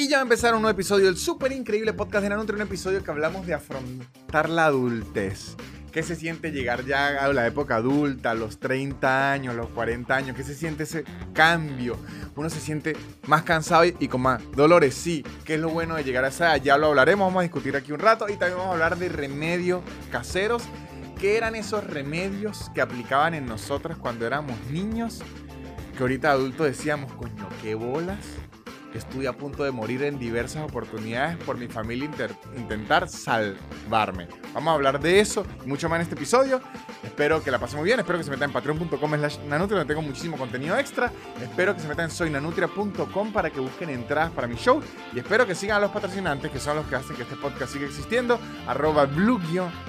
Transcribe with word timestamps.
Y 0.00 0.08
ya 0.08 0.16
va 0.16 0.20
a 0.20 0.22
empezar 0.22 0.54
un 0.54 0.62
nuevo 0.62 0.72
episodio 0.72 1.04
del 1.04 1.18
súper 1.18 1.52
increíble 1.52 1.92
podcast 1.92 2.22
de 2.22 2.30
Nanutria, 2.30 2.56
un 2.56 2.62
episodio 2.62 3.04
que 3.04 3.10
hablamos 3.10 3.46
de 3.46 3.52
afrontar 3.52 4.48
la 4.48 4.64
adultez. 4.64 5.56
¿Qué 5.92 6.02
se 6.02 6.16
siente 6.16 6.52
llegar 6.52 6.86
ya 6.86 7.22
a 7.22 7.30
la 7.34 7.46
época 7.46 7.76
adulta, 7.76 8.32
los 8.32 8.58
30 8.58 9.30
años, 9.30 9.54
los 9.54 9.68
40 9.68 10.16
años? 10.16 10.34
¿Qué 10.34 10.42
se 10.42 10.54
siente 10.54 10.84
ese 10.84 11.04
cambio? 11.34 11.98
Uno 12.34 12.48
se 12.48 12.60
siente 12.60 12.96
más 13.26 13.42
cansado 13.42 13.84
y, 13.84 13.94
y 14.00 14.08
con 14.08 14.22
más 14.22 14.40
dolores, 14.52 14.94
sí. 14.94 15.22
¿Qué 15.44 15.56
es 15.56 15.60
lo 15.60 15.68
bueno 15.68 15.96
de 15.96 16.02
llegar 16.02 16.24
a 16.24 16.28
esa 16.28 16.54
edad? 16.54 16.64
Ya 16.64 16.78
lo 16.78 16.86
hablaremos, 16.86 17.26
vamos 17.26 17.40
a 17.40 17.42
discutir 17.42 17.76
aquí 17.76 17.92
un 17.92 18.00
rato 18.00 18.26
y 18.30 18.38
también 18.38 18.56
vamos 18.56 18.70
a 18.70 18.72
hablar 18.72 18.96
de 18.96 19.10
remedios 19.10 19.82
caseros. 20.10 20.62
¿Qué 21.20 21.36
eran 21.36 21.54
esos 21.56 21.84
remedios 21.84 22.70
que 22.74 22.80
aplicaban 22.80 23.34
en 23.34 23.44
nosotras 23.44 23.98
cuando 23.98 24.26
éramos 24.26 24.56
niños? 24.70 25.20
Que 25.94 26.04
ahorita 26.04 26.30
adultos 26.30 26.68
decíamos, 26.68 27.12
coño, 27.12 27.46
qué 27.60 27.74
bolas 27.74 28.16
estuve 28.94 29.28
a 29.28 29.32
punto 29.32 29.64
de 29.64 29.70
morir 29.70 30.02
en 30.02 30.18
diversas 30.18 30.62
oportunidades 30.62 31.36
por 31.38 31.56
mi 31.56 31.68
familia 31.68 32.10
intentar 32.56 33.08
salvarme. 33.08 34.28
Vamos 34.54 34.72
a 34.72 34.74
hablar 34.74 35.00
de 35.00 35.20
eso 35.20 35.44
y 35.64 35.68
mucho 35.68 35.88
más 35.88 35.96
en 35.96 36.02
este 36.02 36.14
episodio. 36.14 36.60
Espero 37.02 37.42
que 37.42 37.50
la 37.50 37.58
pasen 37.58 37.78
muy 37.78 37.86
bien. 37.86 38.00
Espero 38.00 38.18
que 38.18 38.24
se 38.24 38.30
metan 38.30 38.50
en 38.50 38.52
patreon.com 38.52 39.14
slash 39.14 39.38
nanutria 39.48 39.78
donde 39.78 39.94
tengo 39.94 40.06
muchísimo 40.06 40.36
contenido 40.36 40.78
extra. 40.78 41.12
Espero 41.40 41.74
que 41.74 41.80
se 41.80 41.88
metan 41.88 42.06
en 42.06 42.10
soynanutria.com 42.10 43.32
para 43.32 43.50
que 43.50 43.60
busquen 43.60 43.90
entradas 43.90 44.30
para 44.32 44.46
mi 44.46 44.56
show. 44.56 44.80
Y 45.14 45.18
espero 45.18 45.46
que 45.46 45.54
sigan 45.54 45.78
a 45.78 45.80
los 45.80 45.90
patrocinantes 45.90 46.50
que 46.50 46.58
son 46.58 46.76
los 46.76 46.86
que 46.86 46.96
hacen 46.96 47.16
que 47.16 47.22
este 47.22 47.36
podcast 47.36 47.72
siga 47.72 47.86
existiendo. 47.86 48.38
Arroba 48.66 49.06
blue 49.06 49.40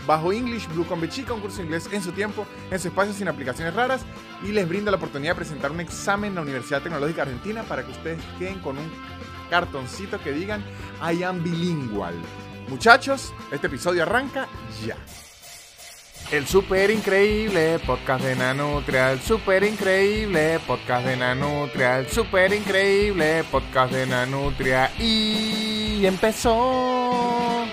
bajo 0.08 0.32
English, 0.32 0.68
blue 0.70 0.86
con 0.86 1.02
bechica, 1.02 1.34
un 1.34 1.41
curso 1.41 1.62
inglés 1.62 1.90
en 1.91 2.02
su 2.02 2.12
tiempo, 2.12 2.46
en 2.70 2.80
su 2.80 2.88
espacio 2.88 3.13
sin 3.13 3.27
aplicaciones 3.27 3.74
raras. 3.74 4.02
Y 4.44 4.52
les 4.52 4.68
brindo 4.68 4.91
la 4.91 4.98
oportunidad 4.98 5.32
de 5.32 5.38
presentar 5.38 5.72
un 5.72 5.80
examen 5.80 6.30
en 6.30 6.36
la 6.36 6.41
Universidad 6.41 6.82
Tecnológica 6.82 7.24
Argentina 7.24 7.63
para 7.63 7.84
que 7.84 7.91
ustedes 7.91 8.20
queden 8.40 8.60
con 8.60 8.77
un 8.77 8.91
cartoncito 9.52 10.20
que 10.23 10.32
digan 10.32 10.64
I 11.00 11.23
am 11.23 11.44
bilingual. 11.44 12.16
Muchachos, 12.70 13.34
este 13.52 13.68
episodio 13.68 14.04
arranca 14.04 14.48
ya. 14.84 14.96
El 16.32 16.48
super 16.48 16.90
increíble 16.90 17.77
podcast 17.85 18.24
de 18.24 18.35
Nanutria, 18.38 19.12
el 19.12 19.20
super 19.20 19.63
increíble 19.66 20.60
podcast 20.66 21.05
de 21.05 21.18
Nanutria, 21.18 21.99
el 21.99 22.07
super 22.07 22.54
increíble 22.54 23.44
podcast 23.52 23.91
de 23.91 24.07
Nanutria 24.07 24.90
y 24.98 26.05
empezó. 26.05 27.66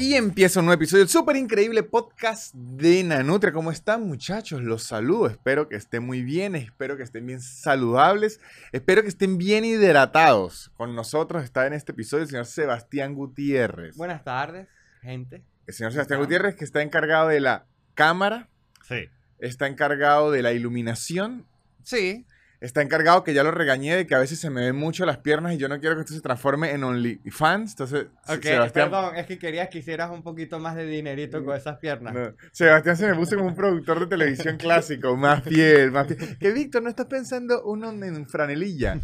Y 0.00 0.14
empieza 0.14 0.60
un 0.60 0.66
nuevo 0.66 0.78
episodio 0.80 1.00
del 1.04 1.10
súper 1.10 1.36
increíble 1.36 1.82
podcast 1.82 2.54
de 2.54 3.04
Nanutria. 3.04 3.52
¿Cómo 3.52 3.70
están 3.70 4.06
muchachos? 4.08 4.62
Los 4.62 4.82
saludo. 4.84 5.26
Espero 5.26 5.68
que 5.68 5.76
estén 5.76 6.04
muy 6.04 6.22
bien, 6.22 6.56
espero 6.56 6.96
que 6.96 7.02
estén 7.02 7.26
bien 7.26 7.42
saludables, 7.42 8.40
espero 8.72 9.02
que 9.02 9.08
estén 9.08 9.36
bien 9.36 9.62
hidratados. 9.66 10.70
Con 10.78 10.94
nosotros 10.94 11.44
está 11.44 11.66
en 11.66 11.74
este 11.74 11.92
episodio 11.92 12.22
el 12.22 12.30
señor 12.30 12.46
Sebastián 12.46 13.14
Gutiérrez. 13.14 13.94
Buenas 13.96 14.24
tardes, 14.24 14.68
gente. 15.02 15.42
El 15.66 15.74
señor 15.74 15.92
Sebastián 15.92 16.20
Gutiérrez 16.20 16.56
que 16.56 16.64
está 16.64 16.80
encargado 16.80 17.28
de 17.28 17.40
la 17.40 17.66
cámara, 17.94 18.48
Sí. 18.88 19.04
está 19.38 19.66
encargado 19.66 20.30
de 20.30 20.42
la 20.42 20.52
iluminación, 20.52 21.44
Sí. 21.82 22.24
Está 22.60 22.82
encargado 22.82 23.24
que 23.24 23.32
ya 23.32 23.42
lo 23.42 23.50
regañé 23.50 23.96
de 23.96 24.06
que 24.06 24.14
a 24.14 24.18
veces 24.18 24.38
se 24.38 24.50
me 24.50 24.60
ven 24.66 24.76
mucho 24.76 25.06
las 25.06 25.16
piernas 25.18 25.54
y 25.54 25.56
yo 25.56 25.68
no 25.68 25.80
quiero 25.80 25.94
que 25.96 26.02
esto 26.02 26.12
se 26.12 26.20
transforme 26.20 26.72
en 26.72 26.84
OnlyFans. 26.84 27.70
Entonces, 27.72 28.06
Ok, 28.28 28.42
Sebastián... 28.42 28.90
perdón, 28.90 29.16
es 29.16 29.26
que 29.26 29.38
querías 29.38 29.68
que 29.70 29.78
hicieras 29.78 30.10
un 30.10 30.22
poquito 30.22 30.58
más 30.58 30.76
de 30.76 30.84
dinerito 30.86 31.42
con 31.44 31.56
esas 31.56 31.78
piernas. 31.78 32.12
No, 32.12 32.34
Sebastián 32.52 32.96
se 32.96 33.06
me 33.06 33.14
puso 33.14 33.36
como 33.36 33.48
un 33.48 33.54
productor 33.54 34.00
de 34.00 34.06
televisión 34.08 34.56
clásico, 34.58 35.16
más 35.16 35.42
fiel, 35.42 35.90
más 35.90 36.06
fiel. 36.08 36.36
Que 36.38 36.52
Víctor, 36.52 36.82
¿no 36.82 36.90
estás 36.90 37.06
pensando 37.06 37.62
uno 37.64 37.90
en 37.90 38.26
franelilla? 38.28 38.98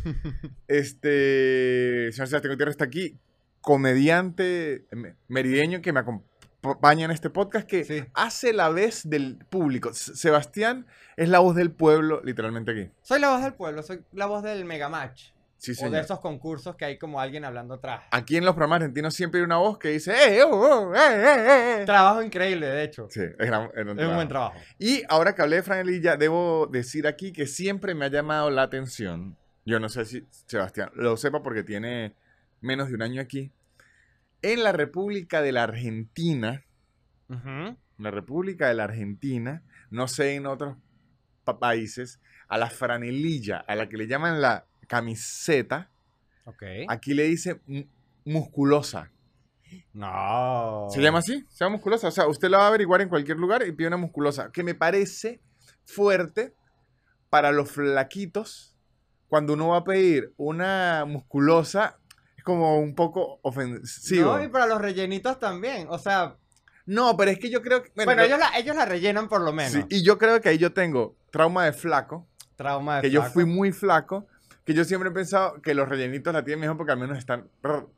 Este, 0.69 2.11
señor 2.13 2.29
Sebastián 2.29 2.53
Gutiérrez 2.53 2.75
está 2.75 2.85
aquí, 2.85 3.19
comediante 3.61 4.87
me- 4.93 5.17
merideño 5.29 5.81
que 5.81 5.93
me 5.93 6.01
acompaña 6.01 6.31
en 6.83 7.11
este 7.11 7.31
podcast, 7.31 7.67
que 7.67 7.85
Sí. 7.85 8.05
hace 8.15 8.53
la 8.53 8.69
vez 8.69 9.09
del 9.09 9.39
público. 9.49 9.93
Sebastián 9.95 10.87
es 11.17 11.29
la 11.29 11.39
voz 11.39 11.55
del 11.57 11.71
pueblo, 11.71 12.21
literalmente 12.25 12.73
aquí. 12.73 12.91
Soy 13.03 13.21
la 13.21 13.31
voz 13.31 13.43
del 13.43 13.55
pueblo, 13.55 13.83
soy 13.83 14.03
la 14.13 14.27
voz 14.27 14.43
del 14.43 14.65
Megamatch. 14.65 15.37
Sí, 15.59 15.73
o 15.83 15.91
de 15.91 16.01
esos 16.01 16.21
concursos 16.21 16.77
que 16.77 16.85
hay 16.85 16.99
como 16.99 17.19
alguien 17.19 17.45
hablando 17.45 17.75
atrás. 17.75 18.03
Aquí 18.11 18.37
en 18.37 18.45
los 18.45 18.55
programas 18.55 18.77
argentinos 18.77 19.15
siempre 19.15 19.41
hay 19.41 19.45
una 19.45 19.57
voz 19.57 19.79
que 19.79 19.89
dice, 19.89 20.13
¡eh, 20.13 20.43
oh, 20.43 20.51
oh, 20.51 20.95
eh, 20.95 20.99
eh, 20.99 21.81
eh". 21.81 21.85
Trabajo 21.87 22.23
increíble, 22.23 22.67
de 22.67 22.85
hecho. 22.85 23.09
Sí, 23.11 23.21
un 23.21 23.71
Es 23.75 24.07
un 24.07 24.15
buen 24.15 24.29
trabajo. 24.29 24.55
Y 24.79 25.03
ahora 25.09 25.35
que 25.35 25.43
hablé 25.43 25.57
de 25.57 25.63
franelilla, 25.63 26.17
debo 26.17 26.69
decir 26.71 27.07
aquí 27.07 27.33
que 27.33 27.47
siempre 27.47 27.95
me 27.95 28.05
ha 28.05 28.09
llamado 28.09 28.51
la 28.51 28.63
atención. 28.63 29.37
Yo 29.65 29.81
no 29.81 29.89
sé 29.89 30.05
si 30.05 30.27
Sebastián 30.31 30.91
lo 30.95 31.17
sepa 31.17 31.43
porque 31.43 31.63
tiene 31.65 32.15
menos 32.61 32.89
de 32.89 32.95
un 32.95 33.03
año 33.03 33.21
aquí. 33.23 33.51
En 34.43 34.63
la 34.63 34.73
República 34.73 35.43
de 35.43 35.53
la 35.53 35.65
Argentina, 35.65 36.65
en 37.29 37.77
la 38.05 38.11
República 38.11 38.69
de 38.69 38.75
la 38.75 38.85
Argentina, 38.85 39.63
no 39.91 40.07
sé 40.09 40.35
en 40.35 40.47
otros 40.47 40.77
pa- 41.45 41.59
países, 41.59 42.21
a 42.49 42.59
la 42.59 42.71
franelilla, 42.71 43.59
a 43.67 43.75
la 43.75 43.89
que 43.89 43.97
le 43.97 44.07
llaman 44.07 44.41
la 44.41 44.67
camiseta, 44.87 45.91
aquí 46.89 47.15
le 47.15 47.25
dicen 47.25 47.61
mu- 47.67 47.85
musculosa. 48.25 49.11
No. 49.93 50.87
¿Se 50.91 51.01
llama 51.03 51.19
así? 51.19 51.45
Se 51.49 51.65
llama 51.65 51.77
musculosa. 51.77 52.07
O 52.09 52.11
sea, 52.13 52.29
usted 52.29 52.49
la 52.49 52.59
va 52.59 52.65
a 52.65 52.69
averiguar 52.69 53.01
en 53.01 53.09
cualquier 53.09 53.37
lugar 53.39 53.67
y 53.67 53.73
pide 53.73 53.89
una 53.89 53.97
musculosa. 53.97 54.53
Que 54.53 54.63
me 54.63 54.75
parece 54.75 55.41
fuerte 55.85 56.55
para 57.31 57.51
los 57.51 57.71
flaquitos. 57.73 58.77
Cuando 59.29 59.55
uno 59.55 59.69
va 59.69 59.79
a 59.79 59.85
pedir 59.85 60.33
una 60.37 61.05
musculosa, 61.07 61.99
como 62.47 62.79
un 62.79 62.95
poco 62.95 63.41
ofensivo. 63.43 64.37
No, 64.37 64.43
y 64.45 64.47
para 64.49 64.67
los 64.67 64.81
rellenitos 64.81 65.39
también. 65.41 65.89
O 65.91 65.99
sea, 65.99 66.37
No, 66.87 67.17
pero 67.17 67.33
es 67.33 67.41
que 67.41 67.51
yo 67.51 67.61
creo 67.61 67.83
que. 67.83 67.91
bueno, 68.05 68.23
ellos, 68.23 68.39
la, 68.39 68.57
ellos 68.57 68.77
la 68.77 68.85
rellenan 68.87 69.29
por 69.29 69.41
lo 69.41 69.53
menos. 69.53 69.73
sí, 69.73 69.85
y 69.91 70.05
yo 70.05 70.17
creo 70.17 70.41
que 70.41 70.51
ahí 70.51 70.59
yo 70.59 70.73
tengo 70.73 71.17
trauma 71.33 71.65
de 71.65 71.73
flaco. 71.73 72.29
Trauma 72.55 72.97
de 72.97 73.03
Que 73.03 73.11
yo 73.11 73.21
flaco. 73.23 73.35
fui 73.35 73.45
muy 73.45 73.73
flaco. 73.73 74.29
Que 74.65 74.75
yo 74.75 74.85
siempre 74.85 75.11
he 75.11 75.13
pensado 75.13 75.61
que 75.63 75.75
los 75.75 75.89
rellenitos 75.89 76.33
la 76.33 76.45
tienen 76.45 76.61
mejor 76.61 76.77
porque 76.77 76.93
al 76.93 76.99
menos 76.99 77.19
están 77.19 77.49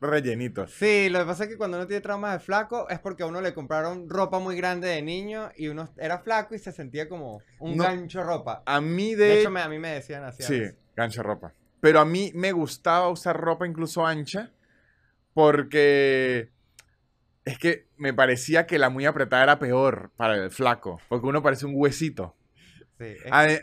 rellenitos. 0.01 0.71
Sí, 0.71 1.09
lo 1.09 1.19
que 1.19 1.25
pasa 1.25 1.43
es 1.45 1.49
que 1.49 1.57
cuando 1.57 1.77
uno 1.77 1.87
tiene 1.87 2.01
trauma 2.01 2.31
de 2.33 2.39
flaco 2.39 2.87
es 2.89 2.99
porque 2.99 3.23
a 3.23 3.25
uno 3.25 3.41
le 3.41 3.53
compraron 3.55 4.09
ropa 4.09 4.37
muy 4.39 4.55
grande 4.55 4.87
de 4.87 5.01
niño 5.01 5.49
y 5.55 5.67
uno 5.67 5.89
era 5.97 6.19
flaco 6.19 6.53
y 6.55 6.59
se 6.59 6.71
sentía 6.71 7.09
como 7.09 7.41
un 7.59 7.77
No. 7.77 7.83
gancho 7.83 8.23
ropa. 8.23 8.61
A 8.67 8.81
mí 8.81 9.15
De, 9.15 9.25
de. 9.25 9.39
hecho, 9.41 9.49
me- 9.51 9.61
a 9.61 9.67
mí 9.69 9.79
me 9.79 9.89
decían 9.93 10.23
así. 10.23 10.43
Sí, 10.43 10.61
gancho 10.95 11.23
ropa. 11.23 11.53
Pero 11.81 11.99
a 11.99 12.05
mí 12.05 12.31
me 12.35 12.51
gustaba 12.51 13.09
usar 13.09 13.37
ropa 13.39 13.65
incluso 13.67 14.05
ancha 14.05 14.51
porque 15.33 16.49
es 17.45 17.57
que 17.57 17.87
me 17.97 18.13
parecía 18.13 18.67
que 18.67 18.79
la 18.79 18.89
muy 18.89 19.05
apretada 19.05 19.43
era 19.43 19.59
peor 19.59 20.11
para 20.15 20.35
el 20.35 20.51
flaco, 20.51 20.99
porque 21.09 21.27
uno 21.27 21.41
parece 21.41 21.65
un 21.65 21.73
huesito. 21.75 22.35
Sí, 22.97 23.15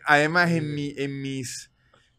Además, 0.06 0.50
en, 0.50 0.74
mi, 0.74 0.94
en 0.96 1.20
mis 1.20 1.70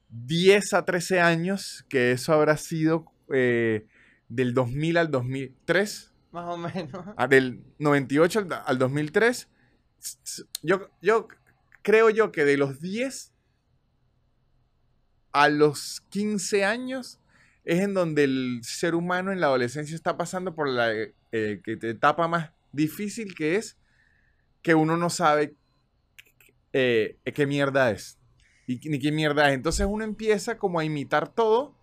10 0.10 0.74
a 0.74 0.86
13 0.86 1.20
años, 1.20 1.84
que 1.90 2.12
eso 2.12 2.32
habrá 2.34 2.58
sido 2.58 3.12
eh, 3.34 3.88
del 4.30 4.54
2000 4.54 4.98
al 4.98 5.10
2003, 5.10 6.14
más 6.32 6.46
o 6.54 6.58
menos. 6.58 6.92
ah, 7.18 7.28
del 7.28 7.64
98 7.80 8.40
al, 8.40 8.64
al 8.66 8.78
2003, 8.78 9.50
s- 10.00 10.18
s- 10.24 10.44
yo, 10.62 10.90
yo 11.02 11.28
creo 11.82 12.10
yo 12.12 12.32
que 12.32 12.46
de 12.46 12.58
los 12.58 12.80
10 12.80 13.34
a 15.32 15.50
los 15.50 16.02
15 16.10 16.66
años 16.66 17.20
es 17.64 17.82
en 17.82 17.94
donde 17.94 18.24
el 18.24 18.60
ser 18.64 18.96
humano 18.96 19.32
en 19.32 19.42
la 19.42 19.48
adolescencia 19.48 19.96
está 19.96 20.18
pasando 20.18 20.56
por 20.56 20.70
la 20.70 20.94
eh, 20.94 21.14
eh, 21.32 21.62
etapa 21.66 22.28
más 22.28 22.52
difícil 22.72 23.36
que 23.36 23.56
es 23.56 23.78
que 24.62 24.76
uno 24.76 24.98
no 24.98 25.10
sabe 25.10 25.56
eh, 26.74 27.18
qué 27.34 27.46
mierda 27.46 27.92
es 27.92 28.18
y 28.68 28.78
ni 28.90 29.00
qué 29.00 29.12
mierda 29.12 29.50
es. 29.50 29.56
Entonces 29.56 29.88
uno 29.90 30.04
empieza 30.04 30.58
como 30.58 30.80
a 30.80 30.86
imitar 30.86 31.30
todo 31.34 31.76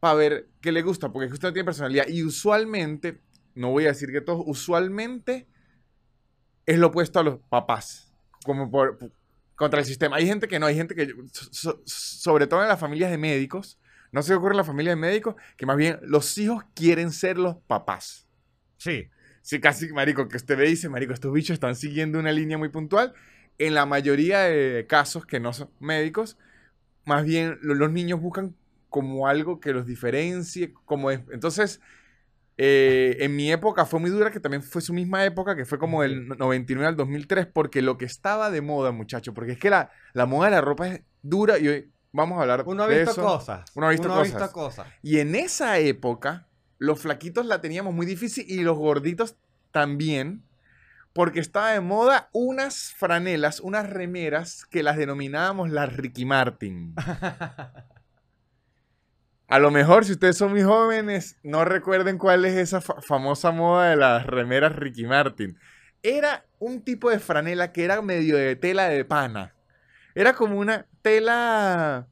para 0.00 0.14
ver 0.14 0.48
qué 0.60 0.72
le 0.72 0.82
gusta, 0.82 1.12
porque 1.12 1.32
usted 1.32 1.48
no 1.48 1.52
tiene 1.52 1.64
personalidad. 1.64 2.06
Y 2.08 2.22
usualmente, 2.24 3.20
no 3.54 3.70
voy 3.70 3.84
a 3.84 3.88
decir 3.88 4.10
que 4.12 4.20
todos, 4.20 4.42
usualmente 4.46 5.46
es 6.66 6.78
lo 6.78 6.88
opuesto 6.88 7.18
a 7.18 7.22
los 7.22 7.38
papás, 7.48 8.12
como 8.44 8.70
por- 8.70 8.98
contra 9.58 9.80
el 9.80 9.86
sistema. 9.86 10.16
Hay 10.16 10.26
gente 10.26 10.48
que 10.48 10.58
no, 10.58 10.66
hay 10.66 10.76
gente 10.76 10.94
que, 10.94 11.14
so- 11.32 11.50
so- 11.52 11.82
sobre 11.84 12.46
todo 12.46 12.62
en 12.62 12.68
las 12.68 12.80
familias 12.80 13.10
de 13.10 13.18
médicos, 13.18 13.78
no 14.12 14.22
se 14.22 14.34
ocurre 14.34 14.52
en 14.52 14.58
las 14.58 14.66
familias 14.66 14.92
de 14.94 15.00
médicos, 15.00 15.34
que 15.58 15.66
más 15.66 15.76
bien 15.76 15.98
los 16.02 16.38
hijos 16.38 16.64
quieren 16.74 17.12
ser 17.12 17.38
los 17.38 17.56
papás. 17.66 18.26
Sí. 18.78 19.08
Sí, 19.42 19.60
casi, 19.60 19.92
marico, 19.92 20.28
que 20.28 20.36
usted 20.36 20.56
ve 20.58 20.66
y 20.66 20.70
dice, 20.70 20.88
marico, 20.88 21.12
estos 21.12 21.32
bichos 21.32 21.54
están 21.54 21.74
siguiendo 21.74 22.18
una 22.18 22.32
línea 22.32 22.58
muy 22.58 22.68
puntual. 22.68 23.14
En 23.58 23.74
la 23.74 23.86
mayoría 23.86 24.40
de 24.40 24.86
casos 24.86 25.26
que 25.26 25.40
no 25.40 25.52
son 25.52 25.70
médicos, 25.80 26.38
más 27.04 27.24
bien 27.24 27.58
lo- 27.62 27.74
los 27.74 27.90
niños 27.92 28.20
buscan 28.20 28.54
como 28.90 29.26
algo 29.28 29.60
que 29.60 29.72
los 29.72 29.86
diferencie, 29.86 30.72
como 30.84 31.10
es. 31.10 31.20
Entonces, 31.32 31.80
eh, 32.60 33.16
en 33.20 33.36
mi 33.36 33.52
época 33.52 33.86
fue 33.86 34.00
muy 34.00 34.10
dura, 34.10 34.32
que 34.32 34.40
también 34.40 34.64
fue 34.64 34.82
su 34.82 34.92
misma 34.92 35.24
época, 35.24 35.54
que 35.54 35.64
fue 35.64 35.78
como 35.78 36.02
del 36.02 36.26
99 36.26 36.88
al 36.88 36.96
2003, 36.96 37.46
porque 37.46 37.82
lo 37.82 37.96
que 37.96 38.04
estaba 38.04 38.50
de 38.50 38.60
moda, 38.60 38.90
muchacho, 38.90 39.32
porque 39.32 39.52
es 39.52 39.58
que 39.58 39.70
la, 39.70 39.90
la 40.12 40.26
moda 40.26 40.46
de 40.46 40.56
la 40.56 40.60
ropa 40.60 40.88
es 40.88 41.02
dura 41.22 41.56
y 41.58 41.68
hoy 41.68 41.92
vamos 42.10 42.38
a 42.38 42.42
hablar 42.42 42.64
Uno 42.66 42.82
ha 42.82 42.88
de 42.88 42.96
visto 42.96 43.12
eso. 43.12 43.22
cosas. 43.22 43.70
Uno 43.76 43.86
ha 43.86 43.90
visto 43.90 44.08
cosas. 44.08 44.50
cosas. 44.50 44.86
Y 45.02 45.20
en 45.20 45.36
esa 45.36 45.78
época, 45.78 46.48
los 46.78 46.98
flaquitos 47.00 47.46
la 47.46 47.60
teníamos 47.60 47.94
muy 47.94 48.06
difícil 48.06 48.44
y 48.48 48.62
los 48.62 48.76
gorditos 48.76 49.36
también, 49.70 50.42
porque 51.12 51.38
estaba 51.38 51.70
de 51.70 51.80
moda 51.80 52.28
unas 52.32 52.92
franelas, 52.92 53.60
unas 53.60 53.88
remeras 53.88 54.64
que 54.66 54.82
las 54.82 54.96
denominábamos 54.96 55.70
las 55.70 55.96
Ricky 55.96 56.24
Martin. 56.24 56.94
A 59.48 59.58
lo 59.58 59.70
mejor, 59.70 60.04
si 60.04 60.12
ustedes 60.12 60.36
son 60.36 60.50
muy 60.52 60.62
jóvenes, 60.62 61.38
no 61.42 61.64
recuerden 61.64 62.18
cuál 62.18 62.44
es 62.44 62.54
esa 62.54 62.80
fa- 62.82 63.00
famosa 63.00 63.50
moda 63.50 63.90
de 63.90 63.96
las 63.96 64.26
remeras 64.26 64.76
Ricky 64.76 65.06
Martin. 65.06 65.58
Era 66.02 66.44
un 66.58 66.82
tipo 66.82 67.10
de 67.10 67.18
franela 67.18 67.72
que 67.72 67.84
era 67.84 68.02
medio 68.02 68.36
de 68.36 68.56
tela 68.56 68.88
de 68.88 69.04
pana. 69.04 69.54
Era 70.14 70.34
como 70.34 70.58
una 70.58 70.86
tela 71.02 72.06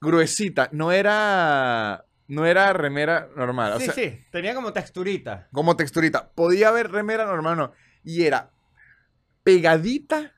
gruesita, 0.00 0.68
no 0.72 0.92
era 0.92 2.04
no 2.28 2.46
era 2.46 2.72
remera 2.72 3.28
normal, 3.36 3.72
o 3.72 3.78
sí, 3.80 3.86
sea, 3.86 3.94
sí, 3.94 4.20
tenía 4.30 4.54
como 4.54 4.72
texturita. 4.72 5.48
como 5.52 5.74
texturita. 5.76 6.30
Podía 6.30 6.68
haber 6.68 6.90
remera 6.92 7.24
normal, 7.26 7.56
no, 7.56 7.72
y 8.04 8.22
era 8.24 8.50
pegadita, 9.42 10.32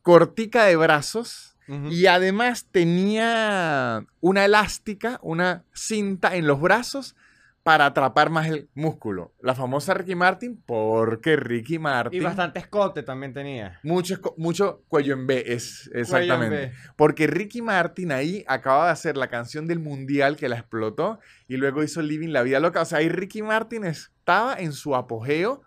cortica 0.00 0.64
de 0.64 0.76
brazos 0.76 1.51
Y 1.68 2.06
además 2.06 2.66
tenía 2.70 4.04
una 4.20 4.44
elástica, 4.44 5.18
una 5.22 5.64
cinta 5.72 6.36
en 6.36 6.46
los 6.46 6.60
brazos 6.60 7.16
para 7.62 7.86
atrapar 7.86 8.30
más 8.30 8.48
el 8.48 8.68
músculo. 8.74 9.32
La 9.40 9.54
famosa 9.54 9.94
Ricky 9.94 10.14
Martin, 10.14 10.60
porque 10.66 11.36
Ricky 11.36 11.74
Y 11.74 11.78
Martin 11.78 12.22
bastante 12.22 12.58
escote 12.58 13.02
también 13.02 13.32
tenía. 13.32 13.78
mucho, 13.82 14.20
mucho 14.36 14.82
cuello 14.88 15.14
en 15.14 15.26
B, 15.26 15.44
es 15.46 15.88
en 15.92 16.00
exactamente. 16.00 16.56
B. 16.56 16.72
Porque 16.96 17.26
Ricky 17.26 17.62
Martin 17.62 18.10
ahí 18.10 18.44
acaba 18.48 18.86
de 18.86 18.92
hacer 18.92 19.16
la 19.16 19.28
canción 19.28 19.66
del 19.66 19.78
mundial 19.78 20.36
que 20.36 20.48
la 20.48 20.56
explotó 20.56 21.20
y 21.46 21.56
luego 21.56 21.84
hizo 21.84 22.02
Living 22.02 22.30
la 22.30 22.42
Vida 22.42 22.58
Loca. 22.58 22.82
O 22.82 22.84
sea, 22.84 22.98
ahí 22.98 23.08
Ricky 23.08 23.42
Martin 23.42 23.84
estaba 23.84 24.54
en 24.54 24.72
su 24.72 24.96
apogeo 24.96 25.62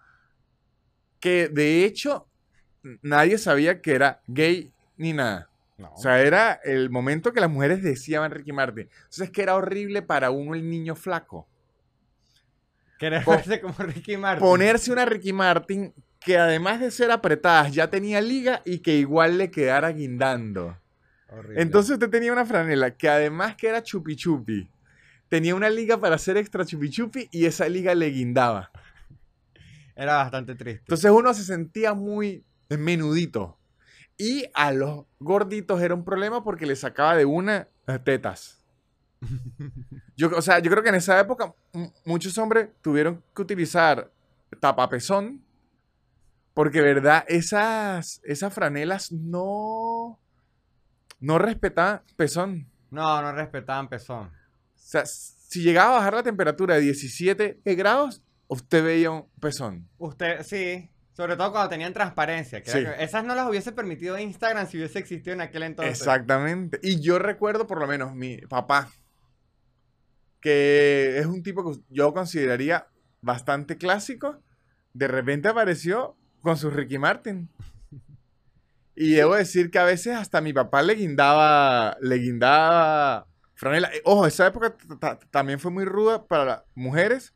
que 1.21 1.47
de 1.47 1.85
hecho 1.85 2.27
nadie 3.01 3.37
sabía 3.37 3.81
que 3.81 3.95
era 3.95 4.21
gay 4.27 4.71
ni 4.97 5.13
nada. 5.13 5.49
No. 5.77 5.91
O 5.93 5.97
sea, 5.97 6.21
era 6.21 6.53
el 6.63 6.89
momento 6.89 7.33
que 7.33 7.41
las 7.41 7.49
mujeres 7.49 7.83
decían 7.83 8.31
Ricky 8.31 8.53
Martin. 8.53 8.89
Entonces 8.95 9.29
que 9.29 9.41
era 9.41 9.55
horrible 9.55 10.01
para 10.01 10.31
uno 10.31 10.55
el 10.55 10.69
niño 10.69 10.95
flaco. 10.95 11.47
Querer 12.97 13.25
verse 13.25 13.59
como 13.59 13.75
Ricky 13.79 14.17
Martin. 14.17 14.47
Ponerse 14.47 14.91
una 14.91 15.05
Ricky 15.05 15.33
Martin 15.33 15.93
que 16.21 16.37
además 16.37 16.79
de 16.79 16.91
ser 16.91 17.11
apretadas 17.11 17.73
ya 17.73 17.89
tenía 17.89 18.21
liga 18.21 18.61
y 18.65 18.79
que 18.79 18.95
igual 18.95 19.37
le 19.37 19.51
quedara 19.51 19.89
guindando. 19.89 20.77
Horrible. 21.29 21.61
Entonces 21.61 21.91
usted 21.91 22.09
tenía 22.09 22.31
una 22.31 22.45
franela 22.45 22.95
que 22.95 23.09
además 23.09 23.55
que 23.55 23.67
era 23.67 23.83
chupi 23.83 24.15
chupi, 24.15 24.69
tenía 25.27 25.53
una 25.55 25.69
liga 25.69 25.99
para 25.99 26.15
hacer 26.15 26.37
extra 26.37 26.65
chupi 26.65 26.89
chupi 26.89 27.27
y 27.31 27.45
esa 27.45 27.67
liga 27.67 27.93
le 27.93 28.07
guindaba. 28.09 28.71
Era 29.95 30.15
bastante 30.15 30.55
triste. 30.55 30.79
Entonces 30.79 31.11
uno 31.11 31.33
se 31.33 31.43
sentía 31.43 31.93
muy 31.93 32.43
menudito. 32.69 33.57
Y 34.17 34.45
a 34.53 34.71
los 34.71 35.05
gorditos 35.19 35.81
era 35.81 35.93
un 35.93 36.05
problema 36.05 36.43
porque 36.43 36.65
le 36.65 36.75
sacaba 36.75 37.15
de 37.15 37.25
una 37.25 37.67
tetas. 38.03 38.63
Yo, 40.15 40.29
o 40.35 40.41
sea, 40.41 40.59
yo 40.59 40.71
creo 40.71 40.83
que 40.83 40.89
en 40.89 40.95
esa 40.95 41.19
época 41.19 41.53
muchos 42.05 42.37
hombres 42.37 42.69
tuvieron 42.81 43.23
que 43.35 43.41
utilizar 43.41 44.11
tapapezón 44.59 45.43
porque, 46.55 46.79
verdad, 46.79 47.25
esas, 47.27 48.21
esas 48.23 48.53
franelas 48.53 49.11
no, 49.11 50.17
no 51.19 51.37
respetaban 51.37 52.01
pezón. 52.15 52.71
No, 52.91 53.21
no 53.21 53.33
respetaban 53.33 53.89
pezón. 53.89 54.27
O 54.27 54.77
sea, 54.77 55.05
si 55.05 55.61
llegaba 55.63 55.95
a 55.95 55.97
bajar 55.97 56.13
la 56.13 56.23
temperatura 56.23 56.75
de 56.75 56.81
17 56.81 57.59
grados, 57.65 58.23
usted 58.47 58.85
veía 58.85 59.11
un 59.11 59.27
pezón. 59.41 59.89
Usted, 59.97 60.43
sí. 60.43 60.89
Sobre 61.15 61.37
todo 61.37 61.51
cuando 61.51 61.69
tenían 61.69 61.93
transparencia. 61.93 62.61
que 62.61 62.69
era 62.71 62.79
Sí. 62.79 62.85
que- 62.97 63.03
esas 63.03 63.23
no 63.23 63.35
las 63.35 63.47
hubiese 63.49 63.71
permitido 63.71 64.17
Instagram 64.19 64.67
si 64.67 64.77
hubiese 64.77 64.99
existido 64.99 65.33
en 65.33 65.41
aquel 65.41 65.63
entonces. 65.63 65.97
Exactamente. 65.97 66.79
Y 66.83 66.99
yo 66.99 67.19
recuerdo 67.19 67.65
por 67.67 67.79
lo 67.79 67.87
menos 67.87 68.13
mi 68.13 68.37
papá, 68.37 68.89
que 70.41 71.17
es 71.19 71.25
un 71.25 71.41
tipo 71.43 71.63
que 71.71 71.79
yo 71.89 72.13
consideraría 72.13 72.87
bastante 73.21 73.77
clásico, 73.77 74.41
de 74.93 75.07
repente 75.07 75.47
apareció 75.47 76.15
con 76.41 76.57
su 76.57 76.69
Ricky 76.69 76.97
Martin. 76.97 77.49
Y 78.95 79.11
debo 79.13 79.35
decir 79.35 79.71
que 79.71 79.79
a 79.79 79.83
veces 79.83 80.15
hasta 80.15 80.39
mi 80.41 80.53
papá 80.53 80.81
le 80.81 80.95
guindaba, 80.95 81.97
le 82.01 82.15
guindaba 82.17 83.27
franela. 83.55 83.89
Ojo, 84.05 84.25
esa 84.27 84.47
época 84.47 84.75
también 85.31 85.59
fue 85.59 85.71
muy 85.71 85.83
ruda 85.85 86.25
para 86.27 86.45
las 86.45 86.63
mujeres, 86.75 87.33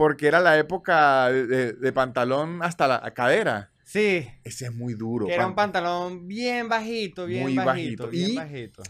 porque 0.00 0.28
era 0.28 0.40
la 0.40 0.56
época 0.56 1.28
de, 1.30 1.92
pantalón 1.92 2.62
hasta 2.62 2.88
la 2.88 3.12
cadera. 3.12 3.70
Sí. 3.84 4.26
Ese 4.44 4.64
es 4.64 4.74
muy 4.74 4.94
duro. 4.94 5.26
Que 5.26 5.34
era 5.34 5.46
un 5.46 5.54
pan- 5.54 5.72
pantalón 5.72 6.26
bien 6.26 6.70
bajito, 6.70 7.26
bien 7.26 7.42
Muy 7.42 7.54
bajito, 7.54 8.04
bajito. 8.04 8.08
bien 8.08 8.30
Y- 8.30 8.36
bajito. 8.36 8.82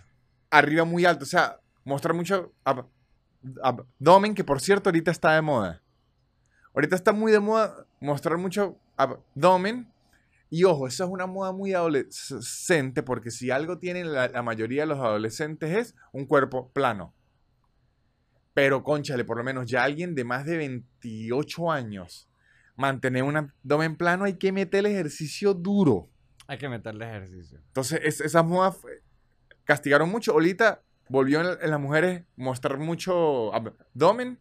arriba 0.51 0.85
muy 0.85 1.05
alto. 1.05 1.25
O 1.25 1.27
sea, 1.27 1.59
mostrar 1.85 2.15
mucho 2.15 2.53
ab- 2.65 2.87
abdomen, 3.61 4.37
que 4.37 4.45
por 4.45 4.61
cierto 4.61 4.89
ahorita 4.91 5.11
está 5.11 5.35
de 5.35 5.43
moda. 5.43 5.83
Ahorita 6.77 6.95
está 6.95 7.12
muy 7.12 7.33
de 7.33 7.41
moda 7.41 7.75
mostrar 7.99 8.39
mucho 8.39 8.79
abdomen. 8.97 9.93
Y 10.49 10.62
ojo, 10.62 10.87
esa 10.87 11.03
es 11.07 11.11
una 11.11 11.27
moda 11.27 11.51
muy 11.51 11.75
adolescente, 11.75 13.03
porque 13.03 13.33
si 13.33 13.51
algo 13.51 13.79
tienen 13.79 14.12
la, 14.15 14.29
la 14.29 14.43
mayoría 14.43 14.83
de 14.83 14.87
los 14.87 15.01
adolescentes 15.01 15.77
es 15.77 15.97
un 16.12 16.25
cuerpo 16.27 16.71
plano. 16.73 17.12
Pero, 18.55 18.82
conchale, 18.82 19.25
por 19.25 19.37
lo 19.37 19.44
menos 19.44 19.70
ya 19.70 19.85
alguien 19.85 20.14
de 20.14 20.25
más 20.25 20.44
de 20.44 20.56
28 20.56 21.70
años 21.70 22.29
mantener 22.76 23.23
un 23.23 23.37
abdomen 23.37 23.97
plano, 23.97 24.25
hay 24.25 24.35
que 24.35 24.52
meter 24.52 24.81
el 24.81 24.93
ejercicio 24.93 25.55
duro. 25.55 26.08
Hay 26.47 26.58
que 26.58 26.69
meterle 26.69 27.06
ejercicio. 27.08 27.58
Entonces, 27.67 28.00
es- 28.02 28.20
esas 28.20 28.44
modas 28.44 28.76
fue- 28.76 29.02
castigaron 29.64 30.08
mucho. 30.11 30.32
Ahorita 30.32 30.82
volvió 31.08 31.41
en, 31.41 31.58
en 31.62 31.70
las 31.70 31.81
mujeres 31.81 32.25
mostrar 32.37 32.79
mucho 32.79 33.55
abdomen 33.55 34.41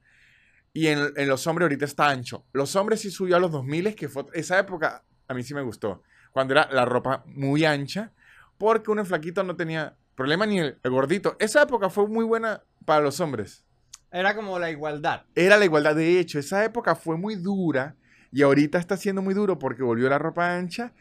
y 0.73 0.87
en, 0.87 1.11
en 1.15 1.27
los 1.27 1.45
hombres 1.47 1.65
ahorita 1.65 1.85
está 1.85 2.09
ancho. 2.09 2.45
Los 2.53 2.75
hombres 2.75 3.01
sí 3.01 3.11
subió 3.11 3.35
a 3.35 3.39
los 3.39 3.51
2000, 3.51 3.93
que 3.95 4.07
fue 4.09 4.25
esa 4.33 4.57
época 4.57 5.03
a 5.27 5.33
mí 5.33 5.43
sí 5.43 5.53
me 5.53 5.61
gustó. 5.61 6.01
Cuando 6.31 6.53
era 6.53 6.67
la 6.71 6.85
ropa 6.85 7.23
muy 7.27 7.65
ancha, 7.65 8.11
porque 8.57 8.89
uno 8.91 9.01
en 9.01 9.07
flaquito 9.07 9.43
no 9.43 9.55
tenía 9.55 9.95
problema 10.15 10.45
ni 10.45 10.59
el, 10.59 10.79
el 10.81 10.91
gordito. 10.91 11.35
Esa 11.39 11.61
época 11.63 11.89
fue 11.89 12.07
muy 12.07 12.23
buena 12.25 12.63
para 12.85 13.01
los 13.01 13.19
hombres. 13.19 13.65
Era 14.11 14.35
como 14.35 14.57
la 14.57 14.71
igualdad. 14.71 15.23
Era 15.35 15.57
la 15.57 15.65
igualdad. 15.65 15.95
De 15.95 16.19
hecho, 16.19 16.39
esa 16.39 16.63
época 16.63 16.95
fue 16.95 17.17
muy 17.17 17.35
dura 17.35 17.95
y 18.31 18.41
ahorita 18.41 18.77
está 18.77 18.97
siendo 18.97 19.21
muy 19.21 19.33
duro 19.33 19.59
porque 19.59 19.83
volvió 19.83 20.09
la 20.09 20.17
ropa 20.17 20.55
ancha 20.55 20.93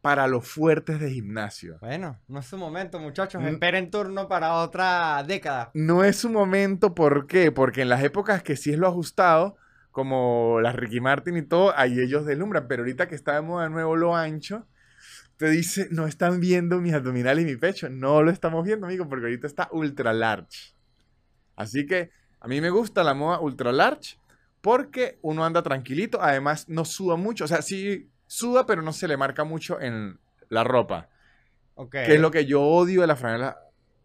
para 0.00 0.26
los 0.26 0.48
fuertes 0.48 0.98
de 1.00 1.10
gimnasio. 1.10 1.78
Bueno, 1.80 2.18
no 2.28 2.40
es 2.40 2.46
su 2.46 2.56
momento, 2.56 2.98
muchachos. 2.98 3.42
Esperen 3.44 3.90
turno 3.90 4.28
para 4.28 4.54
otra 4.54 5.22
década. 5.26 5.70
No 5.74 6.04
es 6.04 6.16
su 6.16 6.30
momento, 6.30 6.94
¿por 6.94 7.26
qué? 7.26 7.52
Porque 7.52 7.82
en 7.82 7.90
las 7.90 8.02
épocas 8.02 8.42
que 8.42 8.56
sí 8.56 8.70
es 8.72 8.78
lo 8.78 8.88
ajustado, 8.88 9.56
como 9.90 10.60
las 10.62 10.74
Ricky 10.74 11.00
Martin 11.00 11.36
y 11.36 11.42
todo, 11.42 11.76
ahí 11.76 12.00
ellos 12.00 12.24
deslumbran. 12.24 12.66
Pero 12.66 12.82
ahorita 12.82 13.08
que 13.08 13.14
está 13.14 13.34
de 13.34 13.42
moda 13.42 13.68
nuevo 13.68 13.96
lo 13.96 14.16
ancho, 14.16 14.66
te 15.36 15.50
dice, 15.50 15.88
no 15.90 16.06
están 16.06 16.40
viendo 16.40 16.80
mis 16.80 16.94
abdominales 16.94 17.44
y 17.44 17.46
mi 17.46 17.56
pecho. 17.56 17.90
No 17.90 18.22
lo 18.22 18.30
estamos 18.30 18.64
viendo, 18.64 18.86
amigo, 18.86 19.06
porque 19.08 19.26
ahorita 19.26 19.46
está 19.46 19.68
ultra 19.72 20.14
large. 20.14 20.74
Así 21.56 21.84
que 21.84 22.10
a 22.40 22.48
mí 22.48 22.60
me 22.60 22.70
gusta 22.70 23.04
la 23.04 23.14
moda 23.14 23.38
ultra 23.40 23.72
large 23.72 24.18
porque 24.60 25.18
uno 25.22 25.44
anda 25.44 25.62
tranquilito, 25.62 26.20
además 26.22 26.68
no 26.68 26.84
suda 26.84 27.16
mucho. 27.16 27.44
O 27.44 27.48
sea, 27.48 27.62
sí 27.62 28.08
suda, 28.26 28.66
pero 28.66 28.82
no 28.82 28.92
se 28.92 29.08
le 29.08 29.16
marca 29.16 29.44
mucho 29.44 29.80
en 29.80 30.18
la 30.48 30.64
ropa. 30.64 31.08
Ok. 31.74 31.92
Que 31.92 32.14
es 32.14 32.20
lo 32.20 32.30
que 32.30 32.44
yo 32.46 32.60
odio 32.62 33.00
de 33.02 33.06
las 33.06 33.18
franelas 33.18 33.56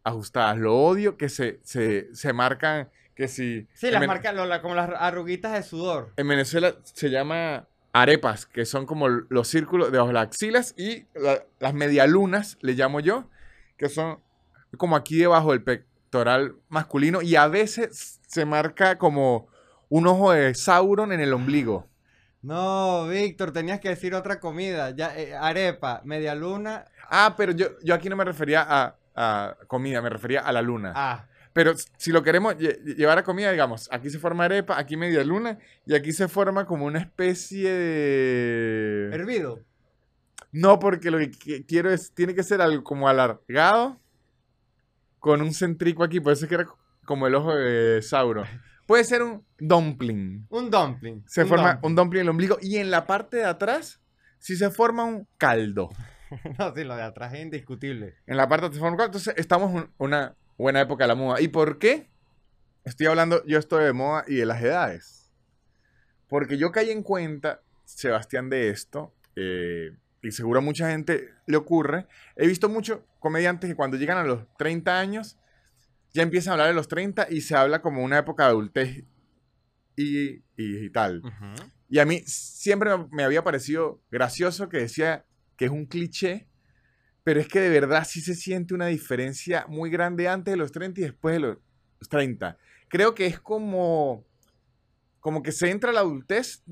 ajustadas. 0.04 0.58
Lo 0.58 0.76
odio 0.78 1.18
que 1.18 1.30
se, 1.30 1.60
se, 1.64 2.14
se 2.16 2.32
marcan, 2.34 2.90
que 3.16 3.28
si... 3.28 3.68
Sí, 3.74 3.92
las 3.92 4.02
la- 4.46 4.62
como 4.62 4.76
las 4.76 4.90
arruguitas 4.98 5.54
de 5.54 5.64
sudor. 5.64 6.14
En 6.18 6.28
Venezuela 6.28 6.76
se 6.84 7.10
llama 7.10 7.68
arepas, 7.92 8.46
que 8.46 8.66
son 8.66 8.86
como 8.86 9.08
los 9.10 9.48
círculos 9.48 9.92
de 9.92 9.98
las 9.98 10.28
axilas 10.28 10.74
y 10.78 11.06
la- 11.16 11.44
las 11.60 11.74
medialunas, 11.74 12.58
le 12.62 12.74
llamo 12.74 13.00
yo, 13.00 13.30
que 13.78 13.90
son 13.90 14.20
como 14.78 14.96
aquí 14.96 15.18
debajo 15.18 15.52
del 15.52 15.64
pectoral 16.16 16.56
masculino 16.70 17.22
y 17.22 17.36
a 17.36 17.48
veces 17.50 18.20
se 18.28 18.46
marca 18.46 18.98
como 18.98 19.48
un 19.90 20.08
ojo 20.08 20.32
de 20.32 20.54
Sauron 20.56 21.12
en 21.12 21.20
el 21.20 21.34
ombligo. 21.34 21.88
No, 22.42 23.08
Víctor, 23.08 23.52
tenías 23.52 23.80
que 23.82 23.90
decir 23.90 24.14
otra 24.16 24.40
comida. 24.40 24.92
Ya, 24.92 25.18
eh, 25.18 25.34
arepa, 25.36 26.02
media 26.06 26.34
luna. 26.36 26.86
Ah, 27.10 27.34
pero 27.36 27.52
yo, 27.52 27.68
yo 27.84 27.94
aquí 27.94 28.08
no 28.08 28.16
me 28.16 28.24
refería 28.24 28.66
a, 28.68 28.96
a 29.16 29.58
comida, 29.68 30.02
me 30.02 30.10
refería 30.10 30.40
a 30.42 30.52
la 30.54 30.62
luna. 30.62 30.94
Ah, 30.96 31.26
Pero 31.54 31.74
si 31.98 32.12
lo 32.12 32.24
queremos 32.24 32.56
lle- 32.56 32.78
llevar 32.96 33.18
a 33.18 33.24
comida, 33.24 33.52
digamos, 33.52 33.90
aquí 33.92 34.10
se 34.10 34.20
forma 34.20 34.46
arepa, 34.46 34.78
aquí 34.80 34.96
media 34.96 35.24
luna, 35.24 35.58
y 35.86 35.96
aquí 35.96 36.14
se 36.14 36.28
forma 36.30 36.66
como 36.66 36.86
una 36.86 37.00
especie 37.00 37.72
de... 37.74 39.10
hervido. 39.14 39.60
No, 40.52 40.80
porque 40.80 41.12
lo 41.12 41.18
que 41.18 41.32
qui- 41.32 41.66
quiero 41.68 41.92
es, 41.92 42.14
tiene 42.14 42.34
que 42.36 42.44
ser 42.44 42.62
algo 42.62 42.84
como 42.84 43.10
alargado, 43.10 44.00
con 45.26 45.42
un 45.42 45.56
centrico 45.56 46.04
aquí, 46.04 46.20
por 46.20 46.34
eso 46.34 46.46
es 46.46 46.50
que 46.50 46.54
era 46.54 46.68
como 47.04 47.26
el 47.26 47.34
ojo 47.34 47.56
de 47.56 48.00
Sauro. 48.04 48.44
Puede 48.86 49.04
ser 49.04 49.24
un 49.24 49.44
dumpling. 49.58 50.46
Un 50.52 50.70
dumpling. 50.70 51.24
Se 51.26 51.42
un 51.42 51.50
forma 51.50 51.72
dumpling. 51.72 51.90
un 51.90 51.96
dumpling 51.96 52.20
en 52.20 52.26
el 52.26 52.30
ombligo 52.30 52.58
y 52.62 52.78
en 52.78 52.92
la 52.92 53.08
parte 53.08 53.38
de 53.38 53.46
atrás, 53.46 54.00
si 54.38 54.56
se 54.56 54.70
forma 54.70 55.04
un 55.04 55.28
caldo. 55.40 55.90
No, 56.60 56.76
sí, 56.76 56.84
lo 56.84 56.96
de 56.96 57.02
atrás 57.02 57.34
es 57.34 57.42
indiscutible. 57.42 58.18
En 58.28 58.38
la 58.38 58.48
parte 58.48 58.62
de 58.62 58.68
atrás 58.68 58.76
se 58.76 58.80
forma 58.82 58.92
un 58.92 58.98
caldo. 58.98 59.18
Entonces, 59.18 59.34
estamos 59.38 59.84
en 59.84 59.90
una 59.98 60.36
buena 60.60 60.82
época 60.82 61.06
de 61.06 61.08
la 61.08 61.16
moda. 61.16 61.42
¿Y 61.42 61.48
por 61.48 61.80
qué? 61.80 62.08
Estoy 62.84 63.08
hablando, 63.08 63.44
yo 63.46 63.58
estoy 63.58 63.84
de 63.84 63.94
moda 63.94 64.26
y 64.28 64.36
de 64.36 64.46
las 64.46 64.62
edades. 64.62 65.32
Porque 66.28 66.60
yo 66.60 66.72
caí 66.72 66.92
en 66.92 67.02
cuenta, 67.02 67.62
Sebastián, 67.86 68.52
de 68.52 68.70
esto, 68.70 69.12
eh, 69.36 69.92
y 70.28 70.32
seguro 70.32 70.60
a 70.60 70.62
mucha 70.62 70.90
gente 70.90 71.30
le 71.46 71.58
ocurre. 71.58 72.08
He 72.36 72.48
visto 72.48 72.68
muchos 72.70 73.00
comediantes 73.20 73.70
que 73.70 73.76
cuando 73.76 73.98
llegan 73.98 74.18
a 74.18 74.24
los 74.24 74.46
30 74.58 75.00
años, 75.00 75.38
ya 76.14 76.24
empiezan 76.24 76.52
a 76.52 76.54
hablar 76.54 76.68
de 76.70 76.74
los 76.74 76.88
30 76.88 77.28
y 77.30 77.42
se 77.42 77.56
habla 77.56 77.82
como 77.82 78.04
una 78.04 78.18
época 78.18 78.44
de 78.46 78.50
adultez 78.50 79.04
y, 79.96 80.30
y- 80.30 80.44
y 80.58 80.90
tal. 80.90 81.22
Y 81.90 82.00
a 82.00 82.06
mí 82.06 82.22
siempre 82.26 82.90
me- 83.12 83.24
había 83.24 83.44
parecido 83.44 84.02
gracioso 84.12 84.70
que 84.70 84.78
decía 84.78 85.26
que 85.58 85.66
es 85.66 85.72
un 85.72 85.86
cliché, 85.86 86.48
pero 87.24 87.40
es 87.40 87.48
que 87.48 87.60
de 87.60 87.70
verdad 87.70 88.06
sí 88.08 88.22
se 88.22 88.36
siente 88.36 88.74
una 88.74 88.88
diferencia 88.88 89.66
muy 89.68 89.90
grande 89.90 90.28
antes 90.28 90.52
de 90.52 90.58
los 90.58 90.72
30 90.72 91.02
y 91.02 91.04
después 91.04 91.34
de 91.36 91.40
los 91.40 91.58
30. 92.10 92.58
Creo 92.88 93.14
que 93.16 93.26
es 93.26 93.40
como, 93.40 94.26
como 95.20 95.42
que 95.44 95.52
se 95.52 95.70
entra 95.70 95.90
a 95.92 95.94
la 95.94 96.00
adultez 96.02 96.64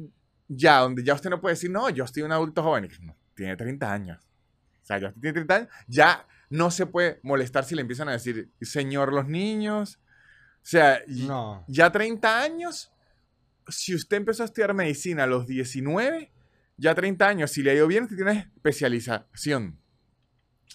ya, 0.47 0.79
donde 0.79 1.03
ya 1.03 1.13
usted 1.15 1.29
no 1.29 1.41
puede 1.41 1.53
decir, 1.55 1.71
no, 1.71 1.89
yo 1.89 2.03
estoy 2.03 2.23
un 2.23 2.31
adulto 2.31 2.61
joven. 2.63 2.85
Y 2.85 2.87
que, 2.89 2.99
"No, 2.99 3.15
tiene 3.35 3.55
30 3.55 3.91
años. 3.91 4.19
O 4.81 4.85
sea, 4.85 4.99
ya 4.99 5.11
tiene 5.13 5.33
30 5.33 5.55
años, 5.55 5.69
ya 5.87 6.27
no 6.49 6.69
se 6.71 6.85
puede 6.85 7.19
molestar 7.23 7.63
si 7.65 7.73
le 7.75 7.81
empiezan 7.81 8.09
a 8.09 8.13
decir, 8.13 8.51
señor 8.61 9.13
los 9.13 9.27
niños. 9.27 9.99
O 10.57 10.65
sea, 10.65 11.01
No. 11.07 11.63
ya 11.67 11.91
30 11.91 12.41
años, 12.41 12.91
si 13.67 13.95
usted 13.95 14.17
empezó 14.17 14.43
a 14.43 14.45
estudiar 14.45 14.73
medicina 14.73 15.23
a 15.23 15.27
los 15.27 15.47
19, 15.47 16.31
ya 16.77 16.93
30 16.95 17.27
años, 17.27 17.51
si 17.51 17.61
le 17.63 17.71
ha 17.71 17.73
ido 17.75 17.87
bien, 17.87 18.03
usted 18.03 18.15
tiene 18.17 18.51
especialización. 18.55 19.79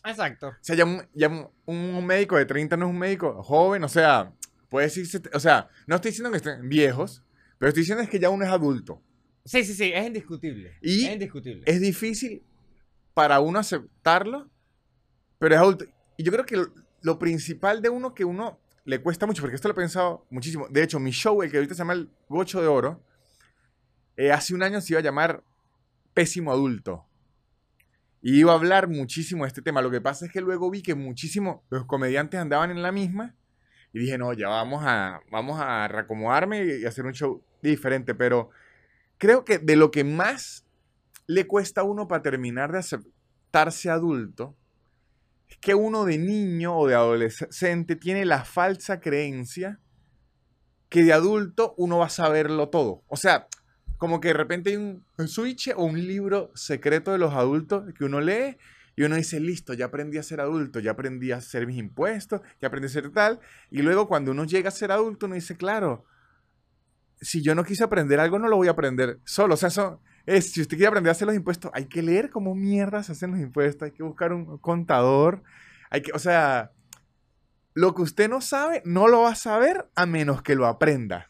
Exacto. 0.05 0.49
O 0.49 0.55
sea, 0.61 0.77
ya, 0.77 0.85
un, 0.85 1.03
ya 1.15 1.29
un- 1.29 1.49
un 1.67 2.07
médico 2.07 2.37
de 2.37 2.45
30 2.47 2.77
no 2.77 2.87
es 2.87 2.91
un 2.91 2.99
médico 2.99 3.43
joven, 3.43 3.83
o 3.85 3.89
sea, 3.89 4.33
puede 4.69 4.87
decirse, 4.87 5.21
o 5.35 5.41
sea, 5.41 5.69
no 5.87 5.97
estoy 5.97 6.11
diciendo 6.13 6.31
que 6.31 6.37
estén 6.39 6.69
viejos, 6.69 7.23
pero 7.59 7.69
estoy 7.69 7.83
diciendo 7.83 8.03
es 8.03 8.09
que 8.09 8.19
ya 8.19 8.31
uno 8.31 8.45
es 8.45 8.51
adulto. 8.51 9.03
Sí, 9.45 9.65
sí, 9.65 9.75
sí, 9.75 9.91
es 9.93 10.07
indiscutible. 10.07 10.77
Y 10.83 11.07
es 11.07 11.13
indiscutible. 11.15 11.63
Es 11.67 11.81
difícil 11.81 12.43
para 13.19 13.41
uno 13.41 13.59
aceptarlo, 13.59 14.49
pero 15.41 15.53
es 15.53 15.61
adulto. 15.61 15.87
Y 16.17 16.23
yo 16.23 16.31
creo 16.31 16.47
que 16.47 16.65
lo, 17.03 17.19
principal 17.19 17.83
de 17.83 17.89
uno 17.89 18.15
que 18.15 18.25
uno 18.25 18.61
le 18.85 19.03
cuesta 19.03 19.27
mucho, 19.27 19.43
porque 19.43 19.57
esto 19.57 19.67
lo 19.67 19.73
he 19.73 19.75
pensado 19.75 20.25
muchísimo. 20.31 20.69
De 20.71 20.85
hecho, 20.85 21.01
mi 21.01 21.11
show, 21.11 21.43
el 21.43 21.51
que 21.51 21.57
ahorita 21.57 21.75
se 21.75 21.79
llama 21.79 21.95
El 21.95 22.09
Gocho 22.29 22.63
de 22.63 22.69
Oro, 22.69 23.03
eh, 24.17 24.31
hace 24.31 24.55
un 24.55 24.63
año 24.63 24.81
se 24.81 24.93
iba 24.93 25.01
a 25.01 25.03
llamar 25.03 25.43
Pésimo 26.15 26.53
Adulto. 26.53 27.07
Y 28.23 28.39
iba 28.39 28.53
a 28.53 28.55
hablar 28.55 28.87
muchísimo 28.87 29.43
de 29.43 29.49
este 29.49 29.63
tema. 29.63 29.83
Lo 29.83 29.91
que 29.91 30.01
pasa 30.01 30.27
es 30.27 30.31
que 30.31 30.41
luego 30.41 30.71
vi 30.71 30.81
que 30.81 30.95
muchísimos 30.95 31.63
los 31.71 31.87
comediantes 31.87 32.39
andaban 32.39 32.71
en 32.71 32.83
la 32.83 32.93
misma. 32.93 33.35
Y 33.93 33.99
dije, 33.99 34.17
no, 34.17 34.33
ya 34.33 34.47
vamos 34.47 34.85
a, 34.87 35.23
vamos 35.29 35.59
a 35.61 35.89
reacomodarme 35.89 36.65
y 36.65 36.85
hacer 36.85 37.05
un 37.05 37.15
show 37.15 37.43
diferente. 37.63 38.15
Pero 38.15 38.51
creo 39.19 39.45
que 39.45 39.59
de 39.59 39.75
lo 39.75 39.91
que 39.91 40.05
más 40.05 40.68
le 41.29 41.47
cuesta 41.47 41.83
a 41.83 41.85
uno 41.85 42.09
para 42.09 42.23
terminar 42.23 42.73
de 42.73 42.79
aceptarse 42.79 43.91
adulto 43.91 44.57
es 45.47 45.59
que 45.59 45.75
uno 45.75 46.05
de 46.05 46.19
niño 46.19 46.77
o 46.77 46.89
de 46.89 46.95
adolescente 46.95 47.97
tiene 47.97 48.25
la 48.25 48.45
falsa 48.45 49.01
creencia 49.01 49.79
que 50.89 51.05
de 51.05 51.13
adulto 51.13 51.75
uno 51.77 51.99
va 51.99 52.07
a 52.07 52.11
saberlo 52.11 52.71
todo. 52.71 53.03
O 53.09 53.17
sea, 53.17 53.47
como 53.99 54.21
que 54.21 54.29
de 54.29 54.35
repente 54.35 54.71
hay 54.71 54.77
un, 54.77 55.05
switch 55.29 55.71
o 55.77 55.85
un 55.85 56.07
libro 56.07 56.51
secreto 56.55 57.13
de 57.13 57.19
los 57.19 57.35
adultos 57.35 57.85
que 57.95 58.05
uno 58.05 58.21
lee 58.21 58.57
y 58.97 59.03
uno 59.03 59.17
dice, 59.17 59.39
listo, 59.39 59.75
ya 59.75 59.87
aprendí 59.87 60.17
a 60.17 60.23
ser 60.23 60.41
adulto, 60.41 60.81
ya 60.81 60.93
aprendí 60.93 61.31
a 61.31 61.37
hacer 61.37 61.67
mis 61.67 61.77
impuestos, 61.79 62.41
ya 62.61 62.69
aprendí 62.69 62.87
a 62.87 62.91
ser 62.91 63.11
tal. 63.11 63.39
Y 63.71 63.83
luego 63.83 64.09
cuando 64.09 64.31
uno 64.31 64.45
llega 64.45 64.69
a 64.69 64.73
ser 64.73 64.93
adulto, 64.93 65.27
uno 65.27 65.35
dice, 65.35 65.57
claro, 65.57 66.05
si 67.21 67.43
yo 67.43 67.55
no 67.55 67.65
quise 67.65 67.85
aprender 67.85 68.19
algo, 68.19 68.39
no 68.39 68.49
lo 68.49 68.57
voy 68.57 68.69
a 68.69 68.73
aprender 68.73 69.19
solo. 69.25 69.55
O 69.55 69.57
sea, 69.57 69.69
eso 69.69 70.01
es, 70.29 70.53
si 70.53 70.61
usted 70.61 70.77
quiere 70.77 70.89
aprender 70.89 71.09
a 71.09 71.13
hacer 71.13 71.27
los 71.27 71.37
impuestos, 71.37 71.71
hay 71.75 71.87
que 71.87 72.03
leer 72.03 72.31
cómo 72.31 72.55
mierda 72.55 73.03
se 73.03 73.13
hacen 73.13 73.31
los 73.31 73.41
impuestos, 73.41 73.87
hay 73.87 73.93
que 73.93 74.03
buscar 74.03 74.33
un 74.33 74.59
contador, 74.59 75.43
hay 75.91 76.03
que, 76.03 76.13
o 76.13 76.19
sea, 76.19 76.73
lo 77.73 77.95
que 77.95 78.03
usted 78.03 78.29
no 78.29 78.41
sabe, 78.41 78.83
no 78.85 79.09
lo 79.09 79.23
va 79.23 79.31
a 79.31 79.35
saber 79.35 79.89
a 79.95 80.05
menos 80.05 80.43
que 80.43 80.55
lo 80.55 80.67
aprenda. 80.67 81.29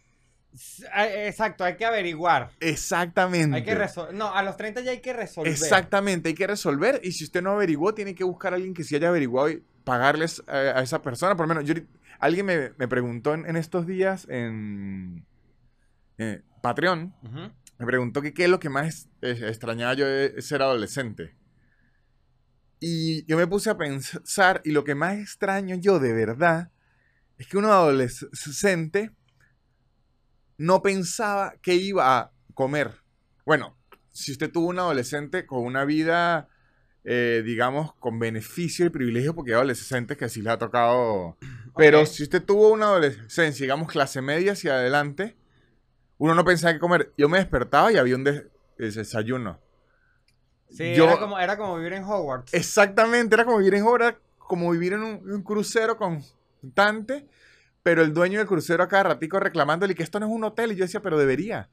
Exacto, 0.97 1.63
hay 1.63 1.77
que 1.77 1.85
averiguar. 1.85 2.51
Exactamente. 2.59 3.57
Hay 3.57 3.63
que 3.63 3.77
resolver. 3.77 4.15
No, 4.15 4.35
a 4.35 4.43
los 4.43 4.57
30 4.57 4.81
ya 4.81 4.91
hay 4.91 5.01
que 5.01 5.13
resolver. 5.13 5.53
Exactamente, 5.53 6.31
hay 6.31 6.35
que 6.35 6.47
resolver. 6.49 7.01
Y 7.05 7.13
si 7.13 7.23
usted 7.23 7.43
no 7.43 7.53
averiguó, 7.53 7.95
tiene 7.95 8.17
que 8.17 8.25
buscar 8.25 8.53
a 8.53 8.57
alguien 8.57 8.75
que 8.75 8.83
sí 8.83 8.97
haya 8.97 9.09
averiguado 9.09 9.51
y 9.51 9.63
pagarles 9.85 10.43
a, 10.49 10.57
a 10.57 10.83
esa 10.83 11.03
persona. 11.03 11.37
Por 11.37 11.47
lo 11.47 11.55
menos, 11.55 11.69
yo, 11.69 11.75
alguien 12.19 12.47
me, 12.47 12.73
me 12.77 12.89
preguntó 12.89 13.35
en, 13.35 13.47
en 13.47 13.57
estos 13.57 13.87
días 13.87 14.27
en 14.29 15.25
eh, 16.19 16.43
Patreon. 16.61 17.15
Me 17.79 17.87
preguntó 17.87 18.23
que 18.23 18.35
qué 18.35 18.45
es 18.45 18.51
lo 18.51 18.59
que 18.59 18.69
más 18.69 19.09
extrañaba 19.21 19.95
yo 19.95 20.07
de 20.07 20.41
ser 20.43 20.63
adolescente. 20.63 21.37
Y 22.81 23.25
yo 23.27 23.37
me 23.37 23.47
puse 23.47 23.71
a 23.71 23.77
pensar, 23.77 24.61
y 24.65 24.71
lo 24.71 24.85
que 24.85 24.95
más 24.95 25.17
extraño 25.19 25.77
yo 25.77 25.99
de 25.99 26.13
verdad 26.13 26.71
es 27.37 27.47
que 27.47 27.57
uno 27.57 27.73
adolescente 27.73 29.13
no 30.59 30.83
pensaba 30.83 31.55
que 31.63 31.75
iba 31.75 32.19
a 32.19 32.33
comer. 32.55 33.03
Bueno, 33.47 33.77
si 34.11 34.33
usted 34.33 34.51
tuvo 34.51 34.69
un 34.69 34.79
adolescente 34.81 35.47
con 35.47 35.65
una 35.65 35.85
vida, 35.85 36.49
eh, 37.05 37.43
digamos, 37.45 37.95
con 37.95 38.19
beneficio 38.19 38.87
y 38.87 38.91
privilegio, 38.91 39.35
porque 39.35 39.53
hay 39.53 39.57
adolescentes 39.57 40.17
que 40.17 40.29
sí 40.29 40.43
les 40.43 40.53
ha 40.53 40.59
tocado. 40.59 41.37
Pero 41.77 42.05
si 42.07 42.25
usted 42.25 42.43
tuvo 42.43 42.73
una 42.73 42.87
adolescencia, 42.87 43.65
digamos, 43.65 43.91
clase 43.91 44.21
media 44.21 44.53
hacia 44.53 44.75
adelante, 44.75 45.37
uno 46.19 46.35
no 46.35 46.45
pensaba 46.45 46.73
que 46.73 46.79
comer. 46.79 47.13
Yo 47.17 47.29
me 47.29 47.39
despertaba 47.39 47.91
y 47.93 47.97
había 47.97 48.17
un 48.17 48.25
des- 48.25 48.45
desayuno. 48.77 49.59
Sí, 50.71 50.95
Yo- 50.95 51.05
era, 51.05 51.19
como, 51.19 51.39
era 51.39 51.57
como 51.57 51.77
vivir 51.77 51.95
en 51.95 52.05
Hogwarts. 52.05 52.53
Exactamente, 52.53 53.35
era 53.35 53.45
como 53.45 53.59
vivir 53.59 53.75
en 53.77 53.85
obra, 53.85 54.19
como 54.37 54.71
vivir 54.71 54.93
en 54.95 55.03
un, 55.03 55.31
un 55.31 55.43
crucero 55.43 55.97
constante, 55.97 57.27
pero 57.83 58.03
el 58.03 58.13
dueño 58.13 58.39
del 58.39 58.47
crucero 58.49 58.83
a 58.83 58.89
cada 58.89 59.05
ratico 59.05 59.41
reclamándole 59.41 59.95
que 59.95 60.03
esto 60.03 60.21
no 60.21 60.27
es 60.27 60.33
un 60.33 60.45
hotel, 60.45 60.73
y 60.73 60.77
yo 60.77 60.85
decía, 60.85 61.01
pero 61.01 61.19
debería. 61.19 61.71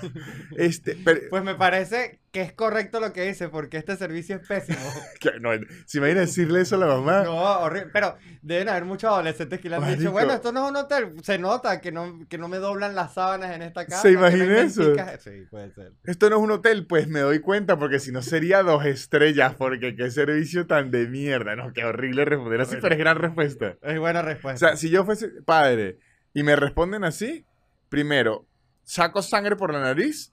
este, 0.56 0.96
pero, 1.04 1.20
Pues 1.30 1.44
me 1.44 1.54
parece 1.54 2.18
que 2.32 2.40
es 2.40 2.52
correcto 2.54 2.98
lo 2.98 3.12
que 3.12 3.22
dice, 3.22 3.50
porque 3.50 3.76
este 3.76 3.94
servicio 3.96 4.36
es 4.36 4.48
pésimo. 4.48 4.78
no, 5.40 5.50
si 5.86 6.00
me 6.00 6.10
a 6.10 6.14
decirle 6.14 6.62
eso 6.62 6.76
a 6.76 6.78
la 6.78 6.86
mamá, 6.86 7.24
No, 7.24 7.36
horrible. 7.60 7.90
Pero 7.92 8.16
deben 8.40 8.70
haber 8.70 8.86
muchos 8.86 9.10
adolescentes 9.10 9.60
que 9.60 9.68
le 9.68 9.76
han 9.76 9.82
Marico. 9.82 10.00
dicho, 10.00 10.12
bueno, 10.12 10.32
esto 10.32 10.50
no 10.50 10.64
es 10.64 10.70
un 10.70 10.76
hotel. 10.76 11.12
Se 11.22 11.38
nota 11.38 11.80
que 11.82 11.92
no, 11.92 12.26
que 12.30 12.38
no 12.38 12.48
me 12.48 12.56
doblan 12.56 12.94
las 12.94 13.12
sábanas 13.14 13.54
en 13.54 13.60
esta 13.60 13.84
casa. 13.84 14.00
¿Se 14.02 14.12
no 14.12 14.18
imagina 14.20 14.60
eso? 14.62 14.82
venticas". 14.82 15.22
Sí, 15.22 15.46
puede 15.50 15.72
ser. 15.74 15.92
esto 16.04 16.30
no 16.30 16.36
es 16.38 16.42
un 16.42 16.50
hotel, 16.52 16.86
pues 16.86 17.06
me 17.06 17.20
doy 17.20 17.40
cuenta, 17.40 17.78
porque 17.78 17.98
si 17.98 18.12
no 18.12 18.22
sería 18.22 18.62
dos 18.62 18.86
estrellas, 18.86 19.54
porque 19.54 19.94
qué 19.94 20.10
servicio 20.10 20.66
tan 20.66 20.90
de 20.90 21.08
mierda, 21.08 21.54
no, 21.54 21.72
qué 21.74 21.84
horrible 21.84 22.24
responder 22.24 22.62
así, 22.62 22.70
Horrible. 22.76 22.82
pero 22.82 22.94
es 22.94 22.98
gran 22.98 23.18
respuesta. 23.18 23.76
Es 23.82 23.98
buena 23.98 24.20
O 24.20 24.22
respuesta. 24.22 24.68
sea, 24.68 24.76
si 24.76 24.88
yo 24.88 25.04
fuese 25.04 25.28
padre 25.44 25.98
y 26.32 26.42
me 26.44 26.56
responden 26.56 27.04
así, 27.04 27.44
primero, 27.90 28.46
saco 28.84 29.20
sangre 29.20 29.54
por 29.54 29.72
la 29.72 29.80
nariz 29.80 30.32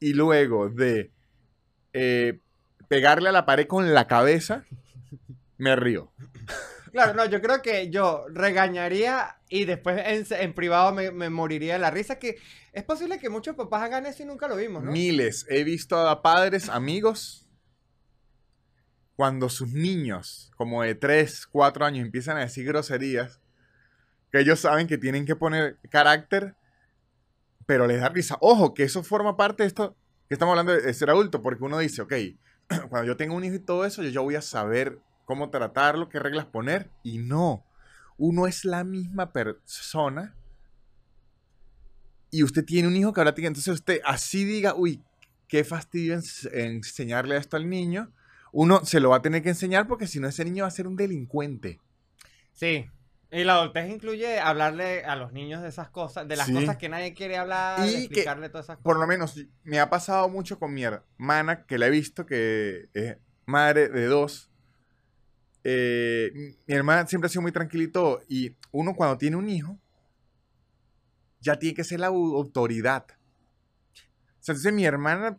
y 0.00 0.14
luego 0.14 0.70
de 0.70 1.12
eh, 1.94 2.40
pegarle 2.88 3.30
a 3.30 3.32
la 3.32 3.46
pared 3.46 3.66
con 3.66 3.94
la 3.94 4.06
cabeza, 4.06 4.64
me 5.56 5.74
río. 5.76 6.12
Claro, 6.92 7.14
no, 7.14 7.24
yo 7.24 7.40
creo 7.40 7.62
que 7.62 7.90
yo 7.90 8.26
regañaría 8.28 9.38
y 9.48 9.64
después 9.64 10.00
en, 10.04 10.26
en 10.40 10.54
privado 10.54 10.92
me, 10.92 11.10
me 11.10 11.30
moriría 11.30 11.72
de 11.72 11.78
la 11.80 11.90
risa. 11.90 12.18
Que 12.18 12.36
es 12.72 12.84
posible 12.84 13.18
que 13.18 13.30
muchos 13.30 13.56
papás 13.56 13.82
hagan 13.82 14.06
eso 14.06 14.22
y 14.22 14.26
nunca 14.26 14.46
lo 14.46 14.56
vimos, 14.56 14.82
¿no? 14.82 14.92
Miles. 14.92 15.46
He 15.48 15.64
visto 15.64 15.96
a 15.96 16.22
padres, 16.22 16.68
amigos, 16.68 17.48
cuando 19.16 19.48
sus 19.48 19.72
niños, 19.72 20.52
como 20.56 20.82
de 20.82 20.94
3, 20.94 21.46
4 21.46 21.84
años, 21.84 22.04
empiezan 22.04 22.36
a 22.36 22.40
decir 22.40 22.64
groserías, 22.64 23.40
que 24.30 24.40
ellos 24.40 24.60
saben 24.60 24.86
que 24.86 24.98
tienen 24.98 25.26
que 25.26 25.36
poner 25.36 25.78
carácter, 25.90 26.54
pero 27.66 27.86
les 27.86 28.00
da 28.00 28.08
risa. 28.08 28.36
Ojo, 28.40 28.74
que 28.74 28.84
eso 28.84 29.02
forma 29.02 29.36
parte 29.36 29.62
de 29.62 29.68
esto 29.68 29.96
que 30.28 30.34
estamos 30.34 30.52
hablando 30.52 30.72
de, 30.72 30.94
ser 30.94 31.10
adulto, 31.10 31.42
porque 31.42 31.64
uno 31.64 31.78
dice, 31.78 32.02
ok, 32.02 32.12
cuando 32.88 33.04
yo 33.04 33.16
tenga 33.16 33.34
un 33.34 33.44
hijo 33.44 33.56
y 33.56 33.60
todo 33.60 33.84
eso, 33.84 34.02
yo 34.02 34.10
ya 34.10 34.20
voy 34.20 34.36
a 34.36 34.42
saber 34.42 34.98
cómo 35.24 35.50
tratarlo, 35.50 36.08
qué 36.08 36.18
reglas 36.18 36.46
poner, 36.46 36.90
y 37.02 37.18
no. 37.18 37.64
Uno 38.16 38.46
es 38.46 38.64
la 38.64 38.84
misma 38.84 39.32
persona 39.32 40.34
y 42.30 42.42
usted 42.42 42.64
tiene 42.64 42.88
un 42.88 42.96
hijo 42.96 43.12
que 43.12 43.20
ahora 43.20 43.34
tiene, 43.34 43.48
entonces 43.48 43.74
usted 43.74 44.00
así 44.04 44.44
diga, 44.44 44.74
uy, 44.74 45.00
qué 45.46 45.62
fastidio 45.62 46.16
ens- 46.16 46.50
enseñarle 46.52 47.36
esto 47.36 47.56
al 47.56 47.68
niño, 47.70 48.12
uno 48.52 48.84
se 48.84 48.98
lo 48.98 49.10
va 49.10 49.18
a 49.18 49.22
tener 49.22 49.40
que 49.42 49.50
enseñar 49.50 49.86
porque 49.86 50.08
si 50.08 50.18
no 50.18 50.26
ese 50.26 50.44
niño 50.44 50.64
va 50.64 50.68
a 50.68 50.72
ser 50.72 50.88
un 50.88 50.96
delincuente. 50.96 51.80
Sí. 52.52 52.90
Y 53.30 53.42
la 53.44 53.54
adultez 53.54 53.90
incluye 53.90 54.38
hablarle 54.38 55.04
a 55.04 55.16
los 55.16 55.32
niños 55.32 55.60
de 55.62 55.68
esas 55.68 55.90
cosas, 55.90 56.28
de 56.28 56.36
las 56.36 56.46
Sí. 56.46 56.52
cosas 56.54 56.76
que 56.76 56.88
nadie 56.88 57.14
quiere 57.14 57.36
hablar, 57.36 57.80
Y 57.88 57.92
que, 57.92 57.98
explicarle 57.98 58.48
todas 58.48 58.66
esas 58.66 58.76
cosas. 58.76 58.84
Por 58.84 58.98
lo 59.00 59.06
menos 59.06 59.34
me 59.64 59.80
ha 59.80 59.90
pasado 59.90 60.28
mucho 60.28 60.58
con 60.58 60.72
mi 60.72 60.84
hermana, 60.84 61.66
que 61.66 61.78
la 61.78 61.86
he 61.88 61.90
visto, 61.90 62.26
que 62.26 62.88
es 62.94 63.16
madre 63.46 63.88
de 63.88 64.06
dos. 64.06 64.50
Eh, 65.64 66.30
mi- 66.34 66.56
hermana 66.74 67.06
siempre 67.06 67.26
ha 67.26 67.30
sido 67.30 67.42
muy 67.42 67.52
tranquilito 67.52 68.22
y 68.28 68.54
uno 68.70 68.94
cuando 68.94 69.16
tiene 69.18 69.36
un 69.36 69.48
hijo, 69.48 69.78
ya 71.40 71.58
tiene 71.58 71.74
que 71.74 71.84
ser 71.84 72.00
la 72.00 72.10
au- 72.10 72.36
autoridad. 72.36 73.06
O 73.10 74.42
sea, 74.44 74.52
entonces 74.52 74.72
mi 74.72 74.84
hermana, 74.84 75.38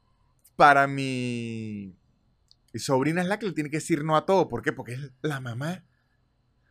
para 0.56 0.88
mi, 0.88 1.96
mi 2.74 2.80
sobrina 2.80 3.22
es 3.22 3.27
la 3.27 3.38
que 3.39 3.46
le 3.48 3.54
tiene 3.54 3.70
que 3.70 3.77
decir 3.77 4.04
no 4.04 4.18
a 4.18 4.25
todo. 4.25 4.48
¿Por 4.50 4.62
qué? 4.63 4.74
Porque 4.74 4.94
es 4.94 5.12
la 5.22 5.39
mamá. 5.39 5.84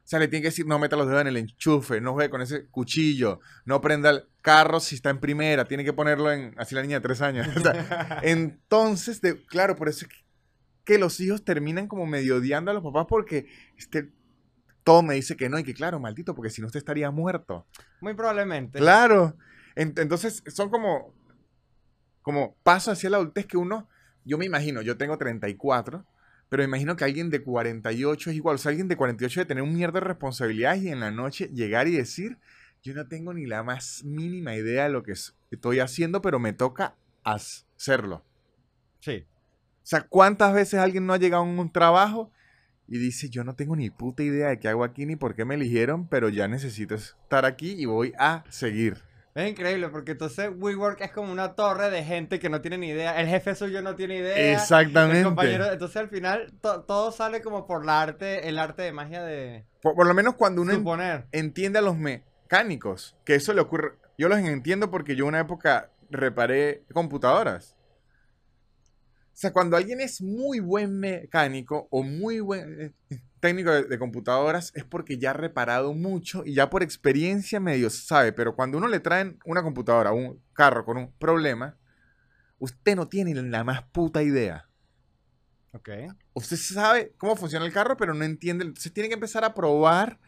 O 0.05 0.07
sea, 0.07 0.19
le 0.19 0.29
tiene 0.29 0.43
que 0.43 0.49
decir, 0.49 0.67
no 0.67 0.79
meta 0.79 0.97
los 0.97 1.07
dedos 1.07 1.23
en 1.23 1.29
el 1.29 1.39
enchufe, 1.39 1.99
no 1.99 2.13
juegue 2.13 2.29
con 2.29 2.43
ese 2.43 2.67
cuchillo, 2.67 3.41
no 3.65 3.81
prenda 3.81 4.11
el 4.11 4.25
carro 4.43 4.79
si 4.79 4.97
está 4.97 5.09
en 5.09 5.19
primera, 5.19 5.65
tiene 5.67 5.83
que 5.83 5.95
ponerlo 5.95 6.31
en, 6.31 6.55
así 6.59 6.75
la 6.75 6.83
niña 6.83 6.99
de 6.99 7.01
tres 7.01 7.23
años. 7.23 7.49
O 7.57 7.61
sea, 7.61 8.21
entonces, 8.23 9.23
de- 9.23 9.43
claro, 9.47 9.77
por 9.77 9.89
eso 9.89 10.05
es 10.05 10.13
que, 10.85 10.99
los 10.99 11.19
hijos 11.21 11.43
terminan 11.43 11.89
como 11.89 12.05
medio 12.05 12.37
odiando 12.37 12.71
a 12.71 12.75
los 12.75 12.83
papás 12.83 13.07
porque 13.09 13.47
este, 13.79 14.13
todo 14.83 15.03
me 15.03 15.15
dice 15.15 15.37
que 15.37 15.49
no 15.49 15.59
y 15.59 15.65
que 15.65 15.73
claro, 15.73 15.99
maldito, 15.99 16.35
porque 16.35 16.51
si 16.51 16.61
no 16.61 16.67
usted 16.67 16.79
estaría 16.79 17.11
muerto. 17.11 17.67
Muy 18.03 18.13
probablemente. 18.13 18.79
Claro. 18.81 19.39
En- 19.75 19.95
entonces, 19.97 20.43
son 20.49 20.69
como, 20.69 21.15
como 22.21 22.57
pasos 22.63 22.93
hacia 22.93 23.09
la 23.09 23.17
adultez 23.17 23.47
que 23.47 23.57
uno, 23.57 23.89
yo 24.27 24.37
me 24.37 24.45
imagino, 24.45 24.83
yo 24.83 24.99
tengo 24.99 25.17
34, 25.17 26.05
pero 26.49 26.63
me 26.63 26.67
imagino 26.69 26.97
que 26.97 27.05
alguien 27.05 27.31
de 27.31 27.43
48 27.43 28.31
es 28.31 28.37
igual. 28.37 28.55
O 28.57 28.59
sea, 28.59 28.71
alguien 28.71 28.89
de 28.89 28.97
48 28.97 29.41
de 29.41 29.47
tener 29.47 29.63
un 29.63 29.75
mierda 29.75 30.01
de 30.01 30.07
responsabilidades 30.07 30.83
y 30.83 30.89
en 30.91 31.01
la 31.01 31.11
noche 31.11 31.51
llegar 31.53 31.89
y 31.89 31.97
decir, 31.97 32.39
yo 32.83 32.95
no 32.95 33.07
tengo 33.09 33.33
ni 33.35 33.47
la 33.47 33.63
más 33.63 34.03
mínima 34.05 34.55
idea 34.55 34.85
de 34.85 34.91
lo 34.91 35.03
que 35.03 35.13
es- 35.13 35.35
estoy 35.51 35.81
haciendo, 35.81 36.21
pero 36.23 36.39
me 36.39 36.53
toca 36.53 36.95
hacerlo. 37.25 38.25
Sí. 39.01 39.25
O 39.83 39.87
sea, 39.87 40.03
¿cuántas 40.03 40.55
veces 40.55 40.81
alguien 40.81 41.07
no 41.07 41.13
ha 41.13 41.19
llegado 41.19 41.43
a 41.43 41.47
un 41.47 41.71
trabajo 41.73 42.31
y 42.87 42.99
dice, 42.99 43.29
yo 43.31 43.45
no 43.45 43.55
tengo 43.55 43.75
ni 43.77 43.91
puta 43.91 44.23
idea 44.23 44.49
de 44.49 44.59
qué 44.59 44.69
hago 44.69 44.85
aquí 44.85 45.07
ni 45.07 45.17
por 45.17 45.35
qué 45.35 45.45
me 45.45 45.55
eligieron, 45.55 46.07
pero 46.09 46.29
ya 46.29 46.49
necesito 46.49 46.95
estar 46.95 47.45
aquí 47.47 47.73
y 47.73 47.87
voy 47.87 48.13
a 48.19 48.45
seguir? 48.51 48.99
Es 49.35 49.51
increíble 49.51 49.89
porque 49.89 50.13
entonces 50.13 50.51
WeWork 50.57 51.01
es 51.01 51.11
como 51.11 51.33
una 51.33 51.55
torre 51.57 51.91
de 51.91 52.05
gente 52.05 52.39
que 52.39 52.49
no 52.49 52.61
tiene 52.61 52.79
ni 52.79 52.89
idea. 52.91 53.21
El 53.21 53.27
jefe 53.27 53.57
suyo 53.57 53.83
no 53.83 53.97
tiene 53.97 54.19
idea. 54.19 54.37
El 54.37 54.55
Exactamente. 54.55 55.25
compañero, 55.25 55.73
entonces 55.73 55.97
al 55.97 56.09
final 56.09 56.53
to- 56.61 56.83
todo 56.85 57.11
sale 57.11 57.43
como 57.43 57.67
por 57.67 57.85
la 57.85 58.01
arte, 58.01 58.49
el 58.49 58.61
arte 58.61 58.83
de 58.83 58.93
magia 58.93 59.25
de 59.25 59.67
Por, 59.83 59.97
por 59.97 60.07
lo 60.07 60.15
menos 60.15 60.35
cuando 60.37 60.63
uno 60.63 60.73
suponer. 60.75 61.27
entiende 61.33 61.81
a 61.81 61.83
los 61.83 61.97
mecánicos, 61.99 63.17
que 63.25 63.35
eso 63.35 63.53
le 63.53 63.61
ocurre. 63.61 63.95
Yo 64.17 64.29
los 64.29 64.39
entiendo 64.39 64.89
porque 64.93 65.17
yo 65.17 65.27
una 65.27 65.41
época 65.41 65.91
reparé 66.11 66.85
computadoras. 66.93 67.75
O 69.33 69.37
sea, 69.37 69.53
cuando 69.53 69.77
alguien 69.77 70.01
es 70.01 70.23
muy 70.23 70.61
buen 70.61 70.97
mecánico 71.01 71.89
o 71.91 72.05
muy 72.05 72.39
buen 72.39 72.95
técnico 73.45 73.71
de, 73.71 73.85
de 73.85 73.99
computadoras 73.99 74.73
es 74.75 74.85
porque 74.85 75.19
ya 75.19 75.31
ha 75.31 75.35
reparado 75.35 75.93
mucho 75.93 76.45
y 76.47 76.55
ya 76.55 76.71
por 76.71 76.83
experiencia 76.83 77.61
medio 77.61 77.91
sabe. 77.91 78.33
Pero 78.33 78.57
cuando 78.57 78.79
uno 78.79 78.89
le 78.89 79.01
traen 79.01 79.39
una 79.45 79.63
computadora, 79.63 80.13
un 80.13 80.41
carro 80.55 80.87
con 80.87 80.97
un 80.97 81.13
problema, 81.13 81.77
usted 82.59 82.97
no 82.97 83.07
tiene 83.07 83.35
la 83.35 83.63
más 83.63 83.83
puta 83.83 84.23
idea. 84.23 84.67
Ok. 85.73 85.91
Usted 86.33 86.57
sabe 86.57 87.13
cómo 87.19 87.37
funciona 87.37 87.67
el 87.67 87.73
carro, 87.73 87.99
pero 87.99 88.15
no 88.15 88.25
entiende. 88.25 88.65
Entonces 88.65 88.91
tiene 88.95 89.11
que 89.11 89.15
empezar 89.15 89.45
a 89.45 89.53
probar 89.53 90.19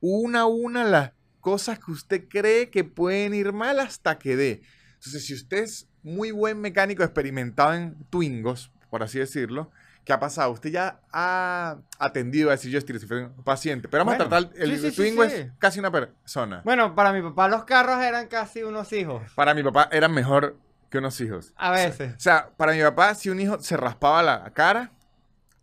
una 0.00 0.40
a 0.40 0.46
una 0.46 0.82
las 0.82 1.12
cosas 1.40 1.78
que 1.78 1.90
usted 1.90 2.26
cree 2.26 2.70
que 2.70 2.84
pueden 2.84 3.34
ir 3.34 3.52
mal 3.52 3.80
hasta 3.80 4.18
que 4.18 4.34
dé. 4.34 4.62
Entonces, 4.94 5.26
si 5.26 5.34
usted 5.34 5.64
es 5.64 5.90
muy 6.02 6.30
buen 6.30 6.58
mecánico 6.58 7.02
experimentado 7.02 7.74
en 7.74 8.02
Twingos, 8.08 8.72
por 8.88 9.02
así 9.02 9.18
decirlo, 9.18 9.70
¿qué 10.04 10.12
ha 10.12 10.20
pasado? 10.20 10.50
Usted 10.52 10.70
ya 10.70 11.00
ha 11.12 11.76
atendido 11.98 12.48
a 12.48 12.52
decir 12.52 12.70
yo 12.70 12.78
estoy 12.78 12.96
un 13.20 13.44
paciente, 13.44 13.88
pero 13.88 14.04
vamos 14.04 14.18
Bueno, 14.18 14.36
a 14.36 14.40
tratar, 14.40 14.56
el 14.62 14.70
sí, 14.70 14.78
sí, 14.78 14.90
sí, 14.90 14.96
Twingo 14.96 15.24
sí. 15.24 15.34
es 15.34 15.52
casi 15.58 15.78
una 15.78 15.90
persona. 15.90 16.62
Bueno, 16.64 16.94
para 16.94 17.12
mi 17.12 17.22
papá 17.22 17.48
los 17.48 17.64
carros 17.64 18.02
eran 18.02 18.26
casi 18.28 18.62
unos 18.62 18.92
hijos. 18.92 19.22
Para 19.34 19.54
mi 19.54 19.62
papá 19.62 19.88
eran 19.92 20.12
mejor 20.12 20.56
que 20.90 20.98
unos 20.98 21.20
hijos. 21.20 21.52
A 21.56 21.70
veces. 21.70 22.14
O 22.16 22.20
sea, 22.20 22.50
para 22.56 22.72
mi 22.72 22.82
papá, 22.82 23.14
si 23.14 23.30
un 23.30 23.40
hijo 23.40 23.58
se 23.60 23.76
raspaba 23.76 24.22
la 24.22 24.50
cara, 24.52 24.92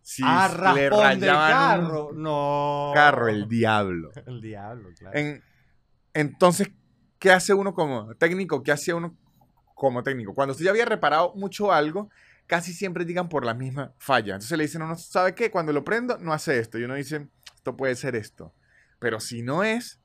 si 0.02 0.22
ah, 0.26 0.72
le 0.74 0.82
del 0.82 0.90
rayaban 0.90 1.80
un 1.80 1.86
carro. 1.86 2.10
No. 2.14 2.90
carro, 2.94 3.28
el 3.28 3.46
diablo. 3.48 4.10
El 4.26 4.40
diablo, 4.40 4.88
claro. 4.98 5.16
En- 5.16 5.44
entonces, 6.14 6.70
¿qué 7.20 7.30
hace 7.30 7.54
uno 7.54 7.74
como 7.74 8.12
técnico? 8.16 8.62
¿Qué 8.64 8.72
hacía 8.72 8.96
uno 8.96 9.14
como 9.76 10.02
técnico? 10.02 10.34
Cuando 10.34 10.52
usted 10.52 10.64
ya 10.64 10.70
había 10.72 10.84
reparado 10.86 11.32
mucho 11.36 11.72
algo, 11.72 12.10
casi 12.50 12.72
siempre 12.72 13.04
llegan 13.04 13.28
por 13.28 13.44
la 13.44 13.54
misma 13.54 13.94
falla. 13.98 14.34
Entonces 14.34 14.58
le 14.58 14.64
dicen 14.64 14.82
a 14.82 14.86
uno, 14.86 14.96
¿sabe 14.96 15.36
qué? 15.36 15.52
Cuando 15.52 15.72
lo 15.72 15.84
prendo, 15.84 16.18
no 16.18 16.32
hace 16.32 16.58
esto. 16.58 16.80
Y 16.80 16.82
uno 16.82 16.96
dice, 16.96 17.28
esto 17.54 17.76
puede 17.76 17.94
ser 17.94 18.16
esto. 18.16 18.52
Pero 18.98 19.20
si 19.20 19.42
no 19.42 19.62
es, 19.62 20.00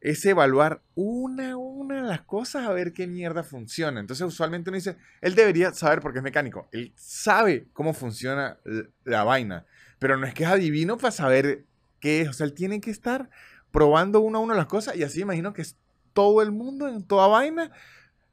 es 0.00 0.24
evaluar 0.24 0.84
una 0.94 1.50
a 1.50 1.56
una 1.56 2.02
las 2.02 2.22
cosas 2.22 2.64
a 2.64 2.72
ver 2.72 2.92
qué 2.92 3.08
mierda 3.08 3.42
funciona. 3.42 3.98
Entonces, 3.98 4.24
usualmente 4.24 4.70
uno 4.70 4.76
dice, 4.76 4.98
él 5.20 5.34
debería 5.34 5.72
saber 5.72 6.00
porque 6.00 6.18
es 6.20 6.22
mecánico. 6.22 6.68
Él 6.70 6.92
sabe 6.94 7.66
cómo 7.72 7.92
funciona 7.92 8.60
la 9.02 9.24
vaina. 9.24 9.66
Pero 9.98 10.16
no 10.16 10.28
es 10.28 10.32
que 10.32 10.44
es 10.44 10.48
adivino 10.48 10.96
para 10.96 11.10
saber 11.10 11.64
qué 11.98 12.20
es. 12.20 12.28
O 12.28 12.32
sea, 12.32 12.46
él 12.46 12.54
tiene 12.54 12.80
que 12.80 12.92
estar 12.92 13.30
probando 13.72 14.20
uno 14.20 14.38
a 14.38 14.42
uno 14.42 14.54
las 14.54 14.66
cosas 14.66 14.94
y 14.94 15.02
así 15.02 15.22
imagino 15.22 15.52
que 15.52 15.62
es 15.62 15.76
todo 16.12 16.40
el 16.40 16.52
mundo 16.52 16.86
en 16.86 17.04
toda 17.04 17.26
vaina. 17.26 17.72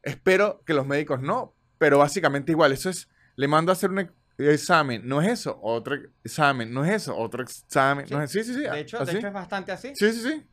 Espero 0.04 0.62
que 0.64 0.76
los 0.76 0.86
médicos 0.86 1.24
no, 1.24 1.56
pero 1.80 1.98
básicamente 1.98 2.52
igual. 2.52 2.72
Eso 2.72 2.92
es, 2.92 3.10
le 3.38 3.48
mando 3.48 3.72
a 3.72 3.74
hacer 3.74 3.90
un 3.90 4.00
ex- 4.00 4.14
examen, 4.38 5.02
no 5.08 5.22
es 5.22 5.30
eso, 5.30 5.58
otro 5.64 5.96
examen, 6.24 6.72
no 6.74 6.84
es 6.84 6.92
eso, 7.04 7.16
otro 7.18 7.42
examen, 7.42 8.06
Sí. 8.06 8.14
no 8.14 8.22
es 8.22 8.32
sí, 8.32 8.44
sí, 8.44 8.54
sí. 8.54 8.60
de, 8.62 8.80
hecho, 8.82 8.98
de 8.98 9.04
así. 9.04 9.18
hecho 9.18 9.28
es 9.28 9.34
bastante 9.34 9.72
así. 9.72 9.94
Sí, 9.96 10.12
sí, 10.12 10.22
sí. 10.22 10.46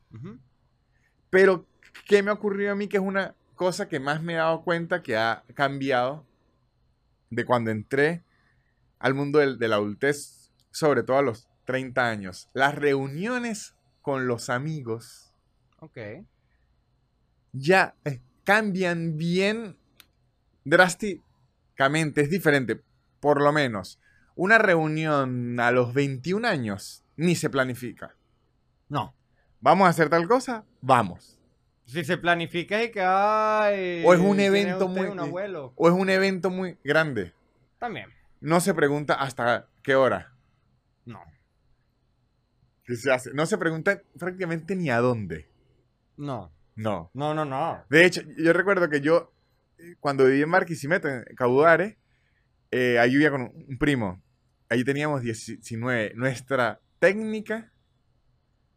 Pero, 1.29 1.65
¿qué 2.07 2.23
me 2.23 2.31
ocurrió 2.31 2.71
a 2.71 2.75
mí? 2.75 2.87
Que 2.87 2.97
es 2.97 3.03
una 3.03 3.35
cosa 3.55 3.87
que 3.89 3.99
más 3.99 4.21
me 4.23 4.33
he 4.33 4.37
dado 4.37 4.63
cuenta 4.63 5.03
que 5.03 5.17
ha 5.17 5.43
cambiado 5.53 6.25
de 7.29 7.43
cuando 7.45 7.69
entré 7.71 8.23
al 8.99 9.13
mundo 9.13 9.39
del- 9.39 9.57
de 9.59 9.67
la 9.67 9.75
adultez, 9.75 10.51
sobre 10.71 11.03
todo 11.03 11.17
a 11.17 11.21
los 11.21 11.47
30 11.65 12.07
años. 12.09 12.49
Las 12.53 12.75
reuniones 12.75 13.75
con 14.01 14.27
los 14.27 14.49
amigos 14.49 15.33
Ok. 15.79 15.97
ya 17.53 17.95
eh, 18.05 18.21
cambian 18.43 19.17
bien 19.17 19.77
drásticamente. 20.63 21.23
Es 21.77 22.29
diferente, 22.29 22.81
por 23.19 23.41
lo 23.41 23.51
menos. 23.51 23.99
Una 24.35 24.57
reunión 24.57 25.59
a 25.59 25.71
los 25.71 25.93
21 25.93 26.45
años 26.47 27.03
ni 27.17 27.35
se 27.35 27.49
planifica. 27.49 28.15
No. 28.89 29.15
¿Vamos 29.61 29.87
a 29.87 29.89
hacer 29.89 30.09
tal 30.09 30.27
cosa? 30.27 30.65
Vamos. 30.81 31.39
Si 31.85 32.03
se 32.03 32.17
planifica 32.17 32.83
y 32.83 32.91
que 32.91 33.01
ay, 33.01 34.03
O 34.05 34.13
es 34.13 34.19
un 34.19 34.39
evento 34.39 34.87
muy- 34.87 35.07
un 35.07 35.19
abuelo. 35.19 35.73
O 35.75 35.87
es 35.87 35.93
un 35.93 36.09
evento 36.09 36.49
muy 36.49 36.77
grande. 36.83 37.33
También. 37.79 38.09
No 38.41 38.59
se 38.59 38.73
pregunta 38.73 39.13
hasta 39.15 39.67
qué 39.83 39.95
hora. 39.95 40.33
No. 41.05 41.21
¿Qué 42.83 42.95
se 42.95 43.11
hace? 43.11 43.31
No 43.33 43.45
se 43.45 43.57
pregunta 43.57 44.01
prácticamente 44.17 44.75
ni 44.75 44.89
a 44.89 44.99
dónde. 44.99 45.47
No. 46.17 46.51
No. 46.75 47.09
No, 47.13 47.33
no, 47.33 47.45
no. 47.45 47.83
De 47.89 48.05
hecho, 48.05 48.21
yo 48.37 48.51
recuerdo 48.53 48.89
que 48.89 49.01
yo, 49.01 49.31
cuando 49.99 50.25
viví 50.25 50.41
en 50.41 50.51
Barquisimeto, 50.51 51.07
en 51.07 51.23
Caudare, 51.35 51.97
eh, 52.71 52.99
ahí 52.99 53.11
vivía 53.11 53.31
con 53.31 53.41
un 53.41 53.77
primo. 53.77 54.21
Ahí 54.69 54.83
teníamos 54.83 55.21
19. 55.21 56.13
Nuestra 56.15 56.79
técnica 56.99 57.71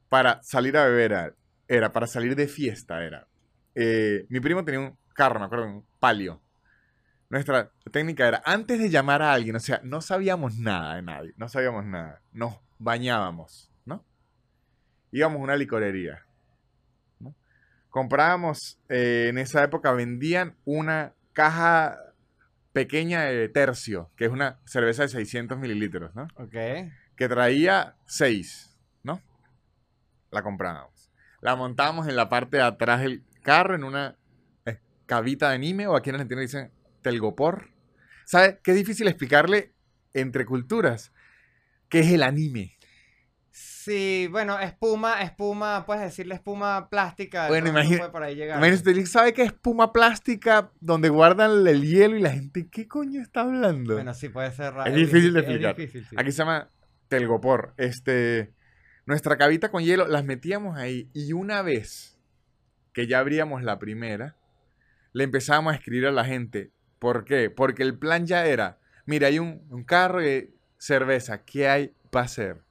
para 0.08 0.42
salir 0.42 0.76
a 0.76 0.86
beber 0.86 1.34
era, 1.66 1.92
para 1.92 2.06
salir 2.06 2.34
de 2.36 2.48
fiesta 2.48 3.04
era. 3.04 3.26
eh, 3.74 4.26
mi 4.28 4.40
primo 4.40 4.64
tenía 4.64 4.80
un 4.80 4.98
carro, 5.14 5.40
me 5.40 5.46
acuerdo, 5.46 5.66
un 5.66 5.86
palio. 5.98 6.42
Nuestra 7.30 7.70
técnica 7.92 8.26
era, 8.26 8.42
antes 8.44 8.78
de 8.78 8.88
llamar 8.88 9.20
a 9.20 9.32
alguien, 9.34 9.56
o 9.56 9.60
sea, 9.60 9.80
no 9.84 10.00
sabíamos 10.00 10.56
nada 10.58 10.96
de 10.96 11.02
nadie, 11.02 11.34
no 11.36 11.48
sabíamos 11.48 11.84
nada. 11.84 12.22
Nos 12.32 12.58
bañábamos, 12.78 13.70
¿no? 13.84 14.04
Íbamos 15.12 15.40
a 15.40 15.42
una 15.42 15.56
licorería. 15.56 16.24
Comprábamos, 17.90 18.78
eh, 18.88 19.26
en 19.28 19.38
esa 19.38 19.62
época 19.64 19.92
vendían 19.92 20.56
una 20.64 21.14
caja 21.32 21.98
pequeña 22.72 23.24
de 23.24 23.48
tercio, 23.48 24.10
que 24.16 24.26
es 24.26 24.30
una 24.30 24.60
cerveza 24.64 25.02
de 25.02 25.08
600 25.08 25.58
mililitros, 25.58 26.14
¿no? 26.14 26.28
Ok. 26.36 26.54
Que 27.16 27.28
traía 27.28 27.96
6, 28.06 28.76
¿no? 29.02 29.20
La 30.30 30.42
comprábamos. 30.42 31.10
La 31.40 31.56
montábamos 31.56 32.08
en 32.08 32.16
la 32.16 32.28
parte 32.28 32.58
de 32.58 32.62
atrás 32.64 33.00
del 33.00 33.24
carro, 33.42 33.74
en 33.74 33.84
una 33.84 34.16
eh, 34.66 34.80
cabita 35.06 35.48
de 35.48 35.54
anime, 35.54 35.86
o 35.86 35.96
aquí 35.96 36.10
en 36.10 36.16
Argentina 36.16 36.40
dicen 36.40 36.70
telgopor. 37.02 37.70
¿Sabe 38.24 38.60
qué 38.62 38.74
difícil 38.74 39.08
explicarle 39.08 39.72
entre 40.12 40.44
culturas? 40.44 41.12
que 41.88 42.00
es 42.00 42.10
el 42.12 42.22
anime. 42.22 42.77
Sí, 43.88 44.28
bueno, 44.30 44.58
espuma, 44.60 45.22
espuma, 45.22 45.86
puedes 45.86 46.02
decirle 46.02 46.34
espuma 46.34 46.88
plástica. 46.90 47.44
de 47.44 47.48
Bueno, 47.48 47.72
puede 47.72 48.10
por 48.10 48.22
ahí 48.22 48.34
llegar. 48.34 48.58
Imagínate, 48.58 48.90
usted 48.90 49.06
sabe 49.06 49.32
que 49.32 49.42
es 49.42 49.48
espuma 49.48 49.92
plástica 49.92 50.70
donde 50.80 51.08
guardan 51.08 51.66
el 51.66 51.82
hielo 51.86 52.16
y 52.16 52.20
la 52.20 52.30
gente, 52.30 52.68
¿qué 52.70 52.86
coño 52.86 53.22
está 53.22 53.40
hablando? 53.42 53.94
Bueno, 53.94 54.12
sí, 54.12 54.28
puede 54.28 54.50
ser 54.52 54.74
raro. 54.74 54.90
Es 54.90 54.94
difícil 54.94 55.32
de 55.32 55.40
Es 55.40 55.46
explicar. 55.46 55.76
difícil, 55.76 56.06
sí. 56.06 56.16
Aquí 56.18 56.32
se 56.32 56.38
llama 56.38 56.70
telgopor. 57.08 57.72
Este, 57.78 58.52
nuestra 59.06 59.38
cavita 59.38 59.70
con 59.70 59.82
hielo, 59.82 60.06
las 60.06 60.24
metíamos 60.24 60.76
ahí 60.76 61.08
y 61.14 61.32
una 61.32 61.62
vez 61.62 62.18
que 62.92 63.06
ya 63.06 63.20
abríamos 63.20 63.62
la 63.62 63.78
primera, 63.78 64.36
le 65.14 65.24
empezábamos 65.24 65.72
a 65.72 65.76
escribir 65.76 66.06
a 66.06 66.12
la 66.12 66.26
gente. 66.26 66.72
¿Por 66.98 67.24
qué? 67.24 67.48
Porque 67.48 67.82
el 67.84 67.98
plan 67.98 68.26
ya 68.26 68.44
era, 68.44 68.80
mira, 69.06 69.28
hay 69.28 69.38
un, 69.38 69.66
un 69.70 69.84
carro 69.84 70.22
y 70.22 70.54
cerveza, 70.76 71.44
¿qué 71.44 71.68
hay 71.68 71.94
para 72.10 72.26
hacer? 72.26 72.67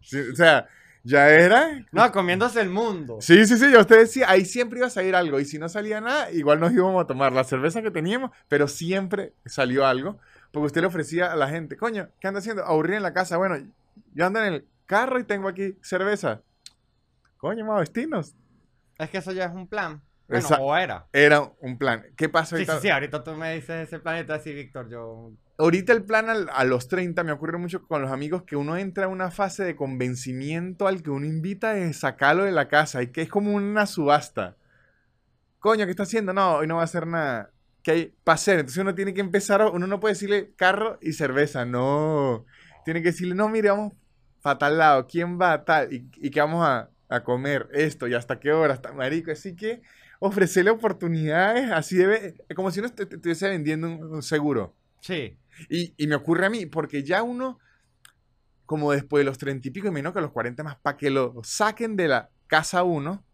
Sí, 0.00 0.18
o 0.32 0.34
sea, 0.36 0.68
ya 1.02 1.28
era... 1.30 1.86
No, 1.92 2.10
comiéndose 2.12 2.60
el 2.60 2.70
mundo. 2.70 3.18
Sí, 3.20 3.46
sí, 3.46 3.56
sí, 3.56 3.70
ya 3.72 3.80
usted 3.80 3.98
decía, 4.00 4.28
ahí 4.30 4.44
siempre 4.44 4.78
iba 4.78 4.86
a 4.86 4.90
salir 4.90 5.14
algo. 5.14 5.40
Y 5.40 5.44
si 5.44 5.58
no 5.58 5.68
salía 5.68 6.00
nada, 6.00 6.30
igual 6.32 6.60
nos 6.60 6.72
íbamos 6.72 7.02
a 7.02 7.06
tomar 7.06 7.32
la 7.32 7.44
cerveza 7.44 7.82
que 7.82 7.90
teníamos, 7.90 8.30
pero 8.48 8.68
siempre 8.68 9.32
salió 9.46 9.86
algo. 9.86 10.18
Porque 10.52 10.66
usted 10.66 10.80
le 10.80 10.88
ofrecía 10.88 11.32
a 11.32 11.36
la 11.36 11.48
gente, 11.48 11.76
coño, 11.76 12.08
¿qué 12.20 12.28
anda 12.28 12.40
haciendo? 12.40 12.64
Aburrir 12.64 12.96
en 12.96 13.02
la 13.02 13.12
casa. 13.14 13.36
Bueno, 13.36 13.56
yo 14.14 14.26
ando 14.26 14.42
en 14.44 14.52
el 14.54 14.66
carro 14.86 15.18
y 15.20 15.24
tengo 15.24 15.48
aquí 15.48 15.76
cerveza. 15.82 16.42
Coño, 17.36 17.64
vamos 17.64 17.76
a 17.76 17.80
vestirnos. 17.80 18.34
Es 18.98 19.08
que 19.10 19.18
eso 19.18 19.32
ya 19.32 19.44
es 19.46 19.52
un 19.54 19.66
plan. 19.68 20.02
Bueno, 20.28 20.44
Esa- 20.44 20.60
o 20.60 20.76
era. 20.76 21.06
Era 21.12 21.40
un 21.60 21.78
plan. 21.78 22.04
¿Qué 22.16 22.28
pasa 22.28 22.50
Sí, 22.50 22.54
ahorita? 22.62 22.74
sí, 22.76 22.80
sí, 22.82 22.90
ahorita 22.90 23.24
tú 23.24 23.32
me 23.34 23.54
dices 23.54 23.88
ese 23.88 23.98
planeta 23.98 24.34
así, 24.34 24.52
Víctor, 24.52 24.88
yo... 24.90 25.32
Ahorita 25.60 25.92
el 25.92 26.04
plan 26.04 26.28
a 26.28 26.64
los 26.64 26.88
30 26.88 27.22
me 27.22 27.32
ocurre 27.32 27.58
mucho 27.58 27.86
con 27.86 28.02
los 28.02 28.10
amigos 28.10 28.42
que 28.44 28.56
uno 28.56 28.76
entra 28.76 29.04
en 29.04 29.10
una 29.10 29.30
fase 29.30 29.62
de 29.62 29.76
convencimiento 29.76 30.88
al 30.88 31.02
que 31.02 31.10
uno 31.10 31.26
invita 31.26 31.74
de 31.74 31.92
sacarlo 31.92 32.44
de 32.44 32.52
la 32.52 32.66
casa 32.68 33.02
y 33.02 33.08
que 33.12 33.22
es 33.22 33.28
como 33.28 33.52
una 33.52 33.86
subasta. 33.86 34.56
Coño, 35.58 35.84
¿qué 35.84 35.90
está 35.90 36.04
haciendo? 36.04 36.32
No, 36.32 36.56
hoy 36.56 36.66
no 36.66 36.76
va 36.76 36.82
a 36.82 36.84
hacer 36.84 37.06
nada. 37.06 37.52
¿Qué 37.82 37.90
hay 37.90 38.14
para? 38.24 38.40
Entonces 38.52 38.78
uno 38.78 38.94
tiene 38.94 39.12
que 39.14 39.20
empezar, 39.20 39.60
a- 39.62 39.70
uno 39.70 39.86
no 39.86 40.00
puede 40.00 40.14
decirle 40.14 40.52
carro 40.56 40.98
y 41.02 41.12
cerveza, 41.12 41.64
no. 41.66 42.46
Tiene 42.84 43.02
que 43.02 43.08
decirle, 43.10 43.34
no, 43.34 43.48
mire, 43.48 43.70
vamos 43.70 43.92
para 44.42 44.58
tal 44.58 44.78
lado, 44.78 45.06
¿quién 45.06 45.38
va 45.40 45.52
a 45.52 45.64
tal? 45.64 45.92
¿Y, 45.92 46.10
y 46.16 46.30
qué 46.30 46.40
vamos 46.40 46.66
a, 46.66 46.90
a 47.08 47.24
comer? 47.24 47.68
Esto, 47.72 48.08
¿y 48.08 48.14
hasta 48.14 48.40
qué 48.40 48.52
hora? 48.52 48.74
Hasta 48.74 48.92
marico. 48.92 49.30
Así 49.32 49.54
que 49.56 49.82
ofrecerle 50.18 50.70
oportunidades, 50.70 51.70
así 51.70 51.96
debe, 51.96 52.34
como 52.56 52.70
si 52.70 52.80
uno 52.80 52.88
est- 52.88 53.00
estuviese 53.00 53.48
vendiendo 53.48 53.88
un 53.88 54.22
seguro. 54.22 54.74
Sí. 55.00 55.36
Y, 55.68 55.94
y 55.96 56.06
me 56.06 56.14
ocurre 56.14 56.46
a 56.46 56.50
mí, 56.50 56.66
porque 56.66 57.02
ya 57.02 57.22
uno, 57.22 57.58
como 58.66 58.92
después 58.92 59.20
de 59.20 59.24
los 59.24 59.38
30 59.38 59.68
y 59.68 59.70
pico, 59.70 59.88
y 59.88 59.90
menos 59.90 60.12
que 60.12 60.20
los 60.20 60.32
40 60.32 60.62
más, 60.62 60.76
para 60.76 60.96
que 60.96 61.10
lo 61.10 61.40
saquen 61.42 61.96
de 61.96 62.08
la 62.08 62.30
casa 62.46 62.82
uno, 62.82 63.24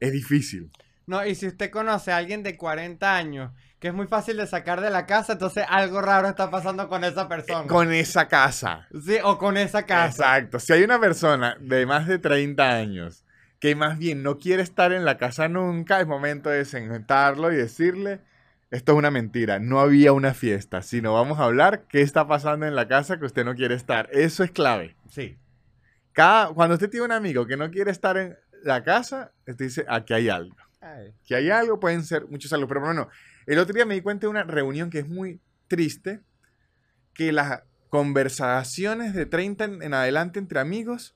es 0.00 0.12
difícil. 0.12 0.70
No, 1.06 1.24
y 1.26 1.34
si 1.34 1.46
usted 1.46 1.70
conoce 1.70 2.12
a 2.12 2.16
alguien 2.16 2.42
de 2.42 2.56
40 2.56 3.16
años 3.16 3.52
que 3.82 3.88
es 3.88 3.94
muy 3.94 4.06
fácil 4.06 4.36
de 4.36 4.46
sacar 4.46 4.80
de 4.80 4.90
la 4.90 5.06
casa, 5.06 5.32
entonces 5.32 5.64
algo 5.68 6.00
raro 6.00 6.28
está 6.28 6.48
pasando 6.52 6.88
con 6.88 7.02
esa 7.02 7.28
persona. 7.28 7.66
Con 7.66 7.92
esa 7.92 8.28
casa. 8.28 8.86
Sí, 9.04 9.16
o 9.24 9.38
con 9.38 9.56
esa 9.56 9.84
casa. 9.84 10.36
Exacto. 10.38 10.60
Si 10.60 10.72
hay 10.72 10.84
una 10.84 11.00
persona 11.00 11.56
de 11.58 11.84
más 11.84 12.06
de 12.06 12.20
30 12.20 12.70
años 12.70 13.24
que 13.58 13.74
más 13.74 13.98
bien 13.98 14.22
no 14.22 14.38
quiere 14.38 14.62
estar 14.62 14.92
en 14.92 15.04
la 15.04 15.18
casa 15.18 15.48
nunca, 15.48 16.00
es 16.00 16.06
momento 16.06 16.48
de 16.48 16.64
sentarlo 16.64 17.52
y 17.52 17.56
decirle, 17.56 18.20
esto 18.72 18.92
es 18.92 18.98
una 18.98 19.10
mentira, 19.10 19.58
no 19.58 19.80
había 19.80 20.12
una 20.12 20.32
fiesta, 20.32 20.80
sino 20.80 21.12
vamos 21.12 21.38
a 21.38 21.44
hablar 21.44 21.84
qué 21.88 22.00
está 22.00 22.26
pasando 22.26 22.66
en 22.66 22.74
la 22.74 22.88
casa 22.88 23.18
que 23.18 23.26
usted 23.26 23.44
no 23.44 23.54
quiere 23.54 23.74
estar. 23.74 24.08
Eso 24.12 24.42
es 24.44 24.50
clave. 24.50 24.96
Sí. 25.10 25.38
Cada, 26.12 26.48
cuando 26.54 26.74
usted 26.74 26.88
tiene 26.88 27.04
un 27.04 27.12
amigo 27.12 27.46
que 27.46 27.58
no 27.58 27.70
quiere 27.70 27.90
estar 27.90 28.16
en 28.16 28.34
la 28.62 28.82
casa, 28.82 29.30
usted 29.46 29.66
dice, 29.66 29.84
aquí 29.88 30.14
hay 30.14 30.30
algo. 30.30 30.56
Ay. 30.80 31.12
Que 31.26 31.34
hay 31.34 31.50
algo, 31.50 31.78
pueden 31.78 32.02
ser 32.02 32.26
muchos 32.28 32.50
algo. 32.54 32.66
Pero 32.66 32.80
bueno, 32.80 33.10
el 33.46 33.58
otro 33.58 33.74
día 33.74 33.84
me 33.84 33.94
di 33.94 34.00
cuenta 34.00 34.22
de 34.22 34.30
una 34.30 34.44
reunión 34.44 34.88
que 34.88 35.00
es 35.00 35.08
muy 35.08 35.38
triste, 35.68 36.22
que 37.12 37.30
las 37.30 37.64
conversaciones 37.90 39.12
de 39.12 39.26
30 39.26 39.64
en, 39.64 39.82
en 39.82 39.92
adelante 39.92 40.38
entre 40.38 40.60
amigos, 40.60 41.14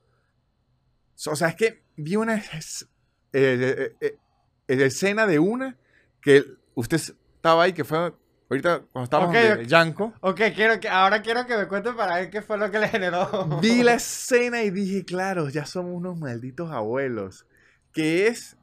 o 1.26 1.34
sea, 1.34 1.48
es 1.48 1.56
que 1.56 1.82
vi 1.96 2.16
una 2.16 2.36
eh, 2.36 2.42
eh, 3.32 3.94
eh, 4.02 4.16
escena 4.68 5.26
de 5.26 5.38
una 5.38 5.78
que 6.20 6.44
usted 6.74 7.00
estaba 7.46 7.62
ahí, 7.62 7.72
que 7.72 7.84
fue 7.84 8.12
ahorita 8.50 8.82
cuando 8.92 9.04
estábamos 9.04 9.30
Ok, 9.30 9.40
de 9.40 9.52
ok. 9.52 9.60
Yanko. 9.68 10.12
Ok, 10.20 10.40
quiero 10.54 10.80
que, 10.80 10.88
ahora 10.88 11.22
quiero 11.22 11.46
que 11.46 11.56
me 11.56 11.66
cuente 11.68 11.92
para 11.92 12.16
ver 12.16 12.30
qué 12.30 12.42
fue 12.42 12.58
lo 12.58 12.70
que 12.70 12.78
le 12.80 12.88
generó. 12.88 13.60
Vi 13.60 13.82
la 13.84 13.94
escena 13.94 14.62
y 14.64 14.70
dije, 14.70 15.04
claro, 15.04 15.48
ya 15.48 15.64
somos 15.64 15.92
unos 15.94 16.18
malditos 16.18 16.70
abuelos. 16.72 17.46
Que 17.92 18.26
es 18.26 18.56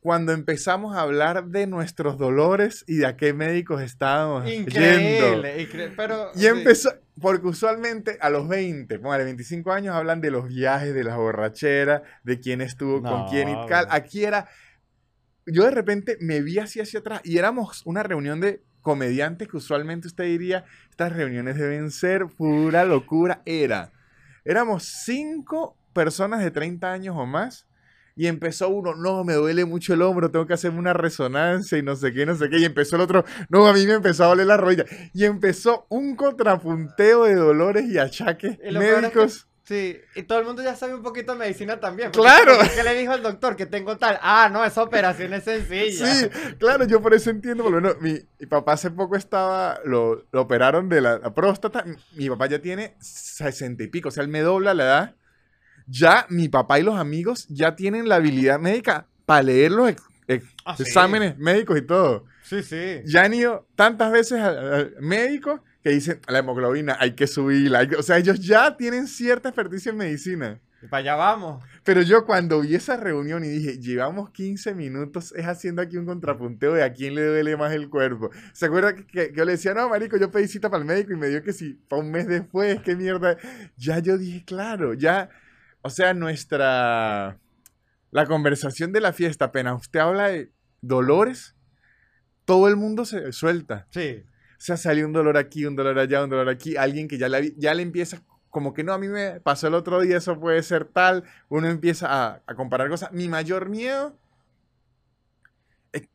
cuando 0.00 0.32
empezamos 0.32 0.94
a 0.96 1.00
hablar 1.00 1.46
de 1.46 1.66
nuestros 1.66 2.16
dolores 2.16 2.84
y 2.86 2.96
de 2.98 3.06
a 3.06 3.16
qué 3.16 3.32
médicos 3.32 3.82
estábamos 3.82 4.44
yendo. 4.44 4.60
Increíble, 4.62 5.62
incre- 5.68 5.92
pero... 5.96 6.30
Y 6.34 6.40
sí. 6.40 6.46
empezó, 6.46 6.90
porque 7.20 7.48
usualmente 7.48 8.16
a 8.20 8.30
los 8.30 8.46
20, 8.46 8.98
póngale 9.00 9.24
25 9.24 9.72
años, 9.72 9.96
hablan 9.96 10.20
de 10.20 10.30
los 10.30 10.46
viajes, 10.46 10.94
de 10.94 11.02
las 11.02 11.16
borracheras, 11.16 12.02
de 12.22 12.38
quién 12.38 12.60
estuvo 12.60 13.02
con 13.02 13.26
quién 13.26 13.48
y 13.48 13.66
tal. 13.68 13.86
Aquí 13.90 14.22
era, 14.24 14.48
yo 15.46 15.64
de 15.64 15.70
repente 15.70 16.16
me 16.20 16.42
vi 16.42 16.58
así 16.58 16.80
hacia 16.80 17.00
atrás 17.00 17.20
y 17.24 17.38
éramos 17.38 17.82
una 17.84 18.02
reunión 18.02 18.40
de 18.40 18.62
comediantes 18.82 19.48
que 19.48 19.56
usualmente 19.56 20.06
usted 20.06 20.24
diría, 20.24 20.64
estas 20.90 21.12
reuniones 21.12 21.56
deben 21.56 21.90
ser 21.90 22.26
pura 22.26 22.84
locura. 22.84 23.42
Era, 23.44 23.92
éramos 24.44 24.84
cinco 25.04 25.76
personas 25.92 26.40
de 26.40 26.50
30 26.50 26.92
años 26.92 27.16
o 27.18 27.26
más. 27.26 27.66
Y 28.18 28.28
empezó 28.28 28.68
uno, 28.70 28.94
no, 28.94 29.24
me 29.24 29.34
duele 29.34 29.66
mucho 29.66 29.92
el 29.92 30.02
hombro, 30.02 30.30
tengo 30.30 30.46
que 30.46 30.54
hacerme 30.54 30.78
una 30.78 30.94
resonancia 30.94 31.76
y 31.76 31.82
no 31.82 31.96
sé 31.96 32.14
qué, 32.14 32.24
no 32.24 32.34
sé 32.34 32.48
qué. 32.48 32.58
Y 32.58 32.64
empezó 32.64 32.96
el 32.96 33.02
otro, 33.02 33.24
no, 33.50 33.66
a 33.66 33.74
mí 33.74 33.84
me 33.86 33.94
empezó 33.94 34.24
a 34.24 34.28
doler 34.28 34.46
la 34.46 34.56
rodilla. 34.56 34.84
Y 35.12 35.24
empezó 35.24 35.86
un 35.90 36.16
contrapunteo 36.16 37.24
de 37.24 37.34
dolores 37.34 37.84
y 37.86 37.98
achaques 37.98 38.58
médicos. 38.72 39.48
Sí, 39.66 40.00
y 40.14 40.22
todo 40.22 40.38
el 40.38 40.44
mundo 40.44 40.62
ya 40.62 40.76
sabe 40.76 40.94
un 40.94 41.02
poquito 41.02 41.32
de 41.32 41.38
medicina 41.40 41.80
también. 41.80 42.12
Claro. 42.12 42.52
¿Qué 42.72 42.84
le 42.84 42.94
dijo 42.94 43.12
el 43.14 43.22
doctor? 43.22 43.56
Que 43.56 43.66
tengo 43.66 43.96
tal. 43.98 44.16
Ah, 44.22 44.48
no, 44.52 44.64
esa 44.64 44.80
operación 44.80 45.34
es 45.34 45.42
sencilla. 45.42 46.06
Sí, 46.14 46.28
claro, 46.58 46.84
yo 46.84 47.02
por 47.02 47.12
eso 47.14 47.30
entiendo. 47.30 47.64
Por 47.64 47.72
lo 47.72 47.80
menos, 47.80 48.00
mi, 48.00 48.16
mi 48.38 48.46
papá 48.46 48.74
hace 48.74 48.92
poco 48.92 49.16
estaba, 49.16 49.80
lo, 49.84 50.24
lo 50.30 50.42
operaron 50.42 50.88
de 50.88 51.00
la, 51.00 51.18
la 51.18 51.34
próstata. 51.34 51.84
Mi, 52.14 52.28
papá 52.30 52.46
ya 52.46 52.60
tiene 52.60 52.94
sesenta 53.00 53.82
y 53.82 53.88
pico, 53.88 54.08
o 54.08 54.12
sea, 54.12 54.22
él 54.22 54.28
me 54.28 54.40
dobla 54.40 54.72
la 54.72 54.84
edad. 54.84 55.14
Ya 55.88 56.26
mi 56.28 56.48
papá 56.48 56.78
y 56.78 56.82
los 56.84 56.96
amigos 56.96 57.46
ya 57.48 57.74
tienen 57.74 58.08
la 58.08 58.16
habilidad 58.16 58.60
médica 58.60 59.08
para 59.24 59.42
leer 59.42 59.72
los 59.72 59.88
ex- 59.90 60.02
ex- 60.28 60.46
Ah, 60.64 60.76
sí. 60.76 60.84
exámenes 60.84 61.38
médicos 61.38 61.76
y 61.78 61.82
todo. 61.82 62.24
Sí, 62.44 62.62
sí. 62.62 63.00
Ya 63.04 63.24
han 63.24 63.34
ido 63.34 63.66
tantas 63.74 64.12
veces 64.12 64.40
al 64.40 64.94
médico 65.00 65.60
que 65.86 65.92
dicen, 65.94 66.20
la 66.26 66.40
hemoglobina 66.40 66.96
hay 66.98 67.12
que 67.12 67.28
subirla. 67.28 67.78
hay 67.78 67.88
que-". 67.88 67.94
O 67.96 68.02
sea, 68.02 68.18
ellos 68.18 68.40
ya 68.40 68.76
tienen 68.76 69.06
cierta 69.06 69.50
experticia 69.50 69.90
en 69.90 69.98
medicina. 69.98 70.60
Y 70.82 70.88
para 70.88 70.98
allá 71.00 71.14
vamos. 71.14 71.64
Pero 71.84 72.02
yo 72.02 72.26
cuando 72.26 72.60
vi 72.60 72.74
esa 72.74 72.96
reunión 72.96 73.44
y 73.44 73.48
dije, 73.48 73.78
llevamos 73.78 74.30
15 74.30 74.74
minutos, 74.74 75.32
es 75.36 75.46
haciendo 75.46 75.80
aquí 75.82 75.96
un 75.96 76.04
contrapunteo 76.04 76.74
de 76.74 76.82
a 76.82 76.92
quién 76.92 77.14
le 77.14 77.24
duele 77.24 77.56
más 77.56 77.72
el 77.72 77.88
cuerpo. 77.88 78.30
¿Se 78.52 78.66
acuerda 78.66 78.96
que, 78.96 79.06
que- 79.06 79.28
que 79.30 79.36
yo 79.36 79.44
le 79.44 79.52
decía, 79.52 79.74
no, 79.74 79.88
marico, 79.88 80.16
yo 80.16 80.30
pedí 80.32 80.48
cita 80.48 80.68
para 80.68 80.80
el 80.80 80.86
médico 80.88 81.12
y 81.12 81.16
me 81.16 81.28
dio 81.28 81.40
que 81.44 81.52
sí, 81.52 81.80
para 81.88 82.02
un 82.02 82.10
mes 82.10 82.26
después, 82.26 82.80
qué 82.82 82.96
mierda. 82.96 83.36
Ya 83.76 84.00
yo 84.00 84.18
dije, 84.18 84.44
claro, 84.44 84.92
ya, 84.94 85.30
o 85.82 85.88
sea, 85.90 86.14
nuestra, 86.14 87.38
la 88.10 88.26
conversación 88.26 88.92
de 88.92 89.00
la 89.00 89.12
fiesta, 89.12 89.46
apenas 89.46 89.80
usted 89.80 90.00
habla 90.00 90.28
de 90.28 90.50
dolores, 90.80 91.54
todo 92.44 92.66
el 92.68 92.74
mundo 92.76 93.04
se 93.04 93.30
suelta. 93.32 93.86
Sí. 93.90 94.24
Sea, 94.58 94.76
salió 94.76 95.06
un 95.06 95.12
dolor 95.12 95.36
aquí, 95.36 95.66
un 95.66 95.76
dolor 95.76 95.98
allá, 95.98 96.24
un 96.24 96.30
dolor 96.30 96.48
aquí. 96.48 96.76
Alguien 96.76 97.08
que 97.08 97.18
ya 97.18 97.28
le, 97.28 97.54
ya 97.56 97.74
le 97.74 97.82
empieza, 97.82 98.22
como 98.50 98.72
que 98.74 98.84
no, 98.84 98.92
a 98.92 98.98
mí 98.98 99.08
me 99.08 99.40
pasó 99.40 99.68
el 99.68 99.74
otro 99.74 100.00
día, 100.00 100.18
eso 100.18 100.38
puede 100.40 100.62
ser 100.62 100.84
tal. 100.84 101.24
Uno 101.48 101.68
empieza 101.68 102.08
a, 102.08 102.42
a 102.46 102.54
comparar 102.54 102.88
cosas. 102.88 103.12
Mi 103.12 103.28
mayor 103.28 103.68
miedo 103.68 104.18
es, 105.92 106.08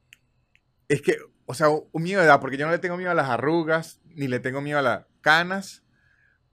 es 0.87 1.01
que, 1.01 1.17
o 1.45 1.53
sea, 1.53 1.67
un 1.69 2.03
miedo 2.03 2.21
de 2.21 2.27
edad, 2.27 2.39
porque 2.39 2.57
yo 2.57 2.65
no 2.65 2.71
le 2.71 2.79
tengo 2.79 2.97
miedo 2.97 3.11
a 3.11 3.15
las 3.15 3.29
arrugas, 3.29 3.99
ni 4.05 4.27
le 4.27 4.39
tengo 4.39 4.61
miedo 4.61 4.79
a 4.79 4.83
las 4.83 5.05
canas, 5.21 5.83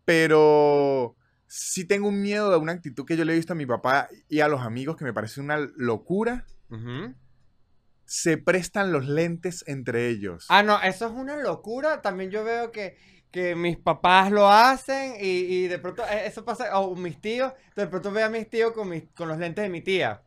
pero 0.04 1.16
sí 1.46 1.84
tengo 1.84 2.08
un 2.08 2.20
miedo 2.20 2.50
de 2.50 2.56
una 2.58 2.72
actitud 2.72 3.04
que 3.04 3.16
yo 3.16 3.24
le 3.24 3.32
he 3.32 3.36
visto 3.36 3.54
a 3.54 3.56
mi 3.56 3.66
papá 3.66 4.08
y 4.28 4.40
a 4.40 4.48
los 4.48 4.60
amigos 4.60 4.96
que 4.96 5.04
me 5.04 5.14
parece 5.14 5.40
una 5.40 5.58
locura. 5.76 6.46
Se 8.10 8.38
prestan 8.38 8.90
los 8.90 9.06
lentes 9.06 9.62
entre 9.66 10.08
ellos. 10.08 10.46
Ah, 10.48 10.62
no, 10.62 10.80
eso 10.80 11.06
es 11.06 11.12
una 11.12 11.36
locura. 11.36 12.00
También 12.00 12.30
yo 12.30 12.42
veo 12.42 12.72
que, 12.72 12.96
que 13.30 13.54
mis 13.54 13.76
papás 13.76 14.32
lo 14.32 14.48
hacen 14.48 15.16
y, 15.20 15.40
y 15.40 15.68
de 15.68 15.78
pronto 15.78 16.02
eh, 16.04 16.26
eso 16.26 16.42
pasa, 16.42 16.78
o 16.80 16.96
mis 16.96 17.20
tíos, 17.20 17.52
de 17.76 17.86
pronto 17.86 18.10
veo 18.10 18.24
a 18.24 18.30
mis 18.30 18.48
tíos 18.48 18.72
con, 18.72 18.88
mis, 18.88 19.04
con 19.14 19.28
los 19.28 19.36
lentes 19.36 19.62
de 19.62 19.68
mi 19.68 19.82
tía. 19.82 20.22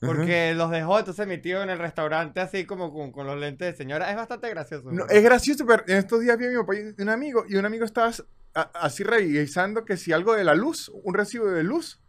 Porque 0.00 0.54
los 0.54 0.70
dejó, 0.70 1.00
entonces 1.00 1.26
mi 1.26 1.38
tío 1.38 1.60
en 1.62 1.70
el 1.70 1.78
restaurante 1.78 2.40
así 2.40 2.64
como 2.64 2.92
con, 2.94 3.12
con 3.12 3.26
los 3.26 3.36
lentes 3.38 3.72
de 3.72 3.76
señora. 3.76 4.08
Es 4.10 4.16
bastante 4.16 4.48
gracioso. 4.48 4.90
No, 4.90 5.06
es 5.08 5.22
gracioso, 5.22 5.66
pero 5.66 5.82
en 5.86 5.96
estos 5.98 6.20
días 6.20 6.38
vi 6.38 6.46
a 6.46 6.48
mi 6.50 6.56
papá 6.56 6.76
y 6.76 7.02
un 7.02 7.08
amigo, 7.10 7.44
y 7.46 7.56
un 7.56 7.66
amigo 7.66 7.84
estaba 7.84 8.10
a- 8.54 8.70
así 8.74 9.02
revisando 9.02 9.84
que 9.84 9.98
si 9.98 10.12
algo 10.12 10.34
de 10.34 10.44
la 10.44 10.54
luz, 10.54 10.90
un 11.02 11.12
recibo 11.14 11.46
de 11.50 11.62
luz, 11.64 12.00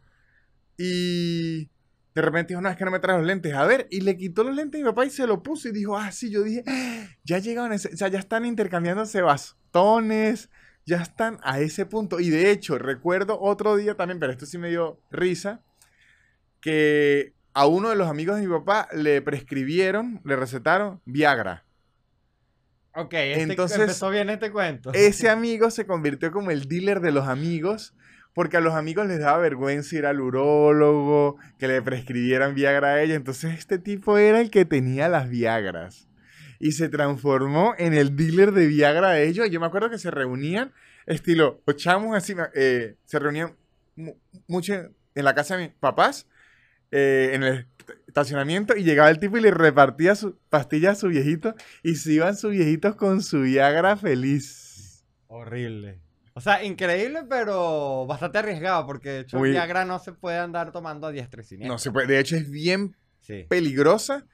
y 0.77 1.69
de 2.15 2.21
repente 2.21 2.53
dijo, 2.53 2.61
no, 2.61 2.69
es 2.69 2.75
que 2.77 2.85
no 2.85 2.91
me 2.91 2.99
traes 2.99 3.19
los 3.19 3.27
lentes, 3.27 3.53
a 3.53 3.65
ver, 3.65 3.87
y 3.91 4.01
le 4.01 4.17
quitó 4.17 4.43
los 4.43 4.55
lentes 4.55 4.81
a 4.81 4.83
mi 4.83 4.89
papá 4.89 5.05
y 5.05 5.09
se 5.09 5.27
lo 5.27 5.41
puso 5.43 5.67
y 5.69 5.71
dijo, 5.71 5.97
ah, 5.97 6.11
sí, 6.11 6.29
yo 6.31 6.43
dije, 6.43 6.63
"Ah, 6.67 7.05
ya 7.23 7.37
llegaron, 7.39 7.71
ese- 7.73 7.93
o 7.93 7.97
sea, 7.97 8.07
ya 8.07 8.19
están 8.19 8.45
intercambiándose 8.45 9.21
bastones, 9.21 10.49
ya 10.85 10.97
están 10.97 11.37
a 11.43 11.59
ese 11.59 11.85
punto. 11.85 12.19
Y 12.19 12.29
de 12.29 12.49
hecho, 12.51 12.77
recuerdo 12.79 13.39
otro 13.39 13.75
día 13.75 13.95
también, 13.95 14.19
pero 14.19 14.31
esto 14.31 14.45
sí 14.45 14.57
me 14.57 14.69
dio 14.69 14.99
risa, 15.11 15.61
que 16.61 17.33
a 17.53 17.67
uno 17.67 17.89
de 17.89 17.95
los 17.95 18.07
amigos 18.09 18.35
de 18.39 18.47
mi 18.47 18.53
papá 18.53 18.87
le 18.93 19.21
prescribieron, 19.21 20.21
le 20.25 20.35
recetaron 20.35 21.01
Viagra. 21.05 21.65
Ok, 22.95 23.13
este 23.13 23.41
Entonces, 23.43 23.79
empezó 23.79 24.09
bien 24.09 24.29
este 24.29 24.51
cuento. 24.51 24.91
Ese 24.93 25.29
amigo 25.29 25.69
se 25.69 25.85
convirtió 25.85 26.31
como 26.31 26.51
el 26.51 26.67
dealer 26.67 27.01
de 27.01 27.11
los 27.11 27.27
amigos, 27.27 27.93
porque 28.39 28.55
a 28.55 28.61
los 28.61 28.73
amigos 28.73 29.05
les 29.05 29.19
daba 29.19 29.37
vergüenza 29.39 29.97
ir 29.97 30.05
al 30.05 30.21
urólogo, 30.21 31.35
que 31.57 31.67
le 31.67 31.81
prescribieran 31.81 32.55
Viagra 32.55 32.87
a 32.93 33.01
ella. 33.01 33.15
Entonces 33.15 33.59
este 33.59 33.79
tipo 33.79 34.17
era 34.17 34.39
el 34.39 34.49
que 34.49 34.63
tenía 34.63 35.09
las 35.09 35.29
Viagras. 35.29 36.07
Y 36.57 36.71
se 36.71 36.87
transformó 36.87 37.73
en 37.77 37.93
el 37.93 38.15
dealer 38.15 38.53
de 38.53 38.67
Viagra 38.67 39.11
de 39.11 39.27
ellos. 39.27 39.49
Yo 39.51 39.59
me 39.59 39.65
acuerdo 39.65 39.89
que 39.89 39.97
se 39.97 40.09
reunían, 40.09 40.71
estilo, 41.05 41.61
los 41.65 41.75
chamos 41.75 42.15
así, 42.15 42.33
eh, 42.55 42.95
se 43.03 43.19
reunían 43.19 43.57
mu- 43.97 44.15
mucho 44.47 44.73
en 44.73 45.25
la 45.25 45.35
casa 45.35 45.57
de 45.57 45.67
mis 45.67 45.75
papás, 45.75 46.25
eh, 46.91 47.31
en 47.33 47.43
el 47.43 47.67
estacionamiento, 48.07 48.73
y 48.77 48.85
llegaba 48.85 49.09
el 49.09 49.19
tipo 49.19 49.35
y 49.37 49.41
le 49.41 49.51
repartía 49.51 50.15
sus 50.15 50.35
pastillas 50.47 50.95
a 50.95 51.01
su 51.01 51.09
viejito, 51.09 51.55
y 51.83 51.95
se 51.95 52.13
iban 52.13 52.37
sus 52.37 52.51
viejitos 52.51 52.95
con 52.95 53.21
su 53.21 53.41
Viagra 53.41 53.97
feliz. 53.97 55.03
Horrible. 55.27 55.99
O 56.39 56.41
sea, 56.41 56.63
increíble, 56.63 57.23
pero 57.29 58.05
bastante 58.07 58.37
arriesgado, 58.37 58.85
porque 58.85 59.09
de 59.09 59.19
hecho 59.19 59.41
Viagra 59.41 59.83
no 59.83 59.99
se 59.99 60.13
puede 60.13 60.37
andar 60.37 60.71
tomando 60.71 61.07
a 61.07 61.11
diestra 61.11 61.41
y 61.41 61.45
siniestra. 61.45 61.73
No 61.73 61.77
se 61.77 61.91
puede, 61.91 62.07
de 62.07 62.19
hecho 62.19 62.37
es 62.37 62.49
bien 62.49 62.95
Sí. 63.19 63.45
peligrosa 63.49 64.25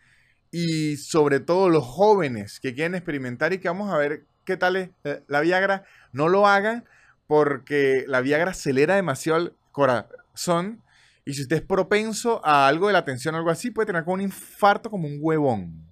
y 0.51 0.97
sobre 0.97 1.39
todo 1.39 1.69
los 1.69 1.83
jóvenes 1.83 2.59
que 2.59 2.75
quieren 2.75 2.93
experimentar 2.93 3.53
y 3.53 3.57
que 3.57 3.67
vamos 3.67 3.91
a 3.91 3.97
ver 3.97 4.25
qué 4.45 4.55
tal 4.55 4.75
es 4.75 4.89
eh, 5.03 5.23
la 5.27 5.41
Viagra, 5.41 5.83
no 6.13 6.29
lo 6.29 6.45
hagan 6.47 6.85
porque 7.25 8.05
la 8.07 8.21
Viagra 8.21 8.51
acelera 8.51 8.95
demasiado 8.95 9.39
el 9.39 9.53
corazón 9.71 10.83
y 11.25 11.33
si 11.33 11.41
usted 11.41 11.55
es 11.55 11.61
propenso 11.63 12.39
a 12.45 12.67
algo 12.67 12.85
de 12.87 12.93
la 12.93 13.03
tensión 13.03 13.33
o 13.33 13.39
algo 13.39 13.49
así, 13.49 13.71
puede 13.71 13.87
tener 13.87 14.03
como 14.03 14.13
un 14.13 14.21
infarto 14.21 14.91
como 14.91 15.07
un 15.07 15.17
huevón. 15.19 15.91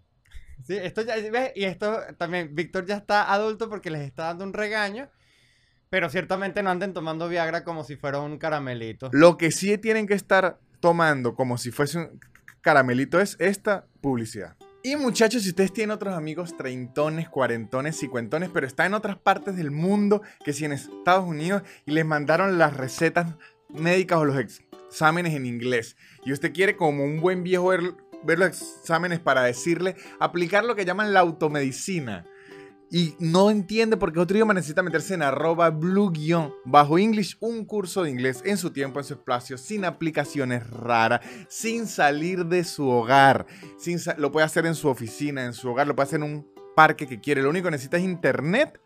Sí, 0.63 0.77
esto 0.77 1.01
ya, 1.01 1.15
¿ves? 1.15 1.51
Y 1.55 1.63
esto 1.65 1.99
también, 2.17 2.53
Víctor 2.53 2.85
ya 2.85 2.97
está 2.97 3.33
adulto 3.33 3.67
porque 3.67 3.89
les 3.89 4.01
está 4.03 4.25
dando 4.25 4.45
un 4.45 4.53
regaño, 4.53 5.09
pero 5.93 6.09
ciertamente 6.09 6.63
no 6.63 6.71
anden 6.71 6.91
tomando 6.91 7.29
Viagra 7.29 7.63
como 7.63 7.83
si 7.83 7.95
fuera 7.95 8.19
un 8.19 8.39
caramelito. 8.39 9.11
Lo 9.13 9.37
que 9.37 9.51
sí 9.51 9.77
tienen 9.77 10.07
que 10.07 10.15
estar 10.15 10.57
tomando 10.79 11.35
como 11.35 11.59
si 11.59 11.69
fuese 11.69 11.99
un 11.99 12.19
caramelito 12.61 13.21
es 13.21 13.35
esta 13.37 13.85
publicidad. 14.01 14.57
Y 14.81 14.95
muchachos, 14.95 15.43
si 15.43 15.49
ustedes 15.49 15.71
tienen 15.71 15.91
otros 15.91 16.15
amigos 16.15 16.57
treintones, 16.57 17.29
cuarentones, 17.29 17.99
cincuentones, 17.99 18.49
pero 18.51 18.65
están 18.65 18.87
en 18.87 18.93
otras 18.95 19.17
partes 19.17 19.55
del 19.55 19.69
mundo, 19.69 20.23
que 20.43 20.51
si 20.51 20.65
en 20.65 20.71
Estados 20.71 21.27
Unidos 21.27 21.61
y 21.85 21.91
les 21.91 22.07
mandaron 22.07 22.57
las 22.57 22.75
recetas 22.75 23.27
médicas 23.69 24.17
o 24.17 24.25
los 24.25 24.37
exámenes 24.39 25.35
en 25.35 25.45
inglés, 25.45 25.95
y 26.25 26.33
usted 26.33 26.53
quiere 26.53 26.75
como 26.75 27.03
un 27.03 27.21
buen 27.21 27.43
viejo 27.43 27.67
ver, 27.67 27.81
ver 28.23 28.39
los 28.39 28.47
exámenes 28.49 29.19
para 29.19 29.43
decirle, 29.43 29.95
aplicar 30.19 30.65
lo 30.65 30.75
que 30.75 30.85
llaman 30.85 31.13
la 31.13 31.19
automedicina, 31.19 32.25
y 32.93 33.15
no 33.17 33.49
entiende 33.49 33.97
por 33.97 34.13
qué 34.13 34.19
otro 34.19 34.37
idioma 34.37 34.53
necesita 34.53 34.83
meterse 34.83 35.15
en 35.15 35.23
arroba 35.23 35.71
blue 35.71 36.11
guion 36.11 36.53
bajo 36.63 36.99
English, 36.99 37.37
un 37.39 37.65
curso 37.65 38.03
de 38.03 38.11
inglés 38.11 38.43
en 38.45 38.55
su 38.55 38.69
tiempo, 38.69 38.99
en 38.99 39.03
su 39.03 39.15
espacio, 39.15 39.57
sin 39.57 39.83
aplicaciones 39.83 40.69
raras, 40.69 41.21
sin 41.49 41.87
salir 41.87 42.45
de 42.45 42.63
su 42.63 42.87
hogar. 42.87 43.47
Sin 43.79 43.97
lo 44.17 44.31
puede 44.31 44.45
hacer 44.45 44.67
en 44.67 44.75
su 44.75 44.89
oficina, 44.89 45.43
en 45.43 45.53
su 45.53 45.69
hogar, 45.69 45.87
lo 45.87 45.95
puede 45.95 46.05
hacer 46.05 46.21
en 46.21 46.31
un 46.31 46.47
parque 46.75 47.07
que 47.07 47.19
quiere. 47.19 47.41
Lo 47.41 47.49
único 47.49 47.65
que 47.65 47.71
necesita 47.71 47.97
es 47.97 48.03
internet, 48.03 48.79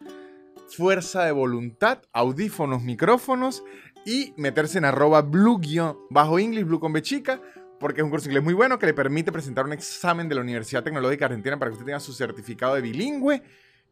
fuerza 0.70 1.26
de 1.26 1.34
voluntad, 1.34 2.00
audífonos, 2.14 2.84
micrófonos 2.84 3.62
y 4.06 4.34
meterse 4.38 4.78
en 4.78 4.86
arroba 4.86 5.22
blue 5.22 5.60
guion 5.60 5.98
bajo 6.10 6.40
English, 6.40 6.64
blue 6.64 6.80
con 6.80 6.94
B 6.94 7.02
chica, 7.02 7.42
porque 7.78 8.00
es 8.00 8.06
un 8.06 8.10
curso 8.10 8.24
de 8.24 8.30
inglés 8.30 8.44
muy 8.46 8.54
bueno 8.54 8.80
que 8.80 8.86
le 8.86 8.94
permite 8.94 9.34
presentar 9.34 9.66
un 9.66 9.74
examen 9.74 10.30
de 10.30 10.36
la 10.36 10.42
Universidad 10.42 10.82
Tecnológica 10.82 11.26
Argentina 11.26 11.60
para 11.60 11.72
que 11.72 11.74
usted 11.74 11.86
tenga 11.86 12.00
su 12.00 12.14
certificado 12.14 12.76
de 12.76 12.82
bilingüe. 12.82 13.44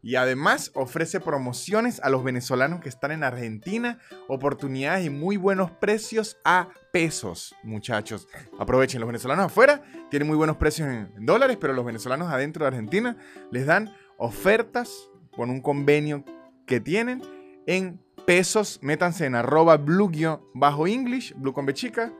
Y 0.02 0.16
además 0.16 0.70
ofrece 0.74 1.20
promociones 1.20 2.00
a 2.00 2.10
los 2.10 2.22
venezolanos 2.22 2.80
que 2.80 2.88
están 2.88 3.10
en 3.12 3.24
Argentina, 3.24 3.98
oportunidades 4.28 5.06
y 5.06 5.10
muy 5.10 5.36
buenos 5.36 5.70
precios 5.70 6.38
a 6.44 6.68
pesos, 6.92 7.54
muchachos. 7.62 8.28
Aprovechen, 8.58 9.00
los 9.00 9.08
venezolanos 9.08 9.46
afuera 9.46 9.82
tienen 10.10 10.28
muy 10.28 10.36
buenos 10.36 10.56
precios 10.56 10.88
en, 10.88 11.26
dólares, 11.26 11.58
pero 11.60 11.72
los 11.72 11.84
venezolanos 11.84 12.28
adentro 12.28 12.64
de 12.64 12.68
Argentina 12.68 13.16
les 13.50 13.66
dan 13.66 13.92
ofertas 14.16 15.10
con 15.34 15.50
un 15.50 15.60
convenio 15.60 16.24
que 16.66 16.80
tienen 16.80 17.22
en 17.66 18.00
pesos. 18.26 18.78
Métanse 18.82 19.26
en 19.26 19.34
arroba 19.34 19.76
blue 19.76 20.10
bajo 20.54 20.86
English, 20.86 21.34
blue 21.36 21.52
con 21.52 21.66
B 21.66 21.74
chica, 21.74 22.12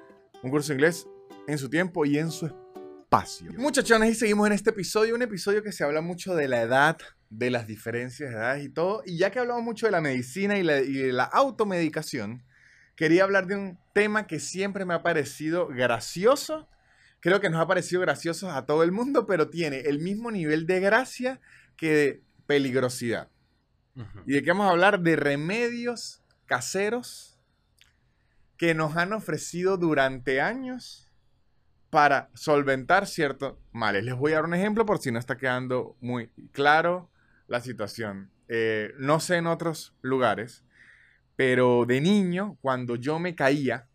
un 0.43 0.51
curso 0.51 0.69
de 0.69 0.75
inglés 0.75 1.07
en 1.47 1.59
su 1.59 1.69
tiempo 1.69 2.05
y 2.05 2.19
en 2.19 2.31
su 2.31 2.47
espacio. 2.47 3.53
Muchachones, 3.57 4.11
y 4.11 4.15
seguimos 4.15 4.47
en 4.47 4.53
este 4.53 4.71
episodio, 4.71 5.15
un 5.15 5.23
episodio 5.23 5.63
que 5.63 5.73
se 5.73 5.85
habla 5.85 6.01
mucho 6.01 6.35
de 6.35 6.49
la 6.49 6.63
edad, 6.63 6.99
de 7.31 7.51
las 7.51 7.67
diferencias 7.67 8.31
de 8.31 8.37
edades 8.37 8.65
y 8.65 8.69
todo. 8.69 9.03
Y 9.05 9.19
ya 9.19 9.31
que 9.31 9.39
hablamos 9.39 9.63
mucho 9.63 9.87
de 9.87 9.93
la 9.93 10.01
medicina 10.01 10.59
y, 10.59 10.63
la- 10.63 10.81
y 10.81 10.93
de 10.93 11.13
la 11.13 11.25
automedicación, 11.25 12.45
quería 12.95 13.25
hablar 13.25 13.47
de 13.47 13.57
un 13.57 13.79
tema 13.95 14.27
que 14.27 14.41
siempre 14.41 14.85
me 14.85 14.95
ha 14.95 15.03
parecido 15.03 15.67
gracioso. 15.69 16.69
Creo 17.21 17.41
que 17.41 17.51
nos 17.51 17.61
ha 17.61 17.67
parecido 17.67 18.01
gracioso 18.01 18.51
a 18.51 18.67
todo 18.67 18.83
el 18.83 18.93
mundo, 18.93 19.27
pero 19.27 19.49
tiene 19.49 19.81
el 19.81 19.99
mismo 19.99 20.31
nivel 20.31 20.67
de 20.67 20.81
gracia 20.81 21.41
que 21.77 21.91
de 21.93 22.23
peligrosidad. 22.47 23.29
¿Y 24.27 24.33
de 24.35 24.43
qué 24.43 24.51
vamos 24.51 24.67
a 24.67 24.71
hablar? 24.71 25.01
De 25.01 25.17
remedios 25.17 26.23
caseros 26.47 27.39
que 28.57 28.75
nos 28.75 28.97
han 28.97 29.13
ofrecido 29.13 29.77
durante 29.77 30.41
años 30.41 31.11
para 31.91 32.31
solventar 32.35 33.07
ciertos 33.07 33.57
males. 33.73 34.05
Les 34.05 34.15
voy 34.15 34.33
a 34.33 34.37
dar 34.37 34.45
un 34.45 34.55
ejemplo 34.55 34.85
por 34.87 34.99
si 34.99 35.11
no 35.11 35.19
está 35.19 35.37
quedando 35.37 35.97
muy 36.01 36.29
claro 36.53 37.11
la 37.49 37.61
situación. 37.61 38.31
Eh, 38.49 38.93
no 38.99 39.21
sé 39.21 39.37
en 39.37 39.47
otros 39.47 39.95
lugares, 40.03 40.65
pero 41.37 41.85
de 41.87 42.01
niño, 42.01 42.57
cuando 42.61 42.97
yo 42.97 43.19
me 43.19 43.35
caía 43.35 43.89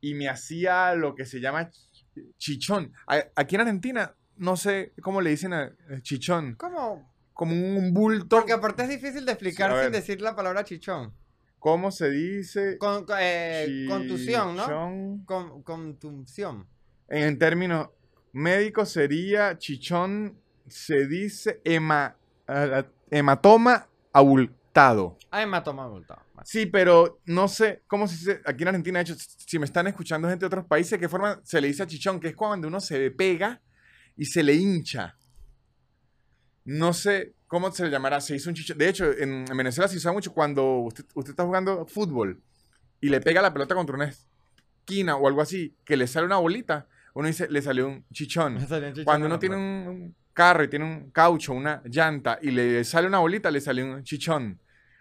y 0.00 0.14
me 0.14 0.28
hacía 0.28 0.94
lo 0.94 1.14
que 1.14 1.24
se 1.26 1.40
llama 1.40 1.70
ch- 1.70 2.34
chichón. 2.36 2.92
Aquí 3.36 3.54
en 3.54 3.60
Argentina, 3.62 4.14
no 4.36 4.56
sé 4.56 4.92
cómo 5.02 5.20
le 5.20 5.30
dicen 5.30 5.52
a 5.52 5.64
a 5.90 6.00
chichón, 6.02 6.54
¿Cómo? 6.56 7.10
como 7.32 7.52
un 7.54 7.92
bulto. 7.94 8.36
Porque 8.36 8.52
aparte 8.52 8.82
es 8.84 8.88
difícil 8.88 9.24
de 9.24 9.32
explicar 9.32 9.72
Sí, 9.76 9.82
sin 9.84 9.92
decir 9.92 10.20
la 10.20 10.34
palabra 10.36 10.64
chichón. 10.64 11.14
¿Cómo 11.58 11.92
se 11.92 12.10
dice? 12.10 12.76
Con, 12.78 13.06
eh, 13.20 13.86
contusión, 13.88 14.56
¿no? 14.56 15.22
Con, 15.24 15.62
contusión. 15.62 16.66
En 17.08 17.38
términos 17.38 17.90
médicos 18.32 18.90
sería 18.90 19.56
chichón, 19.58 20.40
se 20.66 21.06
dice 21.06 21.60
hema- 21.64 22.16
ah, 22.48 22.84
hematoma 23.10 23.86
abultado. 24.12 25.18
Ha 25.30 25.64
tomado 25.64 25.90
multado. 25.90 26.22
Sí, 26.44 26.66
pero 26.66 27.20
no 27.24 27.48
sé 27.48 27.82
cómo 27.86 28.06
se 28.08 28.16
dice 28.16 28.40
aquí 28.44 28.62
en 28.62 28.68
Argentina. 28.68 28.98
De 28.98 29.12
hecho, 29.12 29.14
si 29.16 29.58
me 29.58 29.64
están 29.64 29.86
escuchando 29.86 30.28
gente 30.28 30.42
de 30.42 30.46
otros 30.46 30.64
países, 30.64 30.98
¿qué 30.98 31.08
forma 31.08 31.40
se 31.44 31.60
le 31.60 31.68
dice 31.68 31.82
a 31.82 31.86
chichón? 31.86 32.20
Que 32.20 32.28
es 32.28 32.36
cuando 32.36 32.68
uno 32.68 32.80
se 32.80 33.10
pega 33.10 33.60
y 34.16 34.26
se 34.26 34.42
le 34.42 34.54
hincha. 34.54 35.16
No 36.64 36.92
sé 36.92 37.34
cómo 37.46 37.70
se 37.70 37.84
le 37.84 37.90
llamará. 37.90 38.20
Se 38.20 38.34
hizo 38.34 38.50
un 38.50 38.56
chichón. 38.56 38.78
De 38.78 38.88
hecho, 38.88 39.10
en, 39.12 39.44
en 39.48 39.56
Venezuela 39.56 39.88
se 39.88 39.96
usa 39.96 40.12
mucho 40.12 40.32
cuando 40.32 40.80
usted, 40.80 41.04
usted 41.14 41.30
está 41.30 41.44
jugando 41.44 41.86
fútbol 41.86 42.42
y 43.00 43.08
le 43.08 43.20
pega 43.20 43.42
la 43.42 43.52
pelota 43.52 43.74
contra 43.74 43.94
una 43.94 44.10
esquina 44.10 45.16
o 45.16 45.28
algo 45.28 45.40
así, 45.40 45.76
que 45.84 45.96
le 45.96 46.06
sale 46.06 46.26
una 46.26 46.38
bolita. 46.38 46.88
Uno 47.14 47.28
dice, 47.28 47.48
le 47.48 47.62
salió 47.62 47.88
un 47.88 48.04
chichón. 48.12 48.54
Me 48.54 48.66
salió 48.66 48.88
un 48.88 48.94
chichón 48.94 49.04
Cuando 49.04 49.26
uno 49.26 49.38
tiene 49.38 49.56
un 49.56 50.14
carro 50.32 50.64
y 50.64 50.68
tiene 50.68 50.84
un 50.84 51.10
caucho, 51.10 51.52
una 51.52 51.82
llanta 51.84 52.38
y 52.42 52.50
le 52.50 52.82
sale 52.84 53.06
una 53.06 53.18
bolita, 53.18 53.50
le 53.50 53.60
sale 53.60 53.82
un 53.84 54.02
chichón. 54.02 54.60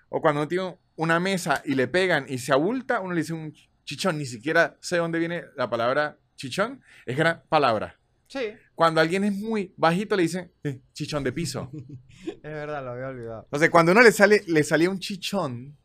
O 0.10 0.22
cuando 0.22 0.42
uno 0.42 0.48
tiene 0.48 0.78
una 0.98 1.20
mesa 1.20 1.62
y 1.66 1.74
le 1.76 1.88
pegan 1.88 2.26
y 2.28 2.38
se 2.38 2.52
abulta, 2.54 3.00
uno 3.00 3.14
le 3.14 3.22
dice 3.22 3.34
un 3.34 3.54
chichón. 3.86 4.18
Ni 4.18 4.26
siquiera 4.26 4.78
sé 4.82 4.98
dónde 4.98 5.20
viene 5.20 5.44
la 5.56 5.70
palabra 5.70 6.18
chichón. 6.36 6.82
Es 7.06 7.18
gran 7.18 7.44
palabra. 7.50 7.98
Sí, 8.28 8.54
Cuando 8.76 9.02
alguien 9.02 9.26
es 9.26 9.34
muy 9.34 9.74
bajito, 9.76 10.16
le 10.16 10.24
dicen 10.24 10.52
"Eh, 10.64 10.80
chichón 10.94 11.22
de 11.24 11.34
piso. 11.34 11.70
es 12.26 12.42
verdad, 12.44 12.84
lo 12.84 12.92
había 12.92 13.08
olvidado. 13.08 13.44
Entonces, 13.44 13.70
cuando 13.70 13.92
uno 13.92 14.02
le 14.02 14.12
sale, 14.14 14.42
le 14.48 14.64
salía 14.64 14.90
un 14.90 15.00
chichón 15.00 15.78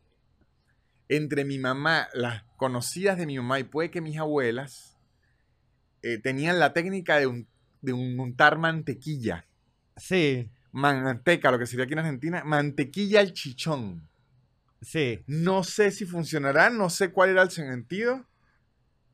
entre 1.09 1.45
mi 1.45 1.59
mamá, 1.59 2.07
las 2.13 2.43
conocidas 2.57 3.17
de 3.17 3.25
mi 3.25 3.37
mamá 3.37 3.59
y 3.59 3.63
puede 3.65 3.91
que 3.91 4.01
mis 4.01 4.17
abuelas 4.17 4.97
eh, 6.03 6.17
tenían 6.19 6.59
la 6.59 6.73
técnica 6.73 7.17
de, 7.17 7.27
un- 7.27 7.47
de 7.87 7.93
un- 7.93 8.19
untar 8.19 8.57
mantequilla. 8.59 9.45
Sí. 9.95 10.49
manteca, 10.73 11.49
lo 11.49 11.57
que 11.57 11.65
sería 11.65 11.85
aquí 11.85 11.93
en 11.93 11.99
Argentina, 11.99 12.43
mantequilla 12.43 13.19
al 13.21 13.33
chichón. 13.33 14.07
Sí. 14.81 15.23
No 15.25 15.63
sé 15.63 15.89
si 15.89 16.05
funcionará, 16.05 16.69
no 16.69 16.91
sé 16.91 17.11
cuál 17.11 17.29
era 17.31 17.41
el 17.41 17.49
sentido. 17.49 18.25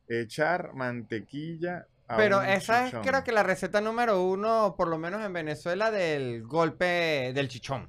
Echar 0.08 0.74
mantequilla. 0.74 1.86
a 2.06 2.16
Pero 2.18 2.40
un 2.40 2.44
esa 2.46 2.84
chichón. 2.84 3.00
es 3.00 3.08
creo 3.08 3.24
que 3.24 3.32
la 3.32 3.42
receta 3.44 3.80
número 3.80 4.22
uno, 4.22 4.74
por 4.76 4.88
lo 4.88 4.98
menos 4.98 5.24
en 5.24 5.32
Venezuela, 5.32 5.90
del 5.90 6.42
golpe 6.42 7.32
del 7.34 7.48
chichón. 7.48 7.88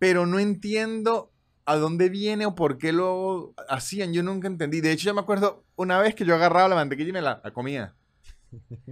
Pero 0.00 0.26
no 0.26 0.40
entiendo 0.40 1.30
a 1.64 1.76
dónde 1.76 2.08
viene 2.08 2.44
o 2.46 2.56
por 2.56 2.76
qué 2.78 2.90
lo 2.92 3.54
hacían. 3.68 4.12
Yo 4.12 4.24
nunca 4.24 4.48
entendí. 4.48 4.80
De 4.80 4.90
hecho, 4.90 5.04
yo 5.06 5.14
me 5.14 5.20
acuerdo 5.20 5.64
una 5.76 6.00
vez 6.00 6.16
que 6.16 6.24
yo 6.24 6.34
agarraba 6.34 6.68
la 6.68 6.74
mantequilla 6.74 7.10
y 7.10 7.12
me 7.12 7.22
la, 7.22 7.40
la 7.44 7.52
comía. 7.52 7.94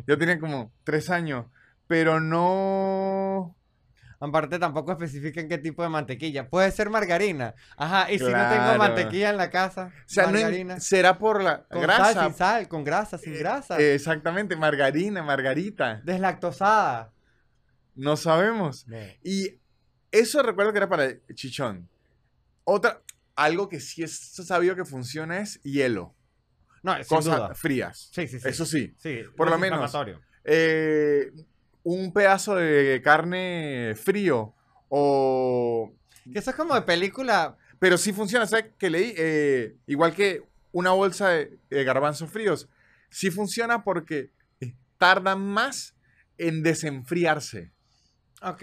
Yo 0.07 0.19
tenía 0.19 0.39
como 0.39 0.73
tres 0.85 1.11
años. 1.11 1.47
Pero 1.87 2.21
no. 2.21 3.57
Aparte 4.23 4.59
tampoco 4.59 4.93
especifican 4.93 5.49
qué 5.49 5.57
tipo 5.57 5.83
de 5.83 5.89
mantequilla. 5.89 6.49
Puede 6.51 6.71
ser 6.73 6.91
margarina. 6.91 7.55
Ajá, 7.77 8.13
y 8.13 8.19
si 8.19 8.25
no 8.25 8.49
tengo 8.51 8.77
mantequilla 8.77 9.31
en 9.31 9.39
la 9.39 9.49
casa, 9.51 9.91
O 9.97 10.03
sea, 10.09 10.25
no 10.25 10.37
en- 10.37 10.43
margarina. 10.45 10.79
será 10.81 11.19
por 11.19 11.43
la 11.43 11.65
con 11.65 11.81
grasa. 11.83 12.13
sal, 12.13 12.25
sin 12.29 12.35
sal, 12.39 12.69
con 12.69 12.85
grasa, 12.85 13.17
sin 13.19 13.39
grasa. 13.39 13.81
Eh, 13.81 13.95
exactamente, 13.95 14.57
margarina, 14.57 15.23
margarita. 15.23 16.03
Deslactosada. 16.05 17.13
No 17.95 18.17
sabemos. 18.17 18.87
Y 19.25 19.59
eso 20.13 20.43
recuerdo 20.43 20.73
que 20.73 20.79
era 20.79 20.89
para 20.89 21.05
el 21.07 21.23
chichón. 21.35 21.89
Otra, 22.65 23.01
algo 23.37 23.69
que 23.71 23.81
sí 23.81 24.03
es 24.03 24.19
sabido 24.35 24.77
que 24.77 24.85
funciona 24.85 25.41
es 25.41 25.63
hielo. 25.63 26.15
No, 26.83 26.95
sin 26.97 27.05
Cosas 27.05 27.37
duda. 27.37 27.55
frías. 27.55 28.09
Sí, 28.13 28.27
sí, 28.27 28.41
sí. 28.41 28.49
Eso 28.49 28.65
sí. 28.65 28.95
Sí, 28.99 29.21
por 29.37 29.51
lo 29.51 29.59
menos. 29.59 29.93
Eh, 30.45 31.31
un 31.83 32.13
pedazo 32.13 32.55
de 32.57 33.01
carne 33.03 33.95
frío 33.97 34.55
o... 34.89 35.93
Que 36.33 36.39
eso 36.39 36.51
es 36.51 36.57
como 36.57 36.75
de 36.75 36.83
película. 36.83 37.57
Pero 37.79 37.97
sí 37.97 38.13
funciona, 38.13 38.47
¿sabes? 38.47 38.67
Que 38.79 38.91
leí, 38.91 39.15
eh, 39.17 39.77
igual 39.87 40.15
que 40.15 40.43
una 40.73 40.91
bolsa 40.91 41.31
de, 41.31 41.59
de 41.71 41.85
garbanzos 41.85 42.31
fríos, 42.31 42.69
sí 43.09 43.31
funciona 43.31 43.83
porque 43.83 44.31
tardan 44.99 45.41
más 45.41 45.95
en 46.37 46.63
desenfriarse. 46.63 47.73
Ok. 48.43 48.63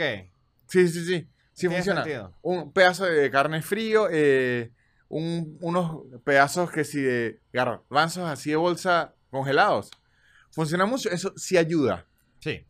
Sí, 0.67 0.87
sí, 0.87 1.05
sí. 1.05 1.27
Sí 1.53 1.67
funciona. 1.67 2.03
sentido. 2.03 2.33
Un 2.43 2.71
pedazo 2.71 3.05
de 3.05 3.31
carne 3.31 3.63
frío, 3.63 4.07
eh, 4.11 4.71
un- 5.09 5.57
unos 5.61 6.03
pedazos 6.23 6.71
que 6.71 6.83
sí 6.83 7.01
de 7.01 7.39
garbanzos 7.53 8.29
así 8.29 8.49
de 8.51 8.55
bolsa 8.55 9.13
congelados. 9.29 9.89
Funciona 10.51 10.85
mucho. 10.85 11.09
Eso 11.09 11.33
sí 11.37 11.57
ayuda. 11.57 12.05
Sí, 12.39 12.65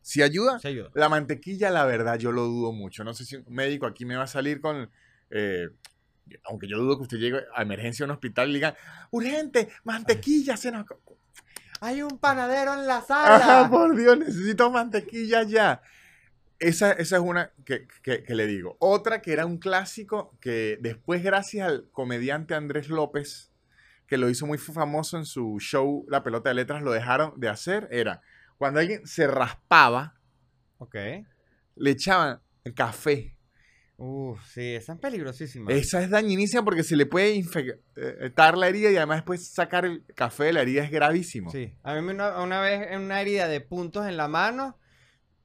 Sí 0.00 0.22
ayuda. 0.22 0.58
se 0.58 0.68
ayuda. 0.68 0.90
La 0.94 1.08
mantequilla, 1.08 1.70
la 1.70 1.84
verdad, 1.84 2.18
yo 2.18 2.32
lo 2.32 2.44
dudo 2.44 2.72
mucho. 2.72 3.04
No 3.04 3.12
sé 3.14 3.24
si 3.24 3.36
un 3.36 3.44
médico 3.48 3.86
aquí 3.86 4.04
me 4.04 4.16
va 4.16 4.24
a 4.24 4.26
salir 4.28 4.60
con. 4.60 4.90
eh, 5.30 5.68
aunque 6.44 6.66
yo 6.68 6.76
dudo 6.78 6.96
que 6.96 7.02
usted 7.04 7.16
llegue 7.18 7.40
a 7.54 7.62
emergencia 7.62 8.04
a 8.04 8.06
un 8.06 8.10
hospital 8.12 8.50
y 8.50 8.54
diga: 8.54 8.74
¡Urgente! 9.10 9.68
¡Mantequilla! 9.84 10.56
Se 10.56 10.70
nos... 10.70 10.84
Hay 11.80 12.02
un 12.02 12.18
panadero 12.18 12.74
en 12.74 12.86
la 12.86 12.96
¡Ajá, 12.98 13.06
sala. 13.06 13.68
por 13.70 13.96
Dios! 13.96 14.18
Necesito 14.18 14.70
mantequilla 14.70 15.42
ya. 15.44 15.80
Esa, 16.60 16.92
esa 16.92 17.16
es 17.16 17.22
una 17.22 17.52
que, 17.64 17.86
que- 18.02 18.24
que 18.24 18.34
le 18.34 18.46
digo. 18.46 18.76
Otra 18.80 19.22
que 19.22 19.32
era 19.32 19.46
un 19.46 19.58
clásico 19.58 20.36
que 20.40 20.78
después, 20.80 21.22
gracias 21.22 21.66
al 21.68 21.88
comediante 21.92 22.54
Andrés 22.54 22.88
López, 22.88 23.52
que 24.06 24.16
lo 24.18 24.28
hizo 24.28 24.46
muy 24.46 24.58
famoso 24.58 25.18
en 25.18 25.24
su 25.24 25.58
show 25.60 26.04
La 26.08 26.22
Pelota 26.24 26.48
de 26.50 26.54
Letras, 26.56 26.82
lo 26.82 26.92
dejaron 26.92 27.38
de 27.38 27.48
hacer, 27.48 27.88
era 27.92 28.22
cuando 28.56 28.80
alguien 28.80 29.06
se 29.06 29.26
raspaba, 29.28 30.14
Ok. 30.78 30.96
le 31.76 31.90
echaban 31.90 32.40
café. 32.74 33.36
Uf, 33.96 34.40
sí, 34.52 34.74
esa 34.74 34.92
es 34.94 34.98
peligrosísima. 35.00 35.72
Esa 35.72 36.02
es 36.02 36.10
dañinísima 36.10 36.64
porque 36.64 36.82
se 36.84 36.96
le 36.96 37.04
puede 37.06 37.32
infectar 37.34 38.56
la 38.56 38.68
herida 38.68 38.90
y 38.90 38.96
además 38.96 39.18
después 39.18 39.46
sacar 39.48 39.84
el 39.84 40.04
café 40.14 40.44
de 40.44 40.52
la 40.54 40.62
herida 40.62 40.84
es 40.84 40.90
gravísimo. 40.90 41.50
Sí. 41.50 41.74
A 41.82 41.94
mí 41.94 42.02
me 42.02 42.12
una, 42.14 42.40
una 42.40 42.60
vez 42.60 42.88
en 42.92 43.00
una 43.02 43.20
herida 43.20 43.48
de 43.48 43.60
puntos 43.60 44.06
en 44.06 44.16
la 44.16 44.28
mano, 44.28 44.78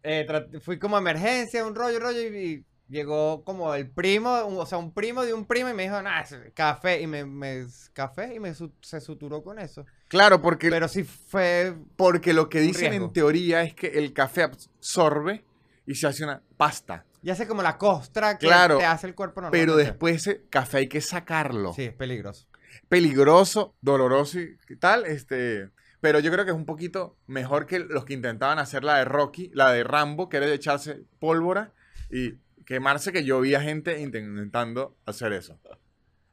eh, 0.03 0.25
fui 0.61 0.77
como 0.79 0.95
a 0.97 0.99
emergencia, 0.99 1.65
un 1.65 1.75
rollo, 1.75 1.99
rollo, 1.99 2.21
y, 2.21 2.37
y 2.37 2.65
llegó 2.89 3.43
como 3.43 3.73
el 3.73 3.89
primo, 3.89 4.45
un- 4.45 4.57
o 4.59 4.65
sea, 4.65 4.77
un 4.77 4.93
primo 4.93 5.23
de 5.23 5.33
un 5.33 5.45
primo 5.45 5.69
y 5.69 5.73
me 5.73 5.83
dijo, 5.83 6.01
nah, 6.01 6.23
café, 6.53 7.01
y 7.01 7.07
me, 7.07 7.25
me- 7.25 7.65
café, 7.93 8.33
y 8.35 8.39
me 8.39 8.53
su- 8.53 8.73
se 8.81 8.99
suturó 9.01 9.41
con 9.43 9.57
eso. 9.59 9.85
Claro, 10.09 10.41
porque, 10.41 10.69
Pero 10.69 10.87
sí 10.87 11.03
fue, 11.03 11.73
porque 11.95 12.33
lo 12.33 12.49
que 12.49 12.59
dicen 12.59 12.89
riesgo. 12.91 13.07
en 13.07 13.13
teoría 13.13 13.63
es 13.63 13.73
que 13.73 13.87
el 13.87 14.13
café 14.13 14.43
absorbe 14.43 15.43
y 15.87 15.95
se 15.95 16.05
hace 16.07 16.23
una 16.23 16.41
pasta. 16.57 17.05
ya 17.23 17.35
sé 17.35 17.47
como 17.47 17.61
la 17.63 17.77
costra 17.77 18.37
que 18.37 18.47
Claro, 18.47 18.77
te 18.77 18.85
hace 18.85 19.07
el 19.07 19.15
cuerpo 19.15 19.35
Pero 19.49 19.71
normalmente. 19.73 19.83
después 19.91 20.15
ese 20.27 20.43
café 20.49 20.79
hay 20.79 20.87
que 20.89 20.99
sacarlo. 21.01 21.71
Sí, 21.73 21.83
es 21.83 21.93
peligroso. 21.93 22.47
Peligroso, 22.89 23.75
doloroso 23.81 24.39
y 24.39 24.75
tal. 24.79 25.05
Este, 25.05 25.69
pero 26.03 26.19
yo 26.19 26.33
creo 26.33 26.43
que 26.43 26.51
es 26.51 26.57
un 26.57 26.65
poquito 26.65 27.15
mejor 27.27 27.65
que 27.65 27.79
los 27.79 28.03
que 28.03 28.13
intentaban 28.13 28.59
hacer 28.59 28.83
la 28.83 28.97
de 28.97 29.05
Rocky, 29.05 29.49
la 29.53 29.71
de 29.71 29.85
Rambo, 29.85 30.27
que 30.27 30.35
era 30.35 30.45
de 30.45 30.53
echarse 30.53 31.05
pólvora 31.17 31.71
y 32.11 32.33
quemarse, 32.65 33.13
que 33.13 33.23
yo 33.23 33.39
vi 33.39 33.55
a 33.55 33.61
gente 33.61 34.01
intentando 34.01 34.97
hacer 35.05 35.31
eso. 35.31 35.57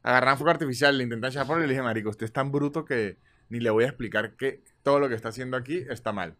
Agarraban 0.03 0.37
fuego 0.37 0.51
artificial, 0.51 0.97
le 0.97 1.05
intentaban 1.05 1.31
echar 1.31 1.47
pólvora 1.47 1.63
y 1.63 1.67
le 1.69 1.73
dije, 1.75 1.83
marico, 1.83 2.09
usted 2.09 2.25
es 2.25 2.33
tan 2.33 2.51
bruto 2.51 2.83
que 2.83 3.17
ni 3.47 3.61
le 3.61 3.69
voy 3.69 3.85
a 3.85 3.87
explicar 3.87 4.35
que 4.35 4.61
todo 4.83 4.99
lo 4.99 5.07
que 5.07 5.15
está 5.15 5.29
haciendo 5.29 5.55
aquí 5.55 5.85
está 5.89 6.11
mal. 6.11 6.35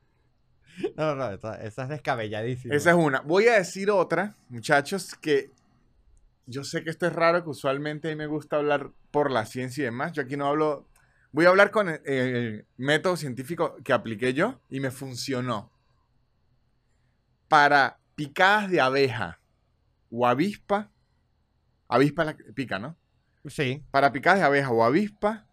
No, 0.98 1.16
no, 1.16 1.16
no, 1.16 1.32
esa, 1.32 1.56
esa 1.64 1.84
es 1.84 1.90
descabelladísima. 1.90 2.76
Esa 2.76 2.90
es 2.90 2.96
una. 2.98 3.22
Voy 3.22 3.48
a 3.48 3.54
decir 3.54 3.92
otra, 3.92 4.36
muchachos, 4.50 5.16
que 5.16 5.52
yo 6.48 6.66
sé 6.66 6.84
que 6.84 6.90
esto 6.90 7.08
es 7.08 7.14
raro, 7.14 7.46
que 7.46 7.50
usualmente 7.50 8.10
a 8.10 8.12
mí 8.12 8.18
me 8.18 8.28
gusta 8.28 8.58
hablar 8.58 8.92
por 9.10 9.32
la 9.32 9.46
ciencia 9.46 9.84
y 9.84 9.86
demás. 9.86 10.12
Yo 10.12 10.22
aquí 10.22 10.36
no 10.36 10.48
hablo. 10.48 10.86
Voy 11.32 11.46
a 11.46 11.50
hablar 11.50 11.72
con 11.72 11.90
el, 11.90 12.02
el 12.06 12.68
método 12.78 13.16
científico 13.16 13.78
que 13.84 13.94
apliqué 13.94 14.34
yo 14.34 14.60
y 14.70 14.80
me 14.80 14.92
funcionó. 14.92 15.72
Para 17.48 18.00
picadas 18.16 18.70
de 18.70 18.82
abeja 18.82 19.40
o 20.12 20.28
avispa. 20.28 20.92
Avispa 21.88 22.24
la 22.24 22.38
que 22.38 22.44
pica, 22.54 22.80
¿no? 22.80 22.98
Sí. 23.46 23.84
Para 23.92 24.12
picadas 24.12 24.40
de 24.40 24.46
abeja 24.46 24.70
o 24.70 24.84
avispa, 24.84 25.48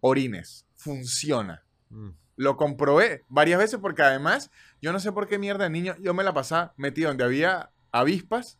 orines. 0.00 0.66
Funciona. 0.76 1.64
Mm. 1.90 2.10
Lo 2.36 2.56
comprobé 2.56 3.24
varias 3.28 3.58
veces 3.58 3.80
porque 3.80 4.02
además, 4.02 4.50
yo 4.80 4.92
no 4.92 5.00
sé 5.00 5.12
por 5.12 5.28
qué 5.28 5.38
mierda 5.38 5.64
de 5.64 5.70
niño, 5.70 5.96
yo 6.00 6.14
me 6.14 6.24
la 6.24 6.34
pasaba 6.34 6.72
metido 6.76 7.08
donde 7.08 7.24
había 7.24 7.70
avispas. 7.90 8.58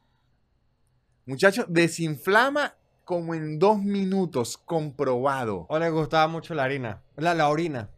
Muchachos, 1.26 1.66
desinflama 1.68 2.74
como 3.08 3.34
en 3.34 3.58
dos 3.58 3.78
minutos, 3.82 4.58
comprobado. 4.58 5.64
O 5.70 5.78
le 5.78 5.88
gustaba 5.88 6.28
mucho 6.28 6.52
la 6.52 6.64
harina. 6.64 7.00
La, 7.16 7.32
la 7.32 7.48
orina. 7.48 7.88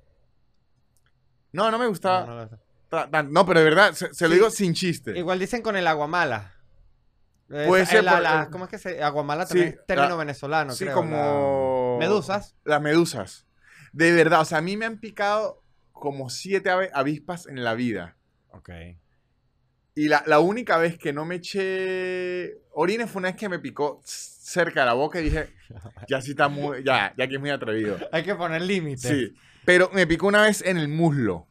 No, 1.50 1.68
no 1.72 1.80
me 1.80 1.88
gustaba. 1.88 2.48
no 3.28 3.44
pero 3.44 3.58
de 3.58 3.64
verdad, 3.64 3.92
se, 3.92 4.14
se 4.14 4.26
lo 4.26 4.30
Sí. 4.30 4.34
digo 4.36 4.50
sin 4.50 4.72
chiste. 4.72 5.18
Igual 5.18 5.40
dicen 5.40 5.62
con 5.62 5.74
el 5.74 5.88
aguamala. 5.88 6.54
Puede 7.48 7.86
ser 7.86 8.04
la- 8.04 8.12
por- 8.12 8.22
la- 8.22 8.48
¿Cómo 8.52 8.64
es 8.66 8.70
que 8.70 8.78
se...? 8.78 9.02
Aguamala 9.02 9.46
también 9.46 9.70
Sí, 9.72 9.76
es 9.80 9.86
término 9.86 10.10
la- 10.10 10.14
venezolano, 10.14 10.72
sí, 10.74 10.84
creo. 10.84 10.94
como... 10.94 11.96
Medusas. 11.98 12.54
Las 12.62 12.80
medusas. 12.80 13.46
De 13.92 14.12
verdad, 14.12 14.42
o 14.42 14.44
sea, 14.44 14.58
a 14.58 14.60
mí 14.62 14.76
me 14.76 14.86
han 14.86 15.00
picado 15.00 15.60
como 15.90 16.30
siete 16.30 16.70
avispas 16.70 17.46
en 17.48 17.64
la 17.64 17.74
vida. 17.74 18.16
Ok. 18.52 18.70
Y 19.94 20.08
la, 20.08 20.22
la 20.26 20.38
única 20.40 20.78
vez 20.78 20.96
que 20.98 21.12
no 21.12 21.24
me 21.24 21.36
eché 21.36 22.58
orines 22.72 23.10
fue 23.10 23.20
una 23.20 23.28
vez 23.30 23.36
que 23.36 23.48
me 23.48 23.58
picó 23.58 24.00
cerca 24.04 24.80
de 24.80 24.86
la 24.86 24.92
boca 24.94 25.20
y 25.20 25.24
dije, 25.24 25.48
ya 26.08 26.20
sí 26.20 26.30
está 26.30 26.48
muy, 26.48 26.82
ya, 26.84 27.12
ya 27.16 27.26
que 27.28 27.34
es 27.34 27.40
muy 27.40 27.50
atrevido. 27.50 27.98
Hay 28.12 28.22
que 28.22 28.34
poner 28.34 28.62
límites. 28.62 29.02
Sí, 29.02 29.34
pero 29.64 29.90
me 29.92 30.06
picó 30.06 30.26
una 30.28 30.42
vez 30.42 30.62
en 30.62 30.76
el 30.78 30.88
muslo, 30.88 31.46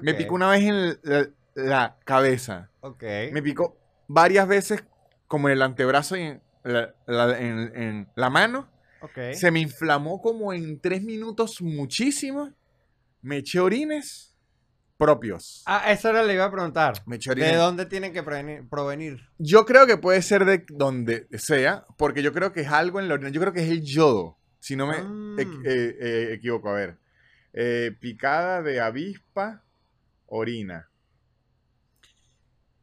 me 0.00 0.14
picó 0.14 0.34
una 0.34 0.48
vez 0.50 0.62
en 0.62 0.74
el- 0.74 1.00
la, 1.02 1.28
la 1.54 1.96
cabeza, 2.04 2.70
Ok. 2.80 3.02
me 3.32 3.42
picó 3.42 3.76
varias 4.08 4.46
veces 4.48 4.84
como 5.26 5.48
en 5.48 5.54
el 5.54 5.62
antebrazo 5.62 6.16
y 6.16 6.22
en 6.22 6.42
la, 6.64 6.94
la- 7.06 7.38
en- 7.38 7.72
en 7.76 8.08
la 8.14 8.30
mano. 8.30 8.68
Se 9.32 9.50
me 9.50 9.58
inflamó 9.58 10.22
como 10.22 10.52
en 10.52 10.78
tres 10.80 11.02
minutos 11.02 11.60
muchísimo. 11.60 12.52
Me 13.20 13.38
eché 13.38 13.58
orines 13.58 14.31
propios. 15.06 15.62
Ah, 15.66 15.90
eso 15.92 16.10
era 16.10 16.22
lo 16.22 16.28
que 16.28 16.34
iba 16.34 16.44
a 16.44 16.50
preguntar. 16.50 16.94
¿De 17.06 17.56
dónde 17.56 17.86
tienen 17.86 18.12
que 18.12 18.22
provenir? 18.22 18.68
provenir? 18.68 19.20
Yo 19.38 19.64
creo 19.66 19.86
que 19.86 19.96
puede 19.96 20.22
ser 20.22 20.44
de 20.44 20.64
donde 20.68 21.26
sea, 21.38 21.84
porque 21.98 22.22
yo 22.22 22.32
creo 22.32 22.52
que 22.52 22.60
es 22.60 22.68
algo 22.68 23.00
en 23.00 23.08
la 23.08 23.14
orina. 23.14 23.30
Yo 23.30 23.40
creo 23.40 23.52
que 23.52 23.62
es 23.62 23.70
el 23.70 23.82
yodo, 23.82 24.38
si 24.60 24.76
no 24.76 24.86
me 24.86 25.02
Mm. 25.02 25.38
equ- 25.38 25.62
eh, 25.66 25.96
eh, 26.00 26.28
equivoco. 26.34 26.68
A 26.70 26.74
ver. 26.74 26.98
Eh, 27.52 27.90
picada 28.00 28.62
de 28.62 28.80
avispa, 28.80 29.64
orina. 30.26 30.88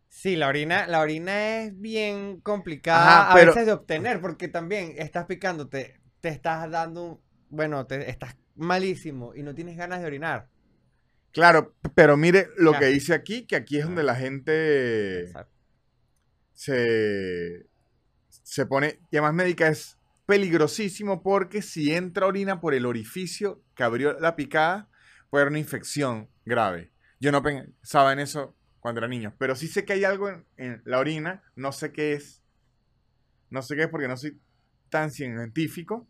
Sí, 0.10 0.36
la 0.36 0.48
orina, 0.48 0.86
la 0.88 1.00
orina 1.00 1.62
es 1.64 1.80
bien 1.80 2.42
complicada 2.42 3.22
Ajá, 3.22 3.32
a 3.32 3.36
veces 3.46 3.66
de 3.66 3.72
obtener, 3.72 4.20
porque 4.20 4.48
también 4.50 4.94
estás 4.98 5.26
picándote, 5.26 6.02
te 6.20 6.30
estás 6.30 6.70
dando, 6.70 7.04
un- 7.04 7.22
bueno, 7.50 7.86
te, 7.86 8.10
estás 8.10 8.36
malísimo 8.56 9.34
y 9.34 9.44
no 9.44 9.56
tienes 9.56 9.78
ganas 9.78 10.02
de 10.02 10.08
orinar. 10.08 10.50
Claro, 11.32 11.76
pero 11.96 12.18
mire 12.18 12.48
lo 12.58 12.74
que 12.74 12.88
dice 12.88 13.14
aquí, 13.14 13.46
que 13.46 13.56
aquí 13.56 13.78
es 13.78 13.86
donde 13.86 14.04
la 14.04 14.16
gente 14.16 15.22
Exacto. 15.22 15.54
se, 16.54 17.68
se 18.30 18.66
pone, 18.66 19.00
y 19.12 19.18
además 19.18 19.34
médica 19.36 19.68
es 19.68 19.98
peligrosísimo 20.26 21.22
porque 21.22 21.62
si 21.62 21.94
entra 21.94 22.28
orina 22.28 22.60
por 22.60 22.74
el 22.74 22.86
orificio 22.86 23.64
que 23.76 23.84
abrió 23.84 24.20
la 24.20 24.36
picada, 24.36 24.90
puede 25.30 25.44
haber 25.44 25.52
una 25.52 25.60
infección 25.60 26.30
grave. 26.46 26.92
Yo 27.20 27.32
no 27.32 27.44
pensaba 27.44 28.14
en 28.14 28.20
eso 28.20 28.56
cuando 28.80 29.00
era 29.00 29.08
niño, 29.08 29.36
pero 29.38 29.56
sí 29.56 29.68
sé 29.68 29.86
que 29.86 29.94
hay 29.94 30.04
algo 30.04 30.30
en, 30.30 30.46
en 30.58 30.82
la 30.86 31.00
orina, 31.00 31.44
no 31.56 31.72
sé 31.72 31.92
qué 31.92 32.14
es, 32.14 32.42
no 33.50 33.62
sé 33.62 33.76
qué 33.76 33.84
es 33.84 33.90
porque 33.90 34.08
no 34.08 34.18
soy 34.18 34.40
tan 34.90 35.12
científico, 35.12 36.08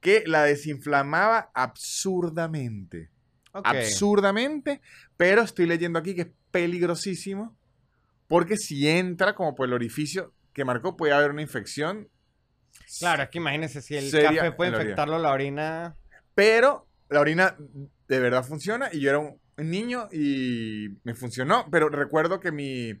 que 0.00 0.24
la 0.26 0.44
desinflamaba 0.44 1.50
absurdamente. 1.54 3.13
Absurdamente, 3.62 4.80
pero 5.16 5.42
estoy 5.42 5.66
leyendo 5.66 5.98
aquí 5.98 6.14
que 6.14 6.22
es 6.22 6.28
peligrosísimo 6.50 7.56
porque 8.26 8.56
si 8.56 8.88
entra 8.88 9.34
como 9.34 9.54
por 9.54 9.68
el 9.68 9.74
orificio 9.74 10.32
que 10.52 10.64
marcó 10.64 10.96
puede 10.96 11.12
haber 11.12 11.30
una 11.30 11.42
infección, 11.42 12.08
Claro, 12.98 13.22
es 13.22 13.28
que 13.28 13.38
imagínense 13.38 13.80
si 13.82 13.96
el 13.96 14.10
café 14.10 14.52
puede 14.52 14.72
infectarlo 14.72 15.18
la 15.18 15.30
orina. 15.32 15.96
pero 16.34 16.86
la 17.08 17.20
orina 17.20 17.56
de 18.08 18.18
verdad 18.18 18.44
funciona 18.44 18.88
y 18.92 19.00
yo 19.00 19.10
era 19.10 19.18
un 19.20 19.38
niño 19.56 20.08
y 20.12 20.88
me 21.04 21.14
funcionó, 21.14 21.68
pero 21.70 21.88
recuerdo 21.88 22.40
que 22.40 22.50
mi, 22.50 22.94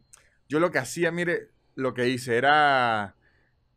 yo 0.48 0.60
lo 0.60 0.70
que 0.70 0.78
hacía, 0.78 1.10
mire, 1.10 1.48
lo 1.74 1.94
que 1.94 2.08
hice 2.08 2.36
era, 2.36 3.16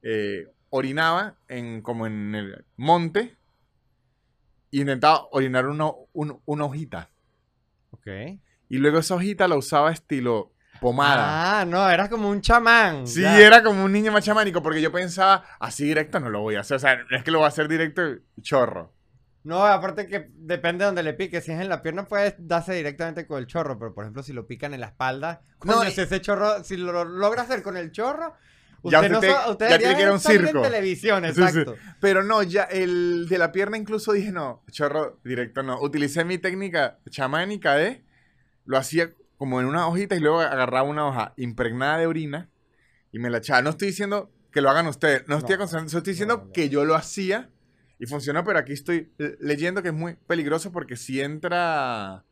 eh, 0.03 0.47
orinaba 0.69 1.37
en, 1.47 1.81
como 1.81 2.05
en 2.05 2.35
el 2.35 2.65
monte 2.75 3.36
intentaba 4.71 5.27
orinar 5.31 5.67
una, 5.67 5.89
un- 6.13 6.41
una 6.45 6.65
hojita. 6.65 7.09
Ok. 7.91 8.07
Y 8.69 8.77
luego 8.77 8.99
esa 8.99 9.15
hojita 9.15 9.47
la 9.47 9.55
usaba 9.55 9.91
estilo 9.91 10.51
pomada. 10.81 11.61
Ah, 11.61 11.65
no, 11.65 11.89
eras 11.89 12.09
como 12.09 12.29
un 12.29 12.41
chamán. 12.41 13.07
Sí, 13.07 13.21
ya. 13.21 13.39
era 13.39 13.63
como 13.63 13.83
un 13.83 13.91
niño 13.91 14.11
más 14.11 14.23
chamánico, 14.25 14.61
porque 14.61 14.81
yo 14.81 14.91
pensaba, 14.91 15.43
así 15.59 15.85
directo 15.85 16.19
no 16.19 16.29
lo 16.29 16.41
voy 16.41 16.55
a 16.55 16.59
hacer. 16.61 16.75
O 16.77 16.79
sea, 16.79 16.97
no 17.09 17.17
es 17.17 17.23
que 17.23 17.31
lo 17.31 17.39
voy 17.39 17.45
a 17.45 17.49
hacer 17.49 17.67
directo 17.67 18.01
y 18.35 18.41
chorro. 18.41 18.93
No, 19.43 19.65
aparte 19.65 20.07
que 20.07 20.29
depende 20.33 20.83
de 20.83 20.87
donde 20.87 21.03
le 21.03 21.13
pique. 21.13 21.39
Si 21.39 21.51
es 21.53 21.61
en 21.61 21.69
la 21.69 21.81
pierna, 21.81 22.05
puedes 22.05 22.35
darse 22.37 22.73
directamente 22.73 23.25
con 23.25 23.39
el 23.39 23.47
chorro. 23.47 23.79
Pero 23.79 23.93
por 23.93 24.03
ejemplo, 24.03 24.21
si 24.21 24.33
lo 24.33 24.45
pican 24.45 24.73
en 24.73 24.81
la 24.81 24.87
espalda, 24.87 25.41
No, 25.63 25.75
coño, 25.77 25.89
si 25.89 26.01
ese 26.01 26.19
chorro, 26.19 26.63
si 26.65 26.75
lo 26.75 27.05
logra 27.05 27.43
hacer 27.43 27.63
con 27.63 27.77
el 27.77 27.91
chorro, 27.93 28.33
Ya 28.83 28.99
usted, 28.99 29.11
no 29.11 29.17
usted 29.19 29.27
te- 29.29 29.33
so- 29.43 29.51
usted 29.51 29.69
ya 29.69 29.77
que 29.79 30.01
era 30.01 30.13
un 30.13 30.19
circo. 30.19 30.57
en 30.57 30.63
televisión, 30.71 31.25
Sí, 31.25 31.33
sí. 31.33 31.41
exacto. 31.41 31.75
Pero 31.99 32.23
no, 32.23 32.43
ya 32.43 32.63
el 32.63 33.27
de 33.29 33.37
la 33.37 33.51
pierna 33.51 33.77
incluso 33.77 34.13
dije, 34.13 34.31
no, 34.31 34.63
chorro 34.71 35.19
directo 35.23 35.63
no. 35.63 35.79
Utilicé 35.81 36.23
mi 36.25 36.37
técnica 36.37 36.99
chamánica 37.09 37.75
de, 37.75 38.03
lo 38.65 38.77
hacía 38.77 39.11
como 39.37 39.59
en 39.59 39.67
una 39.67 39.87
hojita 39.87 40.15
y 40.15 40.19
luego 40.19 40.39
agarraba 40.41 40.83
una 40.87 41.05
hoja 41.07 41.33
impregnada 41.37 41.97
de 41.97 42.07
orina 42.07 42.49
y 43.11 43.19
me 43.19 43.29
la 43.29 43.37
echaba. 43.39 43.61
No 43.61 43.69
estoy 43.71 43.89
diciendo 43.89 44.31
que 44.51 44.61
lo 44.61 44.69
hagan 44.69 44.87
ustedes, 44.87 45.27
no, 45.27 45.37
estoy 45.37 45.55
aconsejando, 45.55 45.87
estoy 45.95 46.13
diciendo 46.13 46.43
no, 46.47 46.51
que 46.51 46.69
yo 46.69 46.85
lo 46.85 46.95
hacía 46.95 47.49
y 47.99 48.05
funcionó, 48.05 48.43
pero 48.43 48.59
aquí 48.59 48.73
estoy 48.73 49.11
leyendo 49.39 49.81
que 49.83 49.89
es 49.89 49.93
muy 49.93 50.15
peligroso 50.27 50.71
porque 50.71 50.95
si 50.95 51.21
entra 51.21 52.23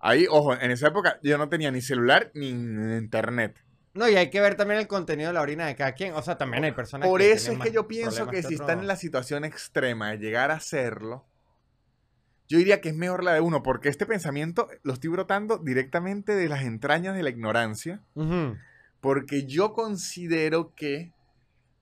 ahí, 0.00 0.26
ojo, 0.30 0.54
en 0.54 0.70
esa 0.72 0.88
época 0.88 1.18
yo 1.22 1.38
no 1.38 1.48
tenía 1.48 1.70
ni 1.70 1.80
celular 1.80 2.30
ni 2.34 2.48
internet. 2.50 3.61
No, 3.94 4.08
y 4.08 4.16
hay 4.16 4.30
que 4.30 4.40
ver 4.40 4.54
también 4.54 4.80
el 4.80 4.86
contenido 4.86 5.28
de 5.28 5.34
la 5.34 5.42
orina 5.42 5.66
de 5.66 5.76
cada 5.76 5.92
quien. 5.92 6.14
O 6.14 6.22
sea, 6.22 6.38
también 6.38 6.64
hay 6.64 6.72
personas 6.72 7.08
Por 7.08 7.20
que 7.20 7.32
eso 7.32 7.52
es 7.52 7.58
que 7.58 7.72
yo 7.72 7.86
pienso 7.86 8.26
que 8.26 8.42
si 8.42 8.54
están 8.54 8.80
en 8.80 8.86
la 8.86 8.96
situación 8.96 9.44
extrema 9.44 10.10
de 10.10 10.18
llegar 10.18 10.50
a 10.50 10.54
hacerlo, 10.54 11.26
yo 12.48 12.58
diría 12.58 12.80
que 12.80 12.90
es 12.90 12.94
mejor 12.94 13.22
la 13.24 13.34
de 13.34 13.40
uno, 13.40 13.62
porque 13.62 13.88
este 13.88 14.06
pensamiento 14.06 14.68
lo 14.82 14.92
estoy 14.94 15.10
brotando 15.10 15.58
directamente 15.58 16.34
de 16.34 16.48
las 16.48 16.62
entrañas 16.62 17.14
de 17.14 17.22
la 17.22 17.30
ignorancia, 17.30 18.02
porque 19.00 19.44
yo 19.46 19.72
considero 19.72 20.74
que 20.74 21.12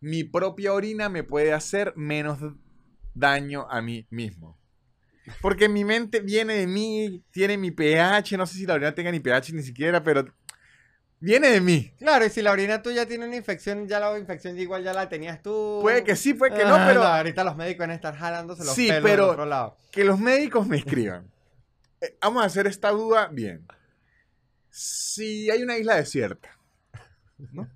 mi 0.01 0.25
propia 0.25 0.73
orina 0.73 1.09
me 1.09 1.23
puede 1.23 1.53
hacer 1.53 1.93
menos 1.97 2.39
daño 3.15 3.67
a 3.71 3.83
mí 3.83 4.07
mismo. 4.11 4.59
Porque 5.41 5.69
mi 5.69 5.85
mente 5.85 6.21
viene 6.21 6.55
de 6.55 6.67
mí, 6.67 7.23
tiene 7.31 7.57
mi 7.57 7.71
pH, 7.71 8.37
no 8.37 8.47
sé 8.47 8.55
si 8.55 8.67
la 8.67 8.75
orina 8.75 8.95
tenga 8.95 9.13
ni 9.13 9.21
pH 9.21 9.53
ni 9.53 9.63
siquiera, 9.63 10.03
pero 10.03 10.25
viene 11.21 11.49
de 11.51 11.61
mí. 11.61 11.93
Claro, 11.99 12.25
y 12.27 12.31
si 12.31 12.43
la 12.43 12.51
orina 12.53 12.83
tuya 12.83 13.07
tiene 13.07 13.27
una 13.27 13.37
infección, 13.37 13.87
ya 13.87 14.01
la 14.01 14.19
infección 14.19 14.59
igual 14.59 14.83
ya 14.83 14.93
la 14.93 15.09
tenías 15.09 15.43
tú. 15.43 15.79
Puede 15.83 16.03
que 16.05 16.17
sí, 16.17 16.35
puede 16.35 16.57
que 16.57 16.65
no, 16.65 16.75
Ah, 16.75 16.85
pero 16.89 17.03
ahorita 17.05 17.45
los 17.45 17.57
médicos 17.57 17.81
van 17.81 17.91
a 17.91 17.95
estar 17.95 18.15
jalándose 18.17 18.65
los 18.65 18.75
Sí, 18.75 18.89
pelos 18.89 19.03
pero- 19.03 19.23
del 19.27 19.31
otro 19.33 19.47
lado. 19.47 19.77
que 19.93 20.05
los 20.05 20.19
médicos 20.19 20.67
me 20.67 20.77
escriban. 20.79 21.31
Eh, 22.01 22.17
vamos 22.23 22.43
a 22.43 22.47
hacer 22.47 22.67
esta 22.67 22.91
duda 22.91 23.29
bien. 23.29 23.67
Si 24.71 25.51
hay 25.51 25.63
una 25.63 25.77
isla 25.79 25.97
desierta, 25.97 26.57
¿no? 27.53 27.69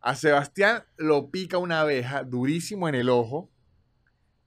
a 0.00 0.14
Sebastián 0.16 0.82
lo 0.96 1.30
pica 1.30 1.58
una 1.58 1.80
abeja 1.80 2.24
durísimo 2.24 2.88
en 2.88 2.96
el 2.96 3.08
ojo, 3.08 3.48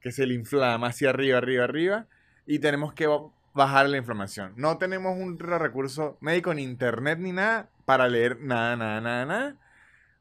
que 0.01 0.11
se 0.11 0.28
le 0.28 0.34
inflama 0.34 0.88
hacia 0.88 1.09
arriba, 1.09 1.38
arriba, 1.38 1.63
arriba, 1.63 2.07
y 2.45 2.59
tenemos 2.59 2.93
que 2.93 3.07
bajar 3.56 3.89
la 3.89 3.97
inflamación. 3.97 4.53
No 4.58 4.78
tenemos 4.78 5.18
un 5.18 5.39
recurso 5.39 6.18
médico, 6.20 6.53
ni 6.53 6.62
internet, 6.62 7.18
ni 7.20 7.32
nada, 7.32 7.70
para 7.86 8.08
leer 8.08 8.39
nada, 8.41 8.76
nada, 8.76 9.01
nada, 9.01 9.26
nada. 9.26 9.56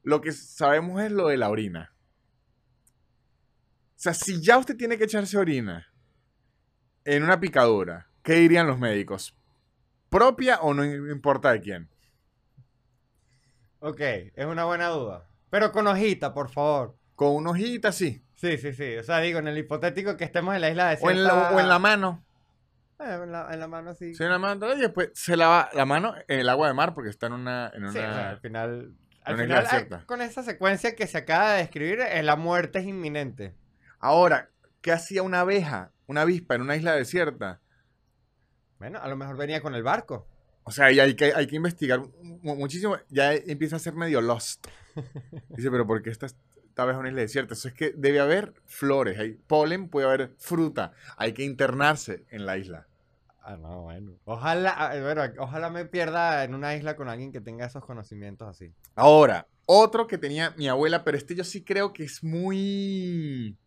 Lo 0.05 0.21
que 0.21 0.33
sabemos 0.33 1.03
es 1.03 1.11
lo 1.11 1.29
de 1.29 1.37
la 1.37 1.51
orina. 1.51 1.93
O 3.97 3.99
sea, 4.05 4.15
si 4.15 4.41
ya 4.41 4.57
usted 4.57 4.77
tiene 4.77 4.97
que 4.97 5.05
echarse 5.05 5.37
orina 5.37 5.89
en 7.05 7.25
una 7.25 7.41
picadura, 7.41 8.09
¿qué 8.23 8.35
dirían 8.35 8.69
los 8.69 8.79
médicos? 8.79 9.35
¿Propia 10.09 10.61
o 10.61 10.73
no 10.73 10.85
importa 10.85 11.53
de 11.53 11.61
quién? 11.61 11.89
Ok, 13.81 14.01
es 14.01 14.47
una 14.47 14.65
buena 14.65 14.89
duda. 14.89 15.27
Pero 15.51 15.73
con 15.73 15.87
hojita, 15.89 16.33
por 16.33 16.51
favor. 16.51 16.97
Con 17.17 17.35
una 17.35 17.51
hojita, 17.51 17.91
sí. 17.91 18.25
Sí, 18.37 18.59
sí, 18.59 18.73
sí. 18.75 18.97
O 18.97 19.03
sea, 19.03 19.19
digo, 19.21 19.41
en 19.41 19.49
el 19.49 19.59
hipotético 19.59 20.17
que 20.17 20.25
estemos 20.25 20.55
en 20.55 20.61
la 20.61 20.71
isla 20.71 20.91
de 20.91 20.99
O 21.01 21.11
en 21.11 21.25
la, 21.25 21.51
o 21.51 21.59
en 21.59 21.69
la 21.69 21.79
mano. 21.79 22.25
En 22.99 23.33
la, 23.33 23.49
en 23.53 23.61
la 23.61 23.69
mano, 23.69 23.95
sí. 23.95 24.15
Sí, 24.15 24.23
en 24.23 24.31
la 24.31 24.39
mano. 24.39 24.73
Y 24.75 24.81
después 24.81 25.11
se 25.15 25.37
lava 25.37 25.69
la 25.75 25.85
mano 25.85 26.15
en 26.29 26.41
el 26.41 26.49
agua 26.49 26.69
de 26.69 26.75
mar 26.75 26.95
porque 26.95 27.11
está 27.11 27.27
en 27.27 27.33
una... 27.35 27.71
En 27.75 27.83
Sí, 27.83 27.87
o 27.89 27.93
sea, 27.93 28.09
una 28.11 28.31
al 28.31 28.41
final. 28.41 28.95
Al 29.23 29.37
final, 29.39 29.67
hay- 29.71 29.89
con 30.07 30.21
esa 30.21 30.43
secuencia 30.43 30.95
que 30.95 31.07
se 31.07 31.17
acaba 31.19 31.53
de 31.53 31.59
describir, 31.59 32.01
eh, 32.01 32.23
la 32.23 32.37
muerte 32.37 32.81
es 32.81 32.85
inminente. 32.87 33.55
Ahora, 33.99 34.51
¿qué 34.83 34.93
hacía 34.93 35.23
una 35.23 35.41
abeja, 35.41 35.93
una 36.07 36.23
avispa 36.23 36.55
en 36.57 36.61
una 36.63 36.77
isla 36.77 36.93
desierta? 36.95 37.61
Bueno, 38.79 38.99
a 39.01 39.09
lo 39.09 39.17
mejor 39.17 39.37
venía 39.37 39.63
con 39.63 39.75
el 39.75 39.83
barco. 39.83 40.29
O 40.65 40.71
sea, 40.71 40.91
y 40.91 41.01
hay 41.01 41.15
que, 41.15 41.33
hay 41.35 41.47
que 41.47 41.57
investigar 41.57 42.01
mu- 42.01 42.57
muchísimo. 42.57 42.97
Ya 43.09 43.33
empieza 43.33 43.77
a 43.77 43.79
ser 43.79 43.95
medio 43.95 44.21
lost. 44.21 44.67
Dice, 45.51 45.71
pero 45.71 45.87
¿por 45.87 46.03
qué 46.03 46.11
esta, 46.11 46.27
abeja 46.83 46.97
en 46.97 47.01
una 47.01 47.09
isla 47.11 47.21
desierta? 47.21 47.55
Eso 47.55 47.69
es 47.69 47.75
que 47.75 47.93
debe 47.97 48.21
haber 48.21 48.55
flores, 48.67 49.19
hay 49.19 49.33
polen, 49.33 49.89
puede 49.89 50.07
haber 50.07 50.35
fruta. 50.39 50.93
Hay 51.17 51.33
que 51.33 51.45
internarse 51.45 52.25
en 52.31 52.47
la 52.47 52.57
isla. 52.57 52.87
Ah, 53.47 53.57
no, 53.59 53.83
bueno. 53.83 54.13
Ojalá, 54.25 54.71
ah, 54.71 54.99
bueno, 55.01 55.23
ojalá 55.39 55.69
me 55.69 55.85
pierda 55.85 56.45
en 56.45 56.55
una 56.55 56.75
isla 56.77 56.97
con 56.97 57.09
alguien 57.11 57.31
que 57.31 57.43
tenga 57.43 57.67
esos 57.67 57.85
conocimientos 57.85 58.49
así. 58.49 58.73
Ahora, 58.95 59.47
otro 59.67 60.07
que 60.07 60.17
tenía 60.17 60.55
mi 60.57 60.67
abuela, 60.69 61.05
pero 61.05 61.19
este 61.19 61.35
yo 61.35 61.45
sí 61.45 61.63
creo 61.63 61.93
que 61.93 62.05
es 62.05 62.25
muy. 62.25 63.59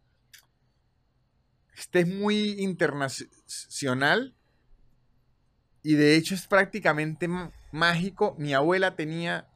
Este 1.75 1.99
es 1.99 2.07
muy 2.07 2.59
internacional. 2.59 4.33
Y 5.83 5.93
de 5.93 6.15
hecho 6.15 6.33
es 6.33 6.47
prácticamente 6.47 7.29
mágico. 7.71 8.35
Mi 8.39 8.55
abuela 8.55 8.95
tenía 8.95 9.47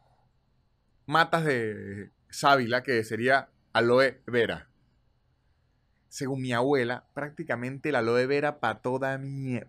matas 1.08 1.46
de 1.46 2.12
sábila, 2.32 2.84
que 2.84 3.04
sería 3.04 3.50
aloe 3.74 4.22
vera. 4.26 4.68
Según 6.10 6.42
mi 6.42 6.52
abuela, 6.52 7.06
prácticamente 7.14 7.90
el 7.90 7.96
aloe 7.96 8.26
vera 8.26 8.60
para 8.60 8.82
toda 8.82 9.18
mi. 9.18 9.60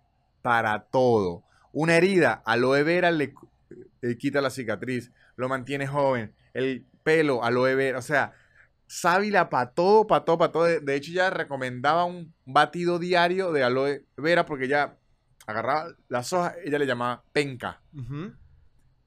para 0.41 0.85
todo. 0.85 1.45
Una 1.73 1.97
herida, 1.97 2.43
aloe 2.45 2.83
vera 2.83 3.11
le, 3.11 3.35
le 4.01 4.19
quita 4.19 4.41
la 4.41 4.51
cicatriz 4.51 5.13
lo 5.37 5.49
mantiene 5.49 5.87
joven. 5.87 6.35
El 6.55 6.87
pelo, 7.03 7.45
aloe 7.45 7.75
vera, 7.75 7.99
o 7.99 8.03
sea, 8.03 8.33
sábila 8.87 9.49
para 9.49 9.71
todo, 9.71 10.07
para 10.07 10.25
todo, 10.25 10.39
para 10.39 10.53
todo. 10.53 10.65
De, 10.65 10.95
hecho, 10.95 11.13
ya 11.13 11.31
recomendaba 11.31 12.05
un 12.05 12.35
batido 12.45 12.99
diario 12.99 13.53
de 13.53 13.65
aloe 13.65 14.05
vera 14.17 14.47
porque 14.47 14.69
ya 14.69 14.99
agarraba 15.47 15.95
las 16.09 16.33
hojas, 16.33 16.55
ella 16.65 16.79
le 16.79 16.87
llamaba 16.87 17.25
penca. 17.33 17.81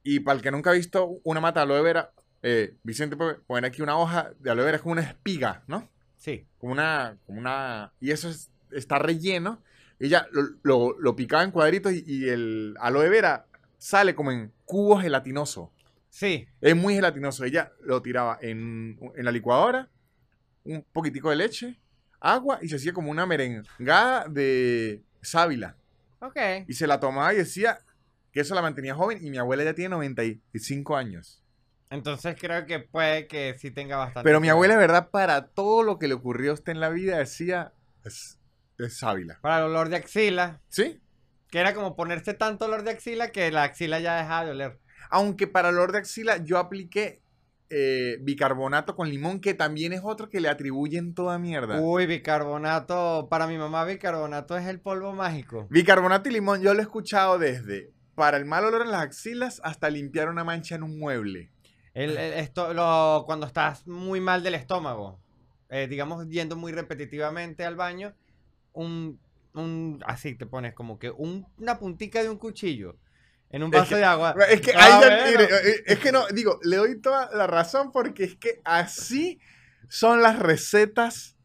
Y 0.04 0.20
para 0.20 0.38
el 0.38 0.42
que 0.44 0.52
nunca 0.52 0.72
ha 0.72 0.74
visto 0.74 1.20
una 1.24 1.40
mata 1.40 1.62
de 1.62 1.64
aloe 1.64 1.82
vera, 1.82 2.12
eh, 2.48 2.76
Vicente 2.84 3.18
puede 3.18 3.36
poner 3.36 3.66
aquí 3.66 3.82
una 3.82 3.98
hoja 3.98 4.32
de 4.40 4.52
aloe 4.52 4.66
vera, 4.66 4.78
es 4.78 4.82
como 4.84 4.92
una 4.94 5.02
espiga, 5.02 5.64
¿no? 5.68 5.90
Sí. 6.16 6.46
Como 6.60 6.74
una, 6.74 7.18
como 7.26 7.40
una, 7.40 7.92
y 8.00 8.12
eso 8.12 8.30
es- 8.30 8.52
está 8.72 9.00
relleno. 9.00 9.64
Ella 10.00 10.28
lo, 10.32 10.44
lo- 10.64 11.00
lo 11.00 11.16
picaba 11.16 11.44
en 11.44 11.50
cuadritos 11.52 11.92
y, 11.94 12.04
y 12.06 12.30
el 12.30 12.76
aloe 12.80 13.10
vera 13.10 13.48
sale 13.78 14.14
como 14.14 14.32
en 14.32 14.52
cubo 14.66 15.00
gelatinoso. 15.00 15.72
Sí. 16.10 16.48
Es 16.62 16.76
muy 16.76 16.94
gelatinoso. 16.96 17.44
Ella 17.46 17.72
lo 17.82 18.02
tiraba 18.02 18.38
en, 18.42 19.00
en 19.16 19.26
la 19.26 19.32
licuadora, 19.32 19.90
un 20.66 20.86
poquitico 20.94 21.30
de 21.32 21.36
leche, 21.38 21.80
agua 22.20 22.60
y 22.62 22.70
se 22.70 22.76
hacía 22.76 22.94
como 22.94 23.10
una 23.12 23.26
merengada 23.26 24.28
de 24.28 25.02
sábila. 25.22 25.76
Ok. 26.20 26.38
Y 26.68 26.74
se 26.74 26.86
la 26.88 27.00
tomaba 27.00 27.34
y 27.34 27.38
decía 27.38 27.80
que 28.32 28.42
eso 28.42 28.54
la 28.56 28.62
mantenía 28.62 28.94
joven 28.96 29.20
y 29.26 29.30
mi 29.30 29.38
abuela 29.38 29.64
ya 29.64 29.74
tiene 29.74 29.90
95 29.90 30.96
años. 30.96 31.42
Entonces 31.90 32.36
creo 32.40 32.66
que 32.66 32.80
puede 32.80 33.28
que 33.28 33.56
sí 33.60 33.72
tenga 33.72 33.98
bastante. 33.98 34.28
Pero 34.28 34.42
mi 34.42 34.50
abuela, 34.50 34.74
de 34.74 34.80
verdad, 34.80 35.10
para 35.12 35.48
todo 35.48 35.84
lo 35.84 36.00
que 36.00 36.08
le 36.08 36.14
ocurrió 36.14 36.52
a 36.52 36.54
usted 36.56 36.72
en 36.72 36.80
la 36.80 36.90
vida, 36.90 37.18
decía, 37.18 37.74
es, 38.04 38.40
es 38.78 38.98
sábila. 38.98 39.40
Para 39.42 39.60
el 39.60 39.64
olor 39.66 39.90
de 39.90 39.98
axila, 39.98 40.62
¿Sí? 40.70 41.00
que 41.50 41.60
era 41.60 41.74
como 41.74 41.96
ponerse 41.96 42.34
tanto 42.34 42.66
olor 42.66 42.84
de 42.84 42.92
axila 42.92 43.32
que 43.32 43.52
la 43.52 43.64
axila 43.64 44.00
ya 44.00 44.18
dejaba 44.18 44.46
de 44.46 44.52
oler. 44.52 44.80
Aunque 45.10 45.48
para 45.48 45.70
el 45.70 45.76
olor 45.76 45.92
de 45.92 46.00
axila 46.00 46.38
yo 46.38 46.58
apliqué 46.58 47.22
eh, 47.70 48.18
bicarbonato 48.22 48.96
con 48.96 49.10
limón, 49.10 49.40
que 49.40 49.54
también 49.54 49.94
es 49.94 50.02
otro 50.04 50.30
que 50.30 50.40
le 50.40 50.50
atribuyen 50.50 51.14
toda 51.14 51.38
mierda. 51.40 51.80
Uy, 51.80 52.08
bicarbonato. 52.08 53.28
Para 53.30 53.48
mi 53.48 53.58
mamá, 53.58 53.86
bicarbonato 53.86 54.58
es 54.58 54.68
el 54.68 54.80
polvo 54.80 55.14
mágico. 55.14 55.68
Bicarbonato 55.70 56.30
y 56.30 56.34
limón 56.34 56.62
yo 56.62 56.74
lo 56.74 56.80
he 56.80 56.84
escuchado 56.84 57.38
desde 57.38 57.94
para 58.16 58.38
el 58.38 58.46
mal 58.46 58.66
olor 58.66 58.82
en 58.84 58.92
las 58.92 59.02
axilas 59.02 59.62
hasta 59.64 59.90
limpiar 59.90 60.30
una 60.30 60.44
mancha 60.44 60.76
en 60.76 60.84
un 60.84 60.98
mueble. 60.98 61.52
El- 61.96 62.18
el- 62.18 62.34
esto, 62.34 62.74
lo, 62.74 63.24
cuando 63.26 63.48
estás 63.48 63.88
muy 63.88 64.20
mal 64.22 64.44
del 64.44 64.54
estómago, 64.54 65.20
eh, 65.70 65.88
digamos, 65.88 66.28
yendo 66.30 66.56
muy 66.56 66.72
repetitivamente 66.72 67.66
al 67.66 67.76
baño, 67.76 68.14
un, 68.74 69.20
un, 69.54 70.04
así 70.06 70.36
te 70.36 70.46
pones 70.46 70.74
como 70.76 71.00
que 71.00 71.10
un- 71.10 71.48
una 71.58 71.80
puntica 71.80 72.22
de 72.22 72.30
un 72.30 72.38
cuchillo 72.38 72.98
en 73.50 73.64
un 73.64 73.74
Es 73.74 73.80
vaso 73.80 73.90
que- 73.92 73.96
de 73.96 74.04
agua. 74.04 74.36
Es 74.50 74.62
que, 74.62 74.74
Ah, 74.76 75.00
bueno. 75.00 75.16
mire, 75.26 75.44
eh, 75.46 75.84
es 75.88 76.00
que 76.00 76.12
no, 76.12 76.28
digo, 76.28 76.60
le 76.64 76.76
doy 76.76 77.00
toda 77.02 77.30
la 77.34 77.48
razón 77.48 77.92
porque 77.92 78.26
es 78.26 78.36
que 78.36 78.62
así 78.66 79.40
son 79.88 80.22
las 80.22 80.38
recetas 80.38 81.38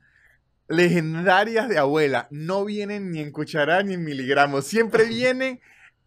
legendarias 0.69 1.69
de 1.69 1.79
abuela. 1.79 2.27
No 2.31 2.65
vienen 2.65 3.11
ni 3.13 3.21
en 3.21 3.33
cucharada 3.33 3.83
ni 3.83 3.95
en 3.95 4.05
miligramos. 4.05 4.67
Siempre 4.67 5.05
vienen 5.09 5.61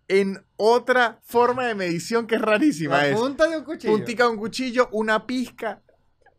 en 0.07 0.43
otra 0.57 1.19
forma 1.23 1.65
de 1.67 1.75
medición 1.75 2.27
que 2.27 2.35
es 2.35 2.41
rarísima. 2.41 2.97
La 2.97 3.07
Es 3.07 3.15
punta 3.19 3.47
de 3.47 3.57
un 3.57 3.63
cuchillo. 3.63 3.93
puntica 3.93 4.23
de 4.25 4.29
un 4.29 4.37
cuchillo, 4.37 4.89
una 4.91 5.25
pizca, 5.25 5.81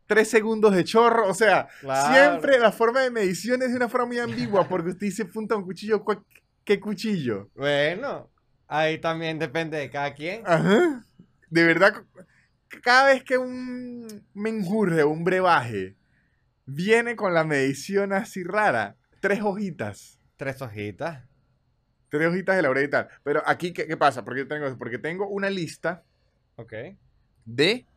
tres 0.07 0.29
segundos 0.29 0.75
de 0.75 0.85
chorro. 0.85 1.29
O 1.29 1.35
sea, 1.35 1.69
Claro. 1.81 2.12
siempre 2.15 2.59
la 2.59 2.73
forma 2.73 3.01
de 3.01 3.11
medición 3.11 3.62
es 3.62 3.71
de 3.71 3.77
una 3.77 3.89
forma 3.89 4.07
muy 4.07 4.19
ambigua 4.19 4.69
porque 4.69 4.91
usted 4.91 5.07
dice 5.07 5.25
punta 5.25 5.55
de 5.55 5.61
un 5.61 5.65
cuchillo. 5.67 6.05
¿cuál- 6.05 6.23
¿Qué 6.65 6.79
cuchillo? 6.81 7.51
Bueno, 7.55 8.31
ahí 8.69 8.99
también 8.99 9.39
depende 9.39 9.77
de 9.79 9.91
cada 9.91 10.15
quien. 10.15 10.43
Ajá. 10.47 11.05
De 11.51 11.65
verdad, 11.65 11.95
cada 12.83 13.07
vez 13.12 13.23
que 13.25 13.39
un 13.39 14.25
menjurje 14.35 15.05
un 15.05 15.25
brebaje 15.25 15.97
viene 16.67 17.17
con 17.17 17.35
la 17.35 17.45
medición 17.45 18.12
así 18.12 18.43
rara, 18.43 18.97
tres 19.21 19.41
hojitas. 19.43 20.19
Tres 20.37 20.61
hojitas. 20.62 21.23
Tres 22.15 22.29
hojitas 22.29 22.55
de 22.55 22.62
laurel 22.62 22.85
y 22.85 22.91
tal. 22.91 23.09
Pero 23.25 23.43
aquí, 23.45 23.73
¿qué, 23.73 23.89
qué 23.89 23.97
pasa? 23.97 24.25
Porque 24.25 24.45
tengo, 24.45 24.79
porque 24.79 24.99
tengo 24.99 25.27
una 25.27 25.51
lista 25.51 26.05
Ok. 26.55 26.73
de 27.45 27.89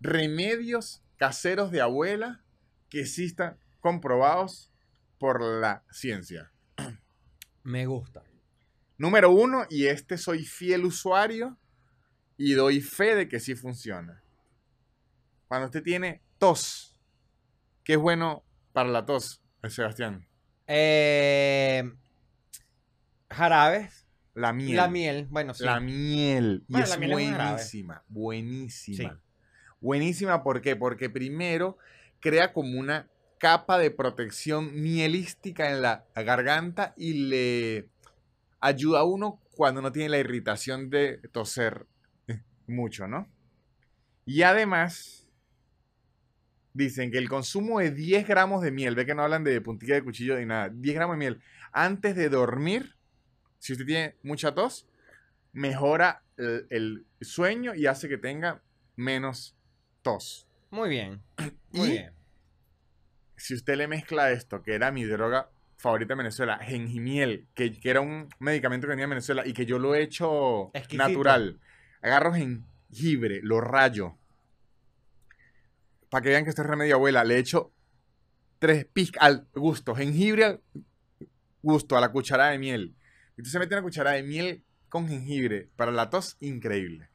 remedios 0.00 1.04
caseros 1.18 1.70
de 1.70 1.80
abuela 1.80 2.42
que 2.90 3.06
sí 3.06 3.26
están 3.26 3.56
comprobados 3.78 4.72
por 5.20 5.40
la 5.40 5.84
ciencia. 5.92 6.50
Me 7.62 7.86
gusta. 7.86 8.24
Número 8.96 9.30
uno, 9.30 9.66
y 9.70 9.86
este 9.86 10.18
soy 10.18 10.44
fiel 10.44 10.84
usuario 10.84 11.56
y 12.36 12.54
doy 12.54 12.80
fe 12.80 13.14
de 13.14 13.28
que 13.28 13.38
sí 13.38 13.54
funciona. 13.54 14.20
Cuando 15.46 15.66
usted 15.66 15.84
tiene 15.84 16.22
tos, 16.38 16.98
¿qué 17.84 17.92
es 17.92 17.98
bueno 18.00 18.42
para 18.72 18.88
la 18.88 19.06
tos, 19.06 19.40
Sebastián? 19.68 20.26
Eh, 20.66 21.88
jarabes. 23.30 24.06
La 24.34 24.52
miel. 24.52 24.76
La 24.76 24.88
miel. 24.88 25.26
Bueno, 25.30 25.54
sí. 25.54 25.64
La 25.64 25.80
miel. 25.80 26.64
Y 26.68 26.72
Bueno, 26.72 26.84
es 26.84 26.90
la 26.90 27.08
buenísima, 27.08 28.04
buenísima. 28.08 29.10
Sí. 29.14 29.20
Buenísima, 29.80 30.42
¿por 30.42 30.60
qué? 30.60 30.76
Porque 30.76 31.10
primero 31.10 31.78
crea 32.20 32.52
como 32.52 32.78
una 32.78 33.08
capa 33.38 33.78
de 33.78 33.90
protección 33.90 34.80
mielística 34.80 35.70
en 35.70 35.82
la 35.82 36.04
garganta 36.14 36.94
y 36.96 37.28
le 37.28 37.88
ayuda 38.60 39.00
a 39.00 39.04
uno 39.04 39.40
cuando 39.56 39.80
no 39.82 39.92
tiene 39.92 40.08
la 40.08 40.18
irritación 40.18 40.90
de 40.90 41.18
toser 41.32 41.86
mucho, 42.66 43.06
¿no? 43.06 43.28
Y 44.24 44.42
además, 44.42 45.26
dicen 46.74 47.10
que 47.10 47.18
el 47.18 47.28
consumo 47.28 47.80
de 47.80 47.90
10 47.90 48.26
gramos 48.26 48.62
de 48.62 48.70
miel, 48.70 48.94
ve 48.94 49.06
que 49.06 49.14
no 49.14 49.22
hablan 49.22 49.42
de 49.42 49.60
puntilla 49.60 49.94
de 49.94 50.04
cuchillo 50.04 50.38
ni 50.38 50.44
nada, 50.44 50.68
10 50.68 50.94
gramos 50.94 51.14
de 51.14 51.18
miel 51.18 51.40
antes 51.72 52.14
de 52.14 52.28
dormir, 52.28 52.96
si 53.58 53.72
usted 53.72 53.86
tiene 53.86 54.16
mucha 54.22 54.54
tos, 54.54 54.86
mejora 55.52 56.22
el, 56.36 56.66
el 56.70 57.06
sueño 57.20 57.74
y 57.74 57.86
hace 57.86 58.08
que 58.08 58.18
tenga 58.18 58.62
menos 58.96 59.56
tos. 60.02 60.46
Muy 60.70 60.88
bien. 60.88 61.22
Muy 61.72 61.88
Y 61.88 61.92
bien. 61.92 62.12
si 63.36 63.54
usted 63.54 63.76
le 63.76 63.88
mezcla 63.88 64.30
esto, 64.30 64.62
que 64.62 64.74
era 64.74 64.90
mi 64.92 65.04
droga 65.04 65.50
favorita 65.76 66.14
en 66.14 66.18
Venezuela, 66.18 66.58
gengimiel, 66.58 67.46
que, 67.54 67.72
que 67.78 67.90
era 67.90 68.00
un 68.00 68.28
medicamento 68.40 68.86
que 68.86 68.90
venía 68.90 69.04
de 69.06 69.10
Venezuela 69.10 69.46
y 69.46 69.52
que 69.52 69.64
yo 69.66 69.78
lo 69.78 69.94
he 69.94 70.02
hecho 70.02 70.70
Exquisito. 70.74 71.08
natural. 71.08 71.60
Agarro 72.02 72.32
jengibre, 72.34 73.40
lo 73.42 73.60
rayo. 73.60 74.16
Para 76.10 76.22
que 76.22 76.30
vean 76.30 76.44
que 76.44 76.50
esto 76.50 76.62
es 76.62 76.68
remedio 76.68 76.94
abuela, 76.96 77.22
le 77.24 77.38
echo 77.38 77.72
tres 78.58 78.86
pizcas 78.86 79.22
al 79.22 79.46
gusto, 79.54 79.94
jengibre 79.94 80.44
al 80.44 80.60
gusto, 81.62 81.96
a 81.96 82.00
la 82.00 82.10
cucharada 82.10 82.50
de 82.50 82.58
miel. 82.58 82.94
Entonces 83.38 83.60
mete 83.60 83.76
una 83.76 83.82
cucharada 83.82 84.16
de 84.16 84.24
miel 84.24 84.64
con 84.88 85.08
jengibre 85.08 85.70
para 85.76 85.92
la 85.92 86.10
tos, 86.10 86.36
increíble. 86.40 87.08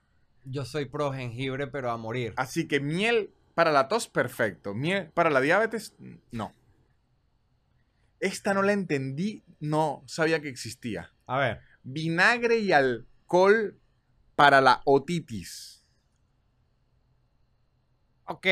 Yo 0.45 0.63
soy 0.63 0.85
pro 0.85 1.11
jengibre, 1.11 1.67
pero 1.67 1.91
a 1.91 1.97
morir. 1.97 2.33
Así 2.37 2.65
que 2.67 2.79
miel 2.79 3.33
para 3.55 3.71
la 3.71 3.89
tos, 3.89 4.07
perfecto. 4.07 4.73
Miel 4.73 5.11
para 5.13 5.29
la 5.29 5.41
diabetes, 5.41 5.95
no. 6.31 6.55
Esta 8.21 8.53
no 8.53 8.61
la 8.61 8.71
entendí, 8.71 9.43
no 9.59 10.01
sabía 10.07 10.41
que 10.41 10.47
existía. 10.47 11.11
A 11.27 11.37
ver. 11.37 11.59
Vinagre 11.83 12.59
y 12.59 12.71
alcohol 12.71 13.77
para 14.35 14.61
la 14.61 14.81
otitis. 14.85 15.85
Ok. 18.23 18.47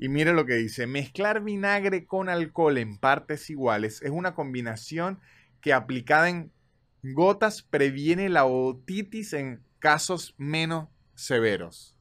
Y 0.00 0.08
mire 0.08 0.32
lo 0.32 0.44
que 0.44 0.54
dice, 0.54 0.88
mezclar 0.88 1.40
vinagre 1.44 2.04
con 2.04 2.28
alcohol 2.28 2.78
en 2.78 2.98
partes 2.98 3.48
iguales 3.48 4.02
es 4.02 4.10
una 4.10 4.34
combinación 4.34 5.20
que 5.60 5.72
aplicada 5.72 6.28
en 6.28 6.52
gotas 7.12 7.62
previene 7.62 8.28
la 8.28 8.46
otitis 8.46 9.34
en 9.34 9.62
casos 9.78 10.34
menos 10.38 10.88
severos. 11.14 11.94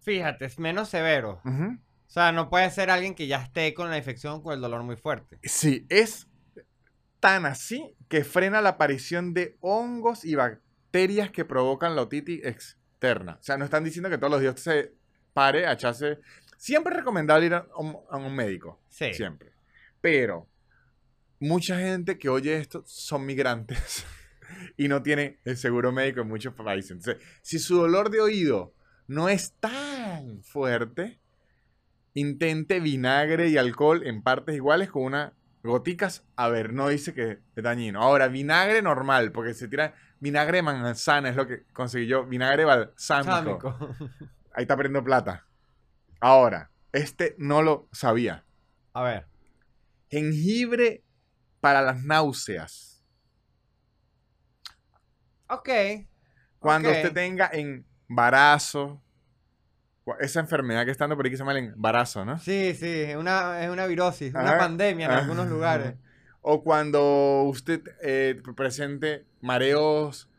Fíjate, 0.00 0.46
es 0.46 0.58
menos 0.58 0.88
severo. 0.88 1.42
O 1.44 2.10
sea, 2.10 2.32
no 2.32 2.48
puede 2.48 2.70
ser 2.70 2.90
alguien 2.90 3.14
que 3.14 3.26
ya 3.26 3.42
esté 3.42 3.74
con 3.74 3.90
la 3.90 3.98
infección 3.98 4.42
con 4.42 4.54
el 4.54 4.60
dolor 4.60 4.82
muy 4.82 4.96
fuerte. 4.96 5.38
Sí, 5.42 5.86
es 5.90 6.26
tan 7.20 7.44
así 7.44 7.94
que 8.08 8.24
frena 8.24 8.62
la 8.62 8.70
aparición 8.70 9.34
de 9.34 9.58
hongos 9.60 10.24
y 10.24 10.34
bacterias 10.34 11.30
que 11.30 11.44
provocan 11.44 11.94
la 11.94 12.02
otitis 12.02 12.44
externa. 12.44 13.36
O 13.40 13.42
sea, 13.42 13.58
no 13.58 13.66
están 13.66 13.84
diciendo 13.84 14.08
que 14.08 14.18
todos 14.18 14.30
los 14.30 14.40
días 14.40 14.58
se 14.58 14.94
pare 15.34 15.66
a 15.66 15.72
echarse... 15.72 16.18
Siempre 16.56 16.92
es 16.94 16.98
recomendable 17.00 17.46
ir 17.46 17.54
a 17.54 17.66
un, 17.76 17.96
a 18.10 18.16
un 18.16 18.34
médico. 18.34 18.80
Sí. 18.88 19.12
Siempre. 19.12 19.52
Pero 20.00 20.48
mucha 21.40 21.78
gente 21.78 22.18
que 22.18 22.28
oye 22.28 22.56
esto 22.56 22.82
son 22.86 23.26
migrantes 23.26 24.04
y 24.76 24.88
no 24.88 25.02
tiene 25.02 25.38
el 25.44 25.56
seguro 25.56 25.92
médico 25.92 26.20
en 26.20 26.28
muchos 26.28 26.54
países. 26.54 26.92
Entonces, 26.92 27.22
si 27.42 27.58
su 27.58 27.76
dolor 27.76 28.10
de 28.10 28.20
oído 28.20 28.74
no 29.06 29.28
es 29.28 29.54
tan 29.60 30.42
fuerte, 30.42 31.20
intente 32.14 32.80
vinagre 32.80 33.48
y 33.48 33.56
alcohol 33.56 34.06
en 34.06 34.22
partes 34.22 34.54
iguales 34.54 34.90
con 34.90 35.04
unas 35.04 35.32
goticas. 35.62 36.24
A 36.36 36.48
ver, 36.48 36.72
no 36.72 36.88
dice 36.88 37.14
que 37.14 37.38
es 37.54 37.62
dañino. 37.62 38.02
Ahora, 38.02 38.28
vinagre 38.28 38.82
normal, 38.82 39.32
porque 39.32 39.54
se 39.54 39.68
tira 39.68 39.94
vinagre 40.20 40.58
de 40.58 40.62
manzana, 40.62 41.28
es 41.28 41.36
lo 41.36 41.46
que 41.46 41.64
conseguí 41.72 42.06
yo. 42.06 42.24
Vinagre 42.26 42.64
balsámico. 42.64 43.76
Sámico. 43.76 43.96
Ahí 44.52 44.62
está 44.62 44.76
perdiendo 44.76 45.04
plata. 45.04 45.46
Ahora, 46.20 46.70
este 46.92 47.34
no 47.38 47.62
lo 47.62 47.88
sabía. 47.92 48.44
A 48.92 49.02
ver. 49.02 49.26
Jengibre 50.10 51.04
para 51.60 51.82
las 51.82 52.02
náuseas. 52.02 53.02
Ok. 55.48 55.68
Cuando 56.58 56.90
usted 56.90 57.12
tenga 57.12 57.50
embarazo, 57.52 59.00
esa 60.20 60.40
enfermedad 60.40 60.84
que 60.84 60.90
está 60.90 61.04
dando 61.04 61.16
por 61.16 61.26
aquí 61.26 61.36
se 61.36 61.40
llama 61.40 61.52
el 61.52 61.72
embarazo, 61.72 62.24
¿no? 62.24 62.38
Sí, 62.38 62.74
sí, 62.74 62.86
es 63.02 63.16
una, 63.16 63.62
es 63.62 63.70
una 63.70 63.86
virosis, 63.86 64.34
una 64.34 64.58
pandemia 64.58 65.06
en 65.06 65.12
algunos 65.12 65.48
lugares. 65.48 65.94
O 66.40 66.62
cuando 66.62 67.42
usted 67.42 67.82
eh, 68.02 68.40
presente 68.56 69.26
mareos 69.40 70.30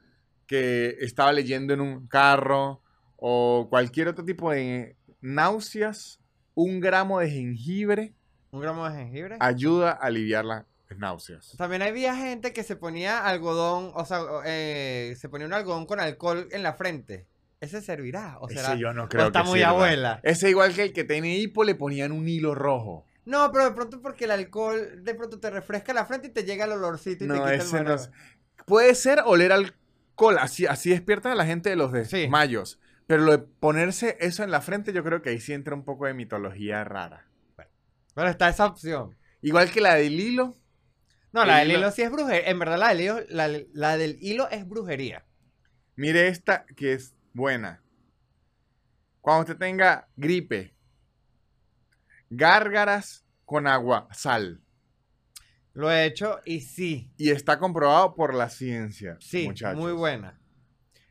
que 0.47 0.95
estaba 1.01 1.31
leyendo 1.31 1.73
en 1.73 1.81
un 1.81 2.07
carro 2.07 2.81
o 3.17 3.67
cualquier 3.69 4.07
otro 4.07 4.25
tipo 4.25 4.51
de 4.51 4.95
náuseas, 5.21 6.19
un 6.55 6.79
gramo 6.79 7.19
de 7.19 7.29
jengibre 7.29 8.13
Un 8.51 8.61
gramo 8.61 8.89
de 8.89 8.97
jengibre. 8.97 9.37
ayuda 9.39 9.91
a 9.91 10.05
aliviar 10.07 10.45
las 10.45 10.65
náuseas. 10.97 11.53
También 11.57 11.81
había 11.81 12.15
gente 12.15 12.51
que 12.53 12.63
se 12.63 12.75
ponía 12.75 13.25
algodón, 13.25 13.91
o 13.93 14.05
sea, 14.05 14.21
eh, 14.45 15.15
se 15.17 15.29
ponía 15.29 15.45
un 15.47 15.53
algodón 15.53 15.85
con 15.85 15.99
alcohol 15.99 16.47
en 16.51 16.63
la 16.63 16.73
frente. 16.73 17.27
¿Ese 17.61 17.81
servirá? 17.81 18.37
¿O 18.39 18.47
Ese 18.49 18.61
será? 18.61 18.75
yo 18.75 18.93
no 18.93 19.03
o 19.03 19.09
creo 19.09 19.27
está 19.27 19.43
que 19.43 19.49
muy 19.49 19.59
sirva. 19.59 19.71
abuela. 19.71 20.19
Ese 20.23 20.49
igual 20.49 20.73
que 20.73 20.83
el 20.83 20.93
que 20.93 21.03
tiene 21.03 21.37
hipo 21.37 21.63
le 21.63 21.75
ponían 21.75 22.11
un 22.11 22.27
hilo 22.27 22.55
rojo. 22.55 23.05
No, 23.25 23.51
pero 23.51 23.65
de 23.65 23.71
pronto 23.71 24.01
porque 24.01 24.25
el 24.25 24.31
alcohol 24.31 25.03
de 25.03 25.13
pronto 25.13 25.39
te 25.39 25.49
refresca 25.49 25.93
la 25.93 26.05
frente 26.05 26.27
y 26.27 26.31
te 26.31 26.43
llega 26.45 26.65
el 26.65 26.71
olorcito 26.71 27.25
y 27.25 27.27
te 27.27 27.33
No, 27.33 27.41
quita 27.41 27.53
el 27.53 27.59
ese 27.59 27.73
no 27.77 27.83
mareo. 27.83 27.95
es- 27.95 28.09
Puede 28.65 28.95
ser 28.95 29.21
oler 29.25 29.51
alcohol, 29.51 30.37
así, 30.39 30.65
así 30.65 30.89
despiertan 30.89 31.33
a 31.33 31.35
la 31.35 31.45
gente 31.45 31.69
de 31.69 31.75
los 31.75 31.91
Sí. 32.07 32.17
desmayos. 32.21 32.79
Pero 33.07 33.23
lo 33.23 33.31
de 33.31 33.39
ponerse 33.39 34.17
eso 34.21 34.43
en 34.43 34.51
la 34.51 34.61
frente, 34.61 34.93
yo 34.93 35.03
creo 35.03 35.21
que 35.21 35.29
ahí 35.31 35.39
sí 35.39 35.53
entra 35.53 35.73
un 35.75 35.83
poco 35.83 36.05
de 36.05 36.13
mitología 36.13 36.83
rara. 36.83 37.25
Pero 38.15 38.29
está 38.29 38.49
esa 38.49 38.65
opción. 38.65 39.15
Igual 39.41 39.71
que 39.71 39.81
la 39.81 39.95
del 39.95 40.19
hilo, 40.19 40.55
No, 41.31 41.45
la 41.45 41.61
El 41.61 41.67
del 41.67 41.77
hilo- 41.77 41.79
hilo 41.87 41.91
sí 41.91 42.01
es 42.01 42.11
brujería. 42.11 42.49
En 42.49 42.59
verdad, 42.59 42.77
la 42.77 42.87
del 42.89 43.01
hilo, 43.01 43.19
la, 43.29 43.47
la 43.73 43.97
del 43.97 44.17
hilo 44.21 44.49
es 44.49 44.67
brujería. 44.67 45.25
mire 45.95 46.27
esta 46.27 46.65
que 46.75 46.93
es 46.93 47.15
buena. 47.33 47.81
Cuando 49.21 49.41
usted 49.41 49.57
tenga 49.57 50.07
gripe, 50.15 50.73
gárgaras 52.29 53.25
con 53.45 53.67
agua, 53.67 54.07
sal. 54.11 54.61
Lo 55.73 55.91
he 55.91 56.05
hecho 56.05 56.39
y 56.45 56.61
sí, 56.61 57.11
Y 57.17 57.29
está 57.31 57.59
comprobado 57.59 58.15
por 58.15 58.33
la 58.33 58.49
ciencia. 58.49 59.17
sí, 59.19 59.45
muchachos. 59.45 59.79
muy 59.79 59.91
buena. 59.93 60.39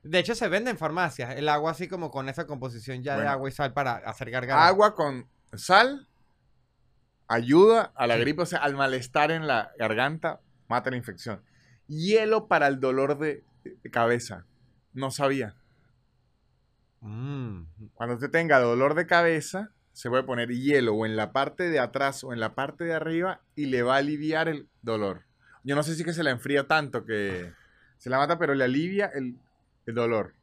De 0.02 0.18
hecho, 0.18 0.34
se 0.34 0.48
vende 0.48 0.70
en 0.70 0.78
farmacias 0.78 1.36
el 1.36 1.48
agua 1.48 1.72
así 1.72 1.88
como 1.88 2.10
con 2.10 2.28
esa 2.28 2.46
composición 2.46 3.02
ya 3.02 3.18
de 3.18 3.26
agua 3.26 3.48
y 3.48 3.52
sal 3.52 3.72
para 3.72 3.96
hacer 3.96 4.30
garganta. 4.30 4.66
Agua 4.66 4.94
con 4.94 5.28
sal 5.54 6.08
ayuda 7.28 7.92
a 7.94 8.06
la 8.06 8.16
gripe, 8.16 8.42
o 8.42 8.46
sea, 8.46 8.58
al 8.60 8.74
malestar 8.74 9.30
en 9.30 9.46
la 9.46 9.72
garganta, 9.78 10.40
mata 10.66 10.90
la 10.90 10.96
infección. 10.96 11.42
Hielo 11.86 12.48
para 12.48 12.66
el 12.66 12.80
dolor 12.80 13.18
de, 13.18 13.44
cabeza. 13.92 14.46
No 14.94 15.10
sabía. 15.10 15.54
Mm. 17.00 17.64
Cuando 17.94 18.16
usted 18.16 18.30
tenga 18.30 18.58
dolor 18.58 18.94
de 18.94 19.06
cabeza, 19.06 19.70
se 19.92 20.08
puede 20.08 20.22
poner 20.24 20.48
hielo 20.48 20.94
o 20.94 21.06
en 21.06 21.16
la 21.16 21.32
parte 21.32 21.68
de 21.70 21.78
atrás 21.78 22.24
o 22.24 22.32
en 22.32 22.40
la 22.40 22.54
parte 22.54 22.84
de 22.84 22.94
arriba 22.94 23.42
y 23.54 23.66
le 23.66 23.82
va 23.82 23.94
a 23.94 23.98
aliviar 23.98 24.48
el 24.48 24.68
dolor. 24.82 25.24
Yo 25.64 25.76
no 25.76 25.82
sé 25.82 25.94
si 25.94 26.04
que 26.04 26.12
se 26.12 26.22
la 26.22 26.30
enfría 26.30 26.66
tanto 26.66 27.04
que 27.04 27.52
se 27.98 28.10
la 28.10 28.18
mata, 28.18 28.38
pero 28.38 28.54
le 28.54 28.64
alivia 28.64 29.06
el, 29.14 29.36
el 29.86 29.94
dolor. 29.94 30.34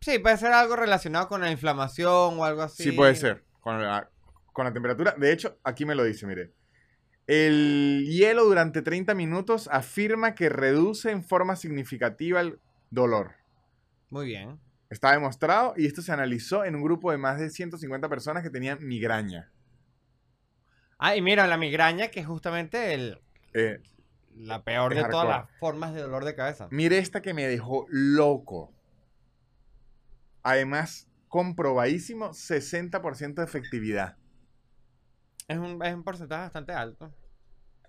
Sí, 0.00 0.18
puede 0.18 0.36
ser 0.36 0.52
algo 0.52 0.76
relacionado 0.76 1.28
con 1.28 1.40
la 1.40 1.50
inflamación 1.50 2.38
o 2.38 2.44
algo 2.44 2.62
así. 2.62 2.84
Sí, 2.84 2.92
puede 2.92 3.14
ser. 3.14 3.44
Con 3.60 3.82
la, 3.82 4.08
con 4.56 4.64
la 4.64 4.72
temperatura. 4.72 5.14
De 5.18 5.32
hecho, 5.32 5.58
aquí 5.62 5.84
me 5.84 5.94
lo 5.94 6.02
dice, 6.02 6.26
mire. 6.26 6.50
El 7.26 8.06
hielo 8.08 8.46
durante 8.46 8.80
30 8.80 9.14
minutos 9.14 9.68
afirma 9.70 10.34
que 10.34 10.48
reduce 10.48 11.10
en 11.10 11.22
forma 11.22 11.56
significativa 11.56 12.40
el 12.40 12.58
dolor. 12.88 13.32
Muy 14.08 14.24
bien. 14.24 14.58
Está 14.88 15.12
demostrado 15.12 15.74
y 15.76 15.84
esto 15.84 16.00
se 16.00 16.10
analizó 16.10 16.64
en 16.64 16.74
un 16.74 16.82
grupo 16.82 17.10
de 17.10 17.18
más 17.18 17.38
de 17.38 17.50
150 17.50 18.08
personas 18.08 18.42
que 18.42 18.48
tenían 18.48 18.78
migraña. 18.80 19.52
Ah, 20.96 21.14
y 21.14 21.20
mira, 21.20 21.46
la 21.46 21.58
migraña, 21.58 22.08
que 22.08 22.20
es 22.20 22.26
justamente 22.26 22.94
el, 22.94 23.20
Eh, 23.52 23.82
la 24.36 24.64
peor 24.64 24.94
de 24.94 25.04
todas 25.04 25.28
las 25.28 25.50
formas 25.58 25.92
de 25.92 26.00
dolor 26.00 26.24
de 26.24 26.34
cabeza. 26.34 26.66
mire 26.70 26.96
esta 26.96 27.20
que 27.20 27.34
me 27.34 27.46
dejó 27.46 27.84
loco. 27.90 28.72
Además, 30.42 31.10
comprobadísimo, 31.28 32.30
60% 32.32 33.34
de 33.34 33.44
efectividad. 33.44 34.16
Es 35.48 35.58
un, 35.58 35.82
es 35.84 35.94
un 35.94 36.02
porcentaje 36.02 36.42
bastante 36.42 36.72
alto. 36.72 37.12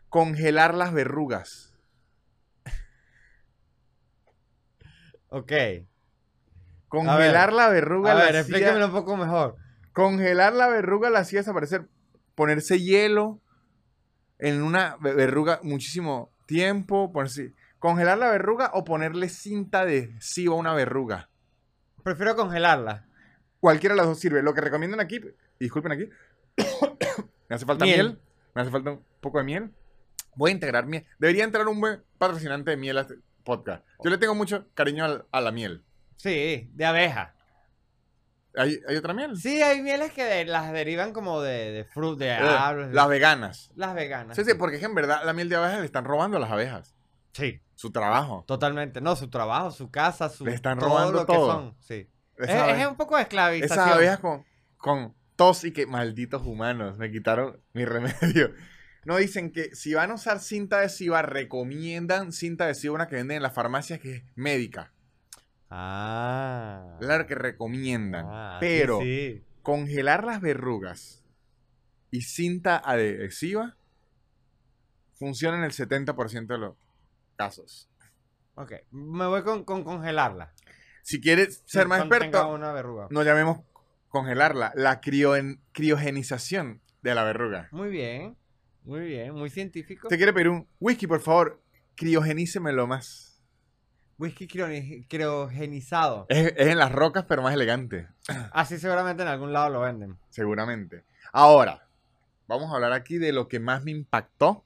Congelar 0.09 0.73
las 0.75 0.93
verrugas. 0.93 1.73
Ok. 5.29 5.51
Congelar 6.87 7.51
la 7.51 7.67
verruga 7.69 8.11
A 8.11 8.15
la 8.15 8.19
ver, 8.21 8.29
hacía- 8.29 8.41
explícamelo 8.41 8.85
un 8.85 8.91
poco 8.91 9.17
mejor. 9.17 9.55
Congelar 9.91 10.53
la 10.53 10.67
verruga 10.67 11.09
la 11.09 11.19
hacía 11.19 11.39
desaparecer. 11.39 11.87
Ponerse 12.35 12.79
hielo 12.79 13.41
en 14.39 14.61
una 14.61 14.95
ve- 15.01 15.13
verruga 15.13 15.59
muchísimo 15.63 16.31
tiempo. 16.45 17.11
Ponerse, 17.11 17.53
congelar 17.79 18.17
la 18.19 18.29
verruga 18.29 18.71
o 18.73 18.83
ponerle 18.85 19.27
cinta 19.27 19.81
adhesiva 19.81 20.53
a 20.53 20.57
una 20.57 20.73
verruga. 20.73 21.29
Prefiero 22.03 22.35
congelarla. 22.35 23.05
Cualquiera 23.59 23.95
de 23.95 23.97
las 23.97 24.07
dos 24.07 24.19
sirve. 24.19 24.43
Lo 24.43 24.53
que 24.53 24.61
recomiendan 24.61 24.99
aquí, 25.01 25.19
disculpen 25.59 25.91
aquí, 25.91 26.09
me 27.49 27.55
hace 27.55 27.65
falta 27.65 27.85
Miel. 27.85 28.05
miel. 28.07 28.21
Me 28.53 28.61
hace 28.61 28.71
falta 28.71 28.91
un 28.91 29.03
poco 29.21 29.37
de 29.37 29.43
miel. 29.43 29.71
Voy 30.35 30.51
a 30.51 30.53
integrar 30.53 30.85
miel. 30.85 31.05
Debería 31.19 31.43
entrar 31.43 31.67
un 31.67 31.79
buen 31.79 32.03
patrocinante 32.17 32.71
de 32.71 32.77
miel 32.77 32.97
a 32.97 33.01
este 33.01 33.15
podcast. 33.43 33.83
Yo 34.03 34.09
le 34.09 34.17
tengo 34.17 34.35
mucho 34.35 34.67
cariño 34.73 35.05
al- 35.05 35.25
a, 35.31 35.41
la 35.41 35.51
miel. 35.51 35.83
Sí, 36.17 36.69
de 36.73 36.85
abeja. 36.85 37.33
¿Hay, 38.55 38.79
hay 38.87 38.95
otra 38.95 39.13
miel? 39.13 39.37
Sí, 39.37 39.61
hay 39.61 39.81
mieles 39.81 40.11
que 40.13 40.23
de- 40.23 40.45
las 40.45 40.71
derivan 40.71 41.13
como 41.13 41.41
de, 41.41 41.71
de 41.71 41.83
frutas, 41.85 42.19
de 42.19 42.27
Eh, 42.29 42.33
árboles. 42.39 42.93
las 42.93 43.07
veganas. 43.07 43.71
las 43.75 43.93
veganas. 43.93 44.35
Sí, 44.35 44.43
sí, 44.43 44.53
porque 44.55 44.75
es 44.77 44.79
que 44.79 44.87
en 44.87 44.95
verdad 44.95 45.21
la 45.23 45.33
miel 45.33 45.47
de 45.49 45.55
abejas 45.57 45.79
le 45.79 45.85
están 45.85 46.05
robando 46.05 46.37
a 46.37 46.39
las 46.39 46.49
abejas. 46.51 46.95
Sí, 47.33 47.61
Su 47.75 47.91
trabajo. 47.91 48.43
totalmente. 48.47 48.99
No, 48.99 49.15
su 49.15 49.29
trabajo, 49.29 49.69
su 49.69 49.91
casa, 49.91 50.27
su. 50.29 50.43
Le 50.45 50.55
están 50.55 50.79
todo 50.79 50.89
robando 50.89 51.11
lo 51.19 51.25
que 51.27 51.33
todo. 51.33 51.51
son. 51.51 51.75
Sí. 51.81 52.09
Es, 52.37 52.87
un 52.87 52.95
poco 52.95 53.15
de 53.15 53.23
esclavización. 53.23 53.79
Esas 53.79 53.95
abejas 53.95 54.19
con, 54.19 54.43
con 54.77 55.15
tos 55.37 55.63
y 55.63 55.71
que 55.71 55.85
malditos 55.85 56.45
humanos 56.45 56.97
me 56.97 57.09
quitaron 57.11 57.61
mi 57.73 57.85
remedio. 57.85 58.53
No 59.05 59.15
dicen 59.15 59.53
que 59.53 59.73
si 59.73 59.93
van 59.93 60.11
a 60.11 60.15
usar 60.15 60.39
cinta 60.41 60.79
adhesiva, 60.79 61.21
recomiendan 61.21 62.33
cinta 62.33 62.65
adhesiva 62.65 62.93
una 62.95 63.07
que 63.07 63.15
venden 63.15 63.37
en 63.37 63.43
las 63.43 63.53
farmacias 63.53 63.99
que 64.01 64.15
es 64.17 64.23
médica. 64.35 64.91
Ah. 65.69 66.97
La 66.99 67.25
que 67.27 67.35
recomiendan. 67.35 68.25
Ah, 68.27 68.57
Pero 68.59 68.99
sí. 69.01 69.43
congelar 69.61 70.23
las 70.25 70.41
verrugas 70.41 71.23
y 72.11 72.21
cinta 72.21 72.77
adhesiva 72.77 73.75
funciona 75.13 75.57
en 75.57 75.63
el 75.63 75.71
70% 75.71 76.47
de 76.47 76.57
los 76.57 76.75
casos. 77.35 77.89
Ok, 78.55 78.73
me 78.91 79.27
voy 79.27 79.43
con, 79.43 79.63
con 79.63 79.83
congelarla. 79.83 80.53
Si 81.03 81.21
quieres 81.21 81.61
ser 81.65 81.83
Sí, 81.83 81.89
más 81.89 81.99
experto, 82.01 82.49
una 82.53 82.71
verruga. 82.73 83.07
no 83.11 83.23
llamemos 83.23 83.59
congelarla, 84.09 84.71
la 84.75 85.01
crioen- 85.01 85.59
criogenización 85.71 86.81
de 87.01 87.15
la 87.15 87.23
verruga. 87.23 87.67
Muy 87.71 87.89
bien, 87.89 88.35
muy 88.83 89.01
bien, 89.01 89.33
muy 89.33 89.49
científico. 89.49 90.07
Usted 90.07 90.17
quiere 90.17 90.33
pedir 90.33 90.49
un 90.49 90.67
whisky, 90.79 91.07
por 91.07 91.19
favor, 91.21 91.61
criogenícemelo 91.95 92.87
más. 92.87 93.41
Whisky 94.19 94.47
criogenizado. 95.07 96.25
Es, 96.29 96.53
es 96.57 96.67
en 96.67 96.77
las 96.79 96.91
rocas, 96.91 97.25
pero 97.27 97.41
más 97.43 97.53
elegante, 97.53 98.07
Así 98.51 98.79
seguramente 98.79 99.21
en 99.21 99.29
algún 99.29 99.53
lado 99.53 99.69
lo 99.69 99.81
venden. 99.81 100.17
seguramente. 100.29 101.03
Ahora, 101.31 101.87
vamos 102.47 102.71
a 102.71 102.75
hablar 102.75 102.93
aquí 102.93 103.17
de 103.17 103.31
lo 103.33 103.47
que 103.47 103.59
más 103.59 103.83
me 103.83 103.91
impactó, 103.91 104.65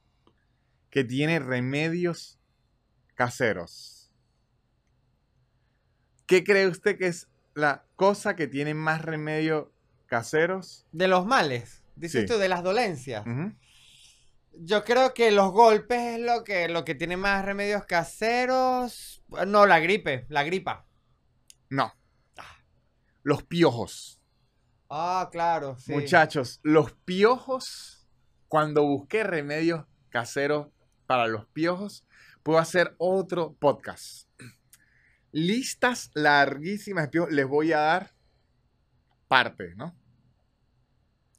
que 0.88 1.04
tiene 1.04 1.38
remedios 1.38 2.38
caseros. 3.14 4.10
¿Qué 6.26 6.44
cree 6.44 6.66
usted 6.68 6.96
que 6.96 7.08
es 7.08 7.28
la 7.54 7.84
cosa 7.96 8.36
que 8.36 8.46
tiene 8.46 8.74
más 8.74 9.02
remedios 9.02 9.68
caseros? 10.06 10.86
De 10.92 11.08
los 11.08 11.26
males, 11.26 11.82
dices 11.96 12.22
Sí. 12.22 12.26
tú, 12.26 12.38
de 12.38 12.48
las 12.48 12.62
dolencias. 12.62 13.24
Yo 14.54 14.84
creo 14.84 15.14
que 15.14 15.30
los 15.30 15.50
golpes 15.52 15.98
es 15.98 16.20
lo 16.20 16.44
que, 16.44 16.68
lo 16.68 16.84
que 16.84 16.94
tiene 16.94 17.16
más 17.16 17.44
remedios 17.44 17.84
caseros. 17.86 19.22
No, 19.46 19.66
la 19.66 19.80
gripe, 19.80 20.26
la 20.28 20.42
gripa. 20.42 20.86
No. 21.70 21.92
Los 23.22 23.44
piojos. 23.44 24.20
Ah, 24.90 25.30
claro, 25.32 25.78
sí. 25.78 25.92
Muchachos, 25.92 26.60
los 26.62 26.92
piojos, 26.92 28.06
cuando 28.48 28.82
busqué 28.82 29.24
remedios 29.24 29.86
caseros 30.10 30.68
para 31.06 31.26
los 31.28 31.46
piojos, 31.46 32.04
puedo 32.42 32.58
hacer 32.58 32.94
otro 32.98 33.54
podcast. 33.54 34.28
Listas 35.32 36.10
larguísimas 36.14 37.04
de 37.04 37.08
piojos. 37.08 37.32
Les 37.32 37.46
voy 37.46 37.72
a 37.72 37.78
dar 37.78 38.12
parte, 39.28 39.74
¿no? 39.76 39.86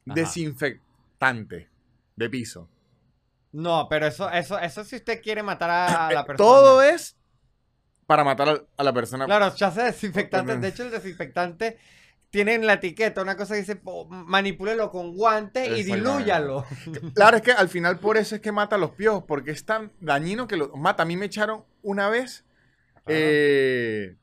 Ajá. 0.05 0.15
Desinfectante 0.15 1.69
de 2.15 2.29
piso. 2.29 2.69
No, 3.51 3.87
pero 3.87 4.07
eso, 4.07 4.29
eso, 4.31 4.57
eso 4.59 4.83
si 4.83 4.95
usted 4.95 5.21
quiere 5.21 5.43
matar 5.43 5.69
a, 5.69 6.11
la 6.11 6.21
Eh, 6.21 6.25
persona. 6.25 6.37
Todo 6.37 6.81
es 6.81 7.15
para 8.07 8.23
matar 8.23 8.65
a 8.75 8.83
la 8.83 8.93
persona. 8.93 9.25
Claro, 9.25 9.55
ya 9.55 9.71
sé 9.71 9.83
desinfectante. 9.83 10.57
De 10.57 10.67
hecho, 10.67 10.83
el 10.83 10.91
desinfectante 10.91 11.77
tiene 12.31 12.55
en 12.55 12.65
la 12.65 12.73
etiqueta 12.73 13.21
una 13.21 13.37
cosa 13.37 13.53
que 13.53 13.59
dice, 13.59 13.79
manipúlelo 14.09 14.89
con 14.89 15.15
guante 15.15 15.77
y 15.77 15.83
dilúyalo. 15.83 16.65
Claro, 17.13 17.37
es 17.37 17.43
que 17.43 17.51
al 17.51 17.69
final 17.69 17.99
por 17.99 18.17
eso 18.17 18.35
es 18.35 18.41
que 18.41 18.51
mata 18.51 18.75
a 18.75 18.79
los 18.79 18.91
piojos, 18.91 19.23
porque 19.27 19.51
es 19.51 19.65
tan 19.65 19.91
dañino 19.99 20.47
que 20.47 20.57
los 20.57 20.75
mata. 20.75 21.03
A 21.03 21.05
mí 21.05 21.15
me 21.15 21.27
echaron 21.27 21.63
una 21.83 22.09
vez 22.09 22.42
eh, 23.07 24.15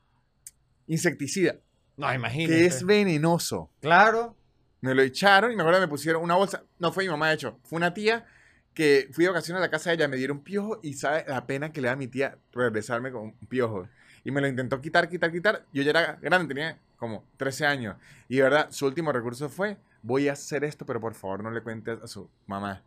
insecticida, 0.87 1.55
No, 1.97 2.13
imagínese. 2.13 2.53
que 2.53 2.65
es 2.65 2.83
venenoso. 2.85 3.69
Claro. 3.81 4.35
Me 4.81 4.95
lo 4.95 5.03
echaron 5.03 5.51
y 5.51 5.55
me 5.55 5.61
acuerdo 5.61 5.79
que 5.79 5.85
me 5.85 5.89
pusieron 5.89 6.23
una 6.23 6.35
bolsa. 6.35 6.63
No 6.79 6.91
fue 6.91 7.03
mi 7.03 7.09
mamá, 7.11 7.27
de 7.29 7.35
hecho, 7.35 7.59
fue 7.63 7.77
una 7.77 7.93
tía 7.93 8.25
que 8.73 9.09
fui 9.11 9.25
de 9.25 9.29
vacaciones 9.29 9.59
a 9.59 9.65
la 9.65 9.69
casa 9.69 9.89
de 9.91 9.97
ella, 9.97 10.07
me 10.07 10.17
dieron 10.17 10.39
piojo 10.43 10.79
y 10.81 10.93
sabe 10.93 11.25
la 11.27 11.45
pena 11.45 11.71
que 11.71 11.81
le 11.81 11.87
da 11.87 11.93
a 11.93 11.97
mi 11.97 12.07
tía 12.07 12.37
regresarme 12.51 13.11
con 13.11 13.21
un 13.23 13.33
piojo. 13.47 13.87
Y 14.23 14.31
me 14.31 14.41
lo 14.41 14.47
intentó 14.47 14.81
quitar, 14.81 15.07
quitar, 15.09 15.31
quitar. 15.31 15.65
Yo 15.73 15.83
ya 15.83 15.89
era 15.91 16.17
grande, 16.21 16.47
tenía 16.53 16.79
como 16.97 17.23
13 17.37 17.65
años. 17.65 17.95
Y 18.27 18.37
de 18.37 18.43
verdad, 18.43 18.67
su 18.71 18.85
último 18.87 19.11
recurso 19.11 19.49
fue, 19.49 19.77
voy 20.01 20.29
a 20.29 20.33
hacer 20.33 20.63
esto, 20.63 20.85
pero 20.85 20.99
por 20.99 21.13
favor 21.13 21.43
no 21.43 21.51
le 21.51 21.61
cuentes 21.61 22.01
a 22.01 22.07
su 22.07 22.29
mamá. 22.47 22.81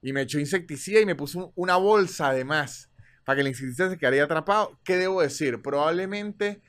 Y 0.00 0.12
me 0.12 0.22
echó 0.22 0.38
insecticida 0.38 1.00
y 1.00 1.06
me 1.06 1.14
puso 1.14 1.38
un- 1.46 1.52
una 1.56 1.76
bolsa 1.76 2.28
además 2.28 2.88
para 3.24 3.36
que 3.36 3.40
el 3.42 3.48
insecticida 3.48 3.90
se 3.90 3.98
quedara 3.98 4.14
ahí 4.16 4.20
atrapado. 4.20 4.78
¿Qué 4.84 4.96
debo 4.96 5.22
decir? 5.22 5.62
Probablemente 5.62 6.62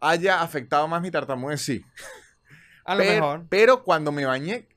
haya 0.00 0.42
afectado 0.42 0.88
más 0.88 1.02
mi 1.02 1.10
tartamudez, 1.10 1.60
sí. 1.62 1.84
A 2.84 2.94
lo 2.94 3.02
pero, 3.02 3.14
mejor. 3.14 3.46
pero 3.48 3.84
cuando 3.84 4.10
me 4.10 4.24
bañé, 4.24 4.68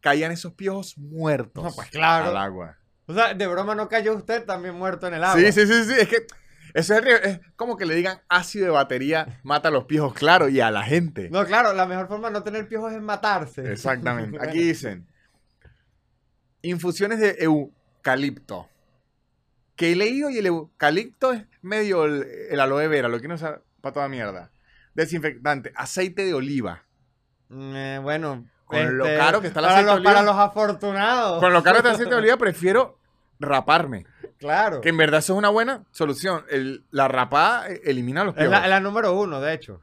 caían 0.00 0.32
esos 0.32 0.54
piojos 0.54 0.96
muertos 0.96 1.64
No, 1.64 1.72
pues 1.72 1.90
claro. 1.90 2.30
al 2.30 2.36
agua. 2.36 2.78
O 3.06 3.12
sea, 3.12 3.34
de 3.34 3.46
broma 3.46 3.74
no 3.74 3.88
cayó 3.88 4.14
usted 4.14 4.44
también 4.44 4.74
muerto 4.74 5.06
en 5.08 5.14
el 5.14 5.24
agua. 5.24 5.38
Sí, 5.38 5.52
sí, 5.52 5.66
sí, 5.66 5.84
sí. 5.84 5.94
Es 5.98 6.08
que 6.08 6.26
eso 6.72 6.94
es, 6.94 7.04
es 7.24 7.40
como 7.56 7.76
que 7.76 7.84
le 7.84 7.94
digan 7.94 8.20
ácido 8.28 8.64
de 8.66 8.70
batería 8.70 9.40
mata 9.42 9.68
a 9.68 9.70
los 9.70 9.84
piojos, 9.84 10.14
claro, 10.14 10.48
y 10.48 10.60
a 10.60 10.70
la 10.70 10.82
gente. 10.82 11.28
No, 11.30 11.44
claro, 11.44 11.72
la 11.74 11.86
mejor 11.86 12.08
forma 12.08 12.28
de 12.28 12.34
no 12.34 12.42
tener 12.42 12.68
piojos 12.68 12.92
es 12.92 13.02
matarse. 13.02 13.70
Exactamente. 13.70 14.38
Aquí 14.40 14.58
dicen 14.68 15.06
infusiones 16.62 17.20
de 17.20 17.36
eucalipto. 17.40 18.68
Que 19.76 19.92
he 19.92 19.96
leído 19.96 20.30
y 20.30 20.38
el 20.38 20.46
eucalipto 20.46 21.32
es 21.32 21.44
medio 21.62 22.04
el, 22.04 22.24
el 22.50 22.60
aloe 22.60 22.86
vera, 22.88 23.08
lo 23.08 23.20
que 23.20 23.28
no 23.28 23.36
sabe 23.38 23.58
para 23.80 23.92
toda 23.92 24.08
mierda. 24.08 24.50
Desinfectante, 24.94 25.72
aceite 25.74 26.24
de 26.24 26.34
oliva. 26.34 26.84
Mm, 27.48 27.76
eh, 27.76 27.98
bueno. 28.02 28.46
Con 28.66 28.96
lo 28.96 29.04
este, 29.04 29.18
caro 29.18 29.40
que 29.40 29.48
está 29.48 29.60
el 29.60 29.66
aceite 29.66 29.90
de 29.90 29.94
los, 29.96 30.04
para 30.04 30.20
oliva. 30.20 30.32
los 30.32 30.40
afortunados. 30.42 31.40
Con 31.40 31.52
lo 31.52 31.62
caro 31.62 31.82
de 31.82 31.90
aceite 31.90 32.10
de 32.10 32.16
oliva 32.16 32.36
prefiero 32.36 32.98
raparme. 33.40 34.06
Claro. 34.38 34.80
Que 34.80 34.88
en 34.90 34.96
verdad 34.96 35.18
eso 35.20 35.34
es 35.34 35.38
una 35.38 35.48
buena 35.50 35.84
solución. 35.90 36.44
El- 36.50 36.84
la 36.90 37.08
rapada 37.08 37.68
eh, 37.68 37.80
elimina 37.84 38.24
los 38.24 38.34
Es 38.34 38.38
piojos. 38.40 38.52
la, 38.58 38.64
es 38.64 38.70
la 38.70 38.80
número 38.80 39.12
uno, 39.18 39.40
de 39.40 39.52
hecho. 39.52 39.82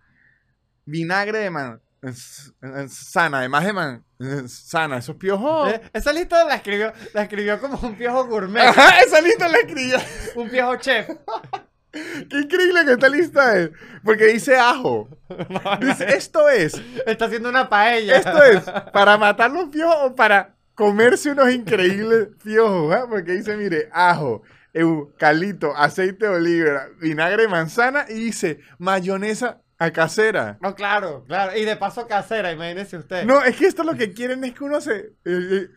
Vinagre 0.85 1.39
de 1.39 1.49
manzana, 1.51 1.81
además 2.02 3.66
de 3.66 3.74
manzana, 3.74 4.97
esos 4.97 5.16
piojos. 5.16 5.72
Eh, 5.72 5.82
Esa 5.93 6.12
lista 6.14 6.43
la 6.45 6.56
escribió, 6.56 6.93
la 7.14 7.24
escribió 7.24 7.60
como 7.60 7.78
un 7.80 7.95
piojo 7.95 8.26
gourmet, 8.26 8.62
Ajá, 8.68 8.99
esa 9.02 9.22
lista 9.22 9.47
la 9.47 9.60
escribió. 9.60 9.97
un 10.36 10.49
piojo 10.49 10.76
chef. 10.78 11.10
Qué 11.91 12.38
increíble 12.39 12.86
que 12.86 12.93
esta 12.93 13.10
lista 13.10 13.58
es. 13.58 13.70
Porque 14.04 14.28
dice 14.28 14.56
ajo. 14.58 15.10
Dice, 15.82 16.16
esto 16.16 16.47
es, 16.47 16.82
Está 17.06 17.26
haciendo 17.26 17.49
una 17.49 17.68
paella. 17.68 18.16
esto 18.16 18.41
es 18.43 18.64
para 18.93 19.18
matar 19.18 19.52
los 19.52 19.68
piojos 19.70 19.97
o 20.12 20.16
para 20.16 20.56
comerse 20.74 21.32
unos 21.32 21.52
increíbles 21.52 22.30
piojos. 22.41 22.95
¿ah? 22.95 23.06
Porque 23.10 23.34
dice, 23.34 23.58
mire, 23.58 23.89
ajo, 23.91 24.41
eucalipto, 24.74 25.76
aceite 25.76 26.28
de 26.28 26.32
oliva, 26.34 26.88
vinagre 27.02 27.43
de 27.43 27.49
manzana 27.49 28.06
y 28.08 28.14
dice 28.14 28.60
mayonesa 28.78 29.60
a 29.82 29.91
casera. 29.91 30.59
No, 30.61 30.75
claro, 30.75 31.23
claro. 31.27 31.57
Y 31.57 31.65
de 31.65 31.75
paso 31.75 32.07
casera, 32.07 32.51
imagínese 32.51 32.97
usted. 32.97 33.25
No, 33.25 33.43
es 33.43 33.55
que 33.57 33.65
esto 33.65 33.84
lo 33.84 33.95
que 33.95 34.13
quieren 34.13 34.43
es 34.43 34.53
que 34.53 34.63
uno 34.63 34.79
se. 34.79 34.95
eh, 34.97 35.13
eh, 35.25 35.67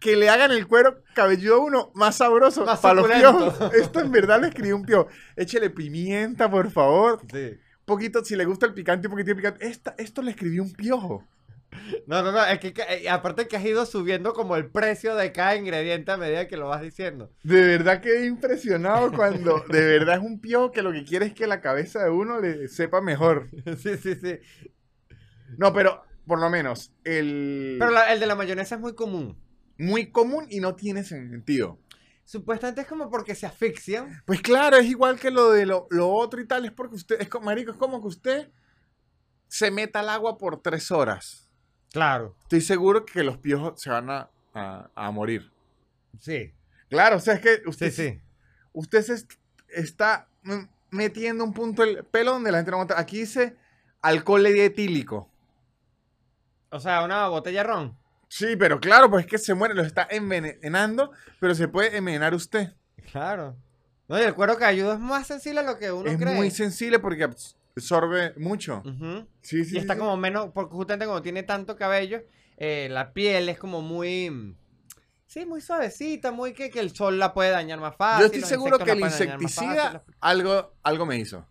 que 0.00 0.16
le 0.16 0.28
hagan 0.28 0.50
el 0.50 0.66
cuero 0.66 1.02
cabelludo 1.14 1.56
a 1.56 1.64
uno 1.64 1.90
más 1.94 2.16
sabroso 2.16 2.64
Más 2.64 2.80
para 2.80 2.94
los 2.94 3.08
piojos. 3.08 3.74
Esto 3.74 4.00
en 4.00 4.10
verdad 4.10 4.40
le 4.40 4.48
escribí 4.48 4.72
un 4.72 4.84
piojo. 4.84 5.08
Échele 5.36 5.70
pimienta, 5.70 6.50
por 6.50 6.70
favor. 6.70 7.20
Sí. 7.32 7.58
poquito, 7.84 8.24
si 8.24 8.36
le 8.36 8.44
gusta 8.44 8.66
el 8.66 8.74
picante, 8.74 9.08
un 9.08 9.12
poquito 9.12 9.28
de 9.28 9.36
picante. 9.36 9.66
Esta, 9.66 9.94
esto 9.98 10.22
le 10.22 10.32
escribí 10.32 10.58
un 10.60 10.72
piojo. 10.72 11.24
No, 12.06 12.22
no, 12.22 12.32
no. 12.32 12.44
Es 12.44 12.58
que, 12.60 12.72
eh, 12.88 13.08
aparte 13.08 13.48
que 13.48 13.56
has 13.56 13.64
ido 13.64 13.84
subiendo 13.86 14.32
como 14.32 14.56
el 14.56 14.70
precio 14.70 15.14
de 15.14 15.32
cada 15.32 15.56
ingrediente 15.56 16.10
a 16.12 16.16
medida 16.16 16.48
que 16.48 16.56
lo 16.56 16.68
vas 16.68 16.80
diciendo. 16.82 17.30
De 17.42 17.60
verdad 17.60 18.00
quedé 18.00 18.26
impresionado 18.26 19.12
cuando 19.12 19.60
de 19.68 19.84
verdad 19.86 20.16
es 20.16 20.22
un 20.22 20.40
piojo 20.40 20.70
que 20.72 20.82
lo 20.82 20.92
que 20.92 21.04
quiere 21.04 21.26
es 21.26 21.34
que 21.34 21.46
la 21.46 21.60
cabeza 21.60 22.02
de 22.04 22.10
uno 22.10 22.40
le 22.40 22.68
sepa 22.68 23.00
mejor. 23.00 23.48
sí, 23.78 23.96
sí, 23.96 24.14
sí. 24.14 24.38
No, 25.56 25.72
pero 25.72 26.02
por 26.26 26.38
lo 26.40 26.50
menos 26.50 26.92
el 27.04 27.76
Pero 27.78 27.90
la- 27.90 28.12
el 28.12 28.20
de 28.20 28.26
la 28.26 28.34
mayonesa 28.34 28.74
es 28.76 28.80
muy 28.80 28.94
común. 28.94 29.36
muy 29.78 30.10
común 30.10 30.46
y 30.50 30.60
no 30.60 30.74
tiene 30.74 31.04
sentido. 31.04 31.78
Supuestamente 32.24 32.82
es 32.82 32.86
como 32.86 33.08
porque 33.08 33.34
se 33.34 33.46
asfixian. 33.46 34.22
Pues 34.26 34.42
claro, 34.42 34.76
es 34.76 34.84
igual 34.86 35.18
que 35.18 35.30
lo 35.30 35.50
de 35.52 35.64
lo, 35.64 35.86
lo 35.90 36.10
otro 36.10 36.40
y 36.40 36.46
tal, 36.46 36.66
es 36.66 36.72
porque 36.72 36.96
usted, 36.96 37.20
es 37.20 37.28
marico, 37.40 37.70
es 37.72 37.78
como 37.78 38.00
que 38.02 38.08
usted 38.08 38.50
se 39.46 39.70
meta 39.70 40.00
al 40.00 40.10
agua 40.10 40.36
por 40.36 40.60
tres 40.60 40.90
horas. 40.90 41.47
Claro. 41.92 42.34
Estoy 42.42 42.60
seguro 42.60 43.04
que 43.04 43.22
los 43.22 43.38
piojos 43.38 43.80
se 43.80 43.90
van 43.90 44.10
a, 44.10 44.28
a- 44.54 44.90
a 44.94 45.10
morir. 45.10 45.50
Sí. 46.20 46.52
Claro, 46.90 47.16
o 47.16 47.20
sea, 47.20 47.34
es 47.34 47.40
que 47.40 47.62
usted, 47.66 47.90
sí. 47.92 48.20
usted 48.72 49.02
se 49.02 49.14
est- 49.14 49.32
está 49.68 50.28
metiendo 50.90 51.44
un 51.44 51.52
punto 51.52 51.82
el 51.82 52.04
pelo 52.04 52.32
donde 52.32 52.50
la 52.50 52.58
gente 52.58 52.70
no 52.70 52.76
aguanta. 52.78 52.98
Aquí 52.98 53.20
dice 53.20 53.56
alcohol 54.02 54.46
etílico. 54.46 55.30
O 56.70 56.80
sea, 56.80 57.02
una 57.04 57.28
botella 57.28 57.60
de 57.62 57.68
ron. 57.68 57.98
Sí, 58.28 58.56
pero 58.56 58.78
claro, 58.80 59.08
pues 59.10 59.24
es 59.24 59.30
que 59.30 59.38
se 59.38 59.54
muere, 59.54 59.74
lo 59.74 59.82
está 59.82 60.06
envenenando, 60.10 61.12
pero 61.40 61.54
se 61.54 61.66
puede 61.68 61.96
envenenar 61.96 62.34
usted. 62.34 62.74
Claro. 63.10 63.56
No, 64.06 64.18
y 64.18 64.22
el 64.22 64.34
cuero 64.34 64.56
cabelludo 64.58 64.92
es 64.94 64.98
más 64.98 65.26
sensible 65.26 65.60
a 65.60 65.62
lo 65.62 65.78
que 65.78 65.90
uno 65.92 66.10
es 66.10 66.18
cree. 66.18 66.34
muy 66.34 66.50
sensible 66.50 66.98
porque 66.98 67.28
absorbe 67.78 68.34
mucho. 68.36 68.82
Ujú. 68.84 69.26
Sí, 69.40 69.64
sí. 69.64 69.76
Y 69.76 69.78
está 69.78 69.94
sí. 69.94 69.98
como 69.98 70.16
menos, 70.16 70.50
porque 70.52 70.74
justamente 70.74 71.06
como 71.06 71.22
tiene 71.22 71.42
tanto 71.42 71.76
cabello, 71.76 72.22
eh, 72.56 72.88
la 72.90 73.12
piel 73.12 73.48
es 73.48 73.58
como 73.58 73.82
muy, 73.82 74.56
sí, 75.26 75.46
muy 75.46 75.60
suavecita, 75.60 76.32
muy 76.32 76.52
que, 76.52 76.70
que 76.70 76.80
el 76.80 76.94
sol 76.94 77.18
la 77.18 77.32
puede 77.32 77.50
dañar 77.50 77.80
más 77.80 77.96
fácil. 77.96 78.20
Yo 78.20 78.26
estoy 78.26 78.42
seguro 78.42 78.78
que 78.78 78.90
el 78.90 79.00
insecticida 79.00 79.92
fácil. 79.92 80.14
algo, 80.20 80.74
algo 80.82 81.06
me 81.06 81.16
hizo. 81.18 81.46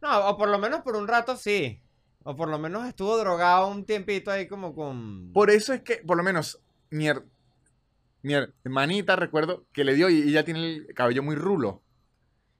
No, 0.00 0.28
o 0.28 0.36
por 0.36 0.48
lo 0.48 0.58
menos 0.58 0.82
por 0.82 0.96
un 0.96 1.08
rato 1.08 1.36
sí. 1.36 1.80
O 2.24 2.36
por 2.36 2.48
lo 2.48 2.58
menos 2.58 2.86
estuvo 2.86 3.16
drogado 3.16 3.68
un 3.68 3.84
tiempito 3.84 4.30
ahí 4.30 4.46
como 4.46 4.74
con... 4.74 5.32
Por 5.32 5.50
eso 5.50 5.72
es 5.72 5.80
que, 5.80 5.96
por 5.96 6.16
lo 6.16 6.22
menos, 6.22 6.60
mi, 6.90 7.06
mi 8.22 8.34
hermanita, 8.34 9.16
recuerdo, 9.16 9.64
que 9.72 9.84
le 9.84 9.94
dio 9.94 10.10
y 10.10 10.22
ella 10.22 10.44
tiene 10.44 10.76
el 10.76 10.94
cabello 10.94 11.22
muy 11.22 11.36
rulo. 11.36 11.82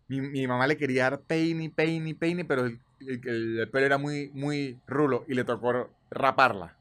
Mi, 0.06 0.20
mi 0.20 0.46
mamá 0.46 0.66
le 0.66 0.78
quería 0.78 1.10
dar 1.10 1.20
peine, 1.20 1.68
peine, 1.68 2.14
peine, 2.14 2.44
pero 2.44 2.64
el, 2.64 2.80
el- 3.00 3.58
el 3.60 3.70
pelo 3.70 3.86
era 3.86 3.98
muy, 3.98 4.30
muy 4.34 4.80
rulo 4.86 5.24
y 5.28 5.34
le 5.34 5.44
tocó 5.44 5.90
raparla. 6.10 6.74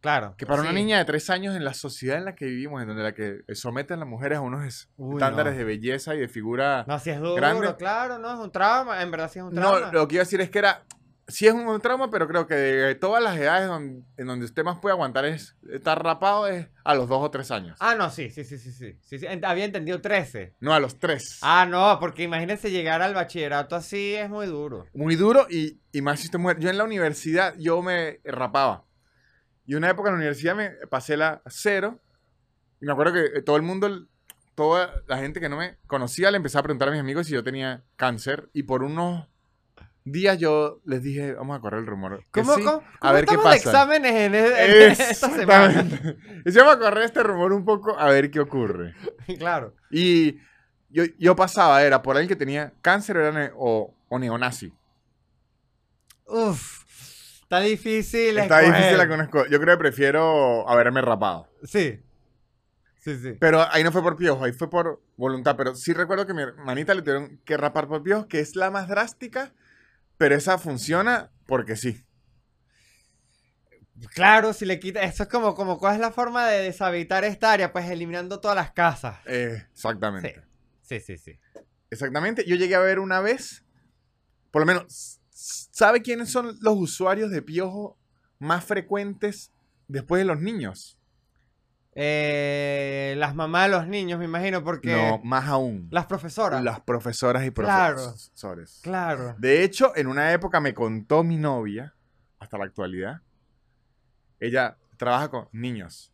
Claro. 0.00 0.34
Que 0.38 0.46
para 0.46 0.62
una 0.62 0.72
niña 0.72 0.96
de 0.96 1.04
tres 1.04 1.28
años 1.28 1.54
en 1.54 1.62
la 1.62 1.74
sociedad 1.74 2.16
en 2.16 2.24
la 2.24 2.34
que 2.34 2.46
vivimos, 2.46 2.80
en 2.80 2.88
donde 2.88 3.02
la 3.02 3.12
que 3.12 3.40
someten 3.54 3.96
a 3.96 4.00
las 4.00 4.08
mujeres 4.08 4.38
a 4.38 4.40
unos 4.40 4.88
Uy, 4.96 5.16
estándares 5.16 5.52
no. 5.52 5.58
de 5.58 5.64
belleza 5.64 6.14
y 6.14 6.20
de 6.20 6.28
figura... 6.28 6.84
No, 6.88 6.98
si 6.98 7.10
es 7.10 7.18
duro, 7.20 7.34
grande. 7.34 7.76
claro, 7.76 8.18
no, 8.18 8.32
es 8.32 8.38
un 8.38 8.50
trauma, 8.50 9.02
en 9.02 9.10
verdad 9.10 9.30
sí 9.30 9.40
es 9.40 9.44
un 9.44 9.54
No, 9.54 9.72
trauma. 9.72 9.92
lo 9.92 10.08
que 10.08 10.14
iba 10.14 10.22
a 10.22 10.24
decir 10.24 10.40
es 10.40 10.48
que 10.48 10.58
era. 10.60 10.84
Sí 11.30 11.46
es 11.46 11.54
un 11.54 11.80
trauma, 11.80 12.10
pero 12.10 12.26
creo 12.28 12.46
que 12.46 12.54
de 12.54 12.94
todas 12.94 13.22
las 13.22 13.36
edades 13.36 13.70
en 14.16 14.26
donde 14.26 14.44
usted 14.44 14.64
más 14.64 14.78
puede 14.78 14.92
aguantar 14.92 15.24
es 15.24 15.56
estar 15.72 16.02
rapado 16.02 16.46
es 16.46 16.68
a 16.84 16.94
los 16.94 17.08
dos 17.08 17.22
o 17.22 17.30
tres 17.30 17.50
años. 17.50 17.76
Ah, 17.80 17.94
no, 17.94 18.10
sí, 18.10 18.30
sí, 18.30 18.44
sí, 18.44 18.58
sí, 18.58 18.72
sí, 18.72 19.18
sí, 19.18 19.26
Había 19.42 19.64
entendido 19.64 20.00
13. 20.00 20.54
No, 20.60 20.74
a 20.74 20.80
los 20.80 20.98
tres. 20.98 21.38
Ah, 21.42 21.66
no, 21.66 21.98
porque 22.00 22.24
imagínense 22.24 22.70
llegar 22.70 23.00
al 23.02 23.14
bachillerato 23.14 23.76
así 23.76 24.14
es 24.14 24.28
muy 24.28 24.46
duro. 24.46 24.86
Muy 24.92 25.16
duro 25.16 25.46
y, 25.48 25.80
y 25.92 26.02
más 26.02 26.20
si 26.20 26.26
usted 26.26 26.38
muere. 26.38 26.60
Yo 26.60 26.70
en 26.70 26.78
la 26.78 26.84
universidad 26.84 27.54
yo 27.58 27.80
me 27.82 28.20
rapaba. 28.24 28.84
Y 29.66 29.74
una 29.74 29.90
época 29.90 30.08
en 30.08 30.14
la 30.14 30.18
universidad 30.18 30.56
me 30.56 30.70
pasé 30.88 31.16
la 31.16 31.42
cero. 31.46 32.00
Y 32.80 32.86
me 32.86 32.92
acuerdo 32.92 33.12
que 33.12 33.42
todo 33.42 33.56
el 33.56 33.62
mundo, 33.62 34.06
toda 34.54 35.02
la 35.06 35.18
gente 35.18 35.38
que 35.38 35.48
no 35.48 35.56
me 35.56 35.76
conocía, 35.86 36.30
le 36.30 36.38
empezaba 36.38 36.60
a 36.60 36.62
preguntar 36.64 36.88
a 36.88 36.92
mis 36.92 37.00
amigos 37.00 37.26
si 37.26 37.34
yo 37.34 37.44
tenía 37.44 37.84
cáncer. 37.96 38.50
Y 38.52 38.64
por 38.64 38.82
unos 38.82 39.28
días 40.04 40.38
yo 40.38 40.80
les 40.84 41.02
dije, 41.02 41.34
vamos 41.34 41.58
a 41.58 41.60
correr 41.60 41.80
el 41.80 41.86
rumor. 41.86 42.24
¿Cómo, 42.30 42.54
sí, 42.54 42.62
cómo, 42.62 42.82
a 43.00 43.12
ver 43.12 43.24
qué 43.24 43.34
estamos 43.34 43.52
de 43.52 43.58
pasa. 43.58 43.70
exámenes 43.70 44.12
en, 44.12 44.34
en 44.34 44.90
esta 44.92 45.30
semana? 45.30 46.16
Y 46.44 46.52
se 46.52 46.62
va 46.62 46.72
a 46.72 46.78
correr 46.78 47.04
este 47.04 47.22
rumor 47.22 47.52
un 47.52 47.64
poco 47.64 47.98
a 47.98 48.08
ver 48.10 48.30
qué 48.30 48.40
ocurre. 48.40 48.94
claro. 49.38 49.74
Y 49.90 50.38
yo, 50.88 51.04
yo 51.18 51.36
pasaba, 51.36 51.82
era 51.82 52.02
por 52.02 52.16
alguien 52.16 52.28
que 52.28 52.36
tenía 52.36 52.72
cáncer 52.82 53.16
era 53.16 53.52
o, 53.56 53.94
o 54.08 54.18
neonazi. 54.18 54.72
Uf, 56.26 56.84
está 57.42 57.60
difícil. 57.60 58.38
Está 58.38 58.60
escoger. 58.60 58.76
difícil 58.76 58.98
la 58.98 59.08
conozco. 59.08 59.46
Yo 59.46 59.60
creo 59.60 59.76
que 59.76 59.80
prefiero 59.80 60.68
haberme 60.68 61.02
rapado. 61.02 61.48
Sí. 61.64 62.00
Sí, 63.00 63.18
sí. 63.18 63.36
Pero 63.40 63.66
ahí 63.70 63.82
no 63.82 63.92
fue 63.92 64.02
por 64.02 64.16
piojo, 64.16 64.44
ahí 64.44 64.52
fue 64.52 64.68
por 64.68 65.00
voluntad. 65.16 65.56
Pero 65.56 65.74
sí 65.74 65.92
recuerdo 65.92 66.26
que 66.26 66.34
mi 66.34 66.42
hermanita 66.42 66.94
le 66.94 67.02
tuvieron 67.02 67.40
que 67.44 67.56
rapar 67.56 67.88
por 67.88 68.02
piojo, 68.02 68.28
que 68.28 68.40
es 68.40 68.56
la 68.56 68.70
más 68.70 68.88
drástica, 68.88 69.52
pero 70.20 70.34
esa 70.34 70.58
funciona 70.58 71.32
porque 71.46 71.76
sí. 71.76 72.04
Claro, 74.14 74.52
si 74.52 74.66
le 74.66 74.78
quita. 74.78 75.00
Eso 75.00 75.22
es 75.22 75.30
como, 75.30 75.54
como 75.54 75.78
cuál 75.78 75.94
es 75.94 76.00
la 76.02 76.12
forma 76.12 76.46
de 76.46 76.60
deshabitar 76.60 77.24
esta 77.24 77.50
área, 77.50 77.72
pues 77.72 77.88
eliminando 77.88 78.38
todas 78.38 78.54
las 78.54 78.70
casas. 78.72 79.16
Eh, 79.24 79.66
exactamente. 79.72 80.42
Sí, 80.82 81.00
sí, 81.00 81.16
sí. 81.16 81.38
Exactamente. 81.88 82.44
Yo 82.46 82.56
llegué 82.56 82.74
a 82.74 82.80
ver 82.80 82.98
una 82.98 83.20
vez, 83.20 83.64
por 84.50 84.60
lo 84.60 84.66
menos, 84.66 85.22
¿sabe 85.30 86.02
quiénes 86.02 86.30
son 86.30 86.54
los 86.60 86.76
usuarios 86.76 87.30
de 87.30 87.40
piojo 87.40 87.98
más 88.38 88.62
frecuentes 88.62 89.52
después 89.88 90.20
de 90.20 90.26
los 90.26 90.38
niños? 90.38 90.99
Eh, 91.94 93.14
las 93.18 93.34
mamás 93.34 93.66
de 93.68 93.76
los 93.76 93.86
niños, 93.88 94.18
me 94.18 94.24
imagino, 94.24 94.62
porque 94.62 94.92
No, 94.92 95.20
más 95.24 95.46
aún. 95.48 95.88
las 95.90 96.06
profesoras. 96.06 96.62
Las 96.62 96.80
profesoras 96.80 97.44
y 97.44 97.50
profesores. 97.50 98.80
Claro. 98.82 99.34
De 99.38 99.62
hecho, 99.64 99.92
en 99.96 100.06
una 100.06 100.32
época 100.32 100.60
me 100.60 100.72
contó 100.74 101.22
mi 101.24 101.36
novia, 101.36 101.94
hasta 102.38 102.56
la 102.58 102.64
actualidad, 102.64 103.20
ella 104.38 104.76
trabaja 104.96 105.28
con 105.30 105.48
niños. 105.52 106.12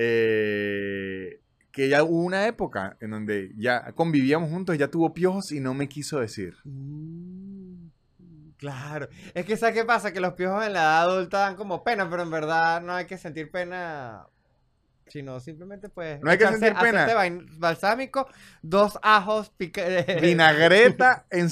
eh, 0.00 1.40
que 1.72 1.88
ya 1.88 2.02
hubo 2.04 2.22
una 2.22 2.46
época 2.46 2.96
en 3.00 3.10
donde 3.10 3.52
ya 3.56 3.92
convivíamos 3.92 4.48
juntos, 4.50 4.74
ella 4.74 4.90
tuvo 4.90 5.12
piojos 5.14 5.52
y 5.52 5.60
no 5.60 5.74
me 5.74 5.88
quiso 5.88 6.18
decir. 6.20 6.54
Mm, 6.64 7.88
Claro. 8.56 9.08
Es 9.34 9.44
que, 9.46 9.56
¿sabes 9.56 9.76
qué 9.76 9.84
pasa? 9.84 10.12
Que 10.12 10.18
los 10.20 10.32
piojos 10.34 10.64
en 10.66 10.72
la 10.72 10.80
edad 10.80 11.02
adulta 11.02 11.38
dan 11.40 11.54
como 11.54 11.84
pena, 11.84 12.10
pero 12.10 12.22
en 12.24 12.30
verdad 12.30 12.80
no 12.82 12.92
hay 12.92 13.06
que 13.06 13.16
sentir 13.16 13.50
pena. 13.52 14.26
Sino 15.08 15.40
simplemente, 15.40 15.88
pues. 15.88 16.20
No 16.22 16.30
hay 16.30 16.38
que 16.38 16.46
sentir 16.46 16.74
pena. 16.74 17.06
balsámico, 17.58 18.28
dos 18.62 18.98
ajos 19.02 19.52
Vinagreta 20.20 21.26
en 21.30 21.48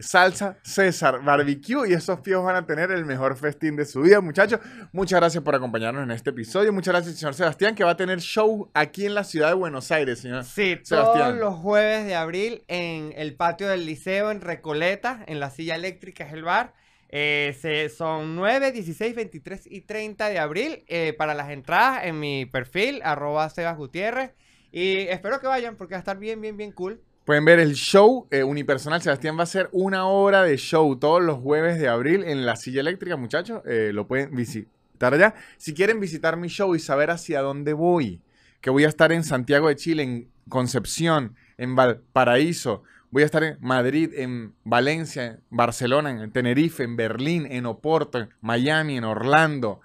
salsa 0.00 0.58
César 0.62 1.24
barbecue 1.24 1.88
y 1.88 1.92
esos 1.92 2.20
piojos 2.20 2.46
van 2.46 2.56
a 2.56 2.66
tener 2.66 2.92
el 2.92 3.04
mejor 3.04 3.36
festín 3.36 3.76
de 3.76 3.84
su 3.84 4.02
vida, 4.02 4.20
muchachos. 4.20 4.60
Muchas 4.92 5.20
gracias 5.20 5.42
por 5.42 5.54
acompañarnos 5.54 6.04
en 6.04 6.10
este 6.12 6.30
episodio. 6.30 6.72
Muchas 6.72 6.94
gracias, 6.94 7.16
señor 7.16 7.34
Sebastián, 7.34 7.74
que 7.74 7.84
va 7.84 7.90
a 7.90 7.96
tener 7.96 8.20
show 8.20 8.70
aquí 8.74 9.06
en 9.06 9.14
la 9.14 9.24
ciudad 9.24 9.48
de 9.48 9.54
Buenos 9.54 9.90
Aires, 9.90 10.20
señor. 10.20 10.44
Sí, 10.44 10.78
Sebastián. 10.82 11.30
todos 11.30 11.36
los 11.36 11.54
jueves 11.56 12.06
de 12.06 12.14
abril 12.14 12.64
en 12.68 13.12
el 13.16 13.34
patio 13.34 13.68
del 13.68 13.86
liceo 13.86 14.30
en 14.30 14.40
Recoleta, 14.40 15.24
en 15.26 15.40
la 15.40 15.50
silla 15.50 15.74
eléctrica 15.74 16.24
es 16.24 16.32
el 16.32 16.44
bar. 16.44 16.74
Eh, 17.10 17.90
son 17.96 18.36
9, 18.36 18.72
16, 18.72 19.14
23 19.14 19.66
y 19.70 19.80
30 19.80 20.28
de 20.28 20.38
abril 20.38 20.84
eh, 20.88 21.14
para 21.16 21.34
las 21.34 21.50
entradas 21.50 22.04
en 22.04 22.20
mi 22.20 22.46
perfil, 22.46 23.00
arroba 23.02 23.48
Sebas 23.48 23.76
Gutiérrez. 23.76 24.32
Y 24.70 24.98
espero 25.08 25.40
que 25.40 25.46
vayan 25.46 25.76
porque 25.76 25.94
va 25.94 25.98
a 25.98 26.00
estar 26.00 26.18
bien, 26.18 26.40
bien, 26.40 26.56
bien 26.56 26.72
cool. 26.72 27.00
Pueden 27.24 27.44
ver 27.44 27.58
el 27.60 27.74
show 27.74 28.26
eh, 28.30 28.42
unipersonal. 28.42 29.02
Sebastián 29.02 29.36
va 29.36 29.40
a 29.40 29.44
hacer 29.44 29.68
una 29.72 30.06
hora 30.06 30.42
de 30.42 30.56
show 30.56 30.98
todos 30.98 31.22
los 31.22 31.38
jueves 31.38 31.78
de 31.78 31.88
abril 31.88 32.24
en 32.24 32.44
la 32.46 32.56
silla 32.56 32.80
eléctrica, 32.80 33.16
muchachos. 33.16 33.62
Lo 33.64 34.06
pueden 34.06 34.34
visitar 34.34 35.14
allá. 35.14 35.34
Si 35.56 35.74
quieren 35.74 36.00
visitar 36.00 36.36
mi 36.36 36.48
show 36.48 36.74
y 36.74 36.78
saber 36.78 37.10
hacia 37.10 37.40
dónde 37.40 37.72
voy, 37.72 38.20
que 38.60 38.70
voy 38.70 38.84
a 38.84 38.88
estar 38.88 39.12
en 39.12 39.24
Santiago 39.24 39.68
de 39.68 39.76
Chile, 39.76 40.02
en 40.02 40.30
Concepción, 40.48 41.36
en 41.58 41.76
Valparaíso. 41.76 42.82
Voy 43.10 43.22
a 43.22 43.26
estar 43.26 43.42
en 43.42 43.56
Madrid, 43.60 44.12
en 44.14 44.54
Valencia, 44.64 45.24
en 45.24 45.40
Barcelona, 45.48 46.10
en 46.10 46.30
Tenerife, 46.30 46.82
en 46.82 46.94
Berlín, 46.94 47.46
en 47.50 47.64
Oporto, 47.64 48.18
en 48.18 48.28
Miami, 48.42 48.98
en 48.98 49.04
Orlando, 49.04 49.80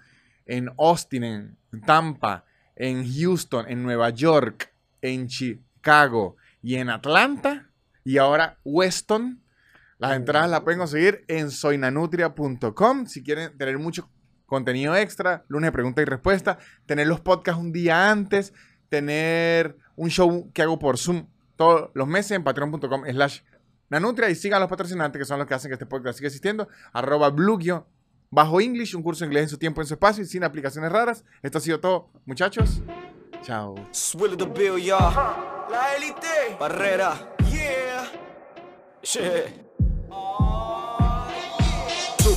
en 0.46 0.70
Austin, 0.78 1.24
en 1.24 1.58
Tampa, 1.86 2.44
en 2.76 3.10
Houston, 3.10 3.66
en 3.70 3.82
Nueva 3.82 4.10
York, 4.10 4.74
en 5.02 5.28
Chicago 5.28 6.36
y 6.62 6.76
en 6.76 6.90
Atlanta. 6.90 7.70
Y 8.04 8.18
ahora 8.18 8.58
Weston. 8.66 9.40
Las 10.00 10.18
entradas 10.18 10.50
las 10.50 10.62
pueden 10.62 10.80
conseguir 10.80 11.24
en 11.30 11.50
soynanutria.com. 11.50 13.06
Si 13.06 13.24
quieren 13.24 13.58
tener 13.58 13.78
mucho 13.78 14.10
contenido 14.46 14.98
extra, 14.98 15.46
lunes 15.48 15.70
de 15.70 15.72
pregunta 15.72 16.02
y 16.02 16.06
respuesta, 16.06 16.58
tener 16.86 17.08
los 17.08 17.22
podcasts 17.22 17.62
un 17.62 17.72
día 17.72 18.12
antes, 18.12 18.54
tener 18.90 19.78
un 19.96 20.10
show 20.10 20.52
que 20.52 20.62
hago 20.62 20.78
por 20.78 20.98
Zoom 20.98 21.28
todos 21.64 21.90
los 21.94 22.08
meses 22.08 22.32
en 22.32 22.44
patreon.com 22.44 23.04
slash 23.10 23.40
nanutria 23.90 24.30
y 24.30 24.36
sigan 24.36 24.58
a 24.58 24.60
los 24.62 24.70
patrocinantes 24.70 25.20
que 25.20 25.26
son 25.26 25.40
los 25.40 25.48
que 25.48 25.54
hacen 25.54 25.70
que 25.70 25.74
este 25.74 25.86
podcast 25.86 26.18
siga 26.18 26.28
existiendo. 26.28 26.68
Arroba 26.92 27.30
blue 27.30 27.58
bajo 28.30 28.60
English, 28.60 28.96
un 28.96 29.04
curso 29.04 29.24
de 29.24 29.28
inglés 29.28 29.44
en 29.44 29.50
su 29.50 29.58
tiempo, 29.58 29.82
en 29.82 29.88
su 29.88 29.94
espacio 29.94 30.24
y 30.24 30.28
sin 30.28 30.44
aplicaciones 30.44 30.92
raras. 30.92 31.24
Esto 31.42 31.60
ha 31.60 31.62
sido 31.62 31.80
todo, 31.80 32.10
muchachos. 32.26 32.82
Chao. 33.44 33.76
La 35.70 35.96
élite. 35.96 36.58
Barrera. 36.60 37.36
Yeah. 37.52 38.12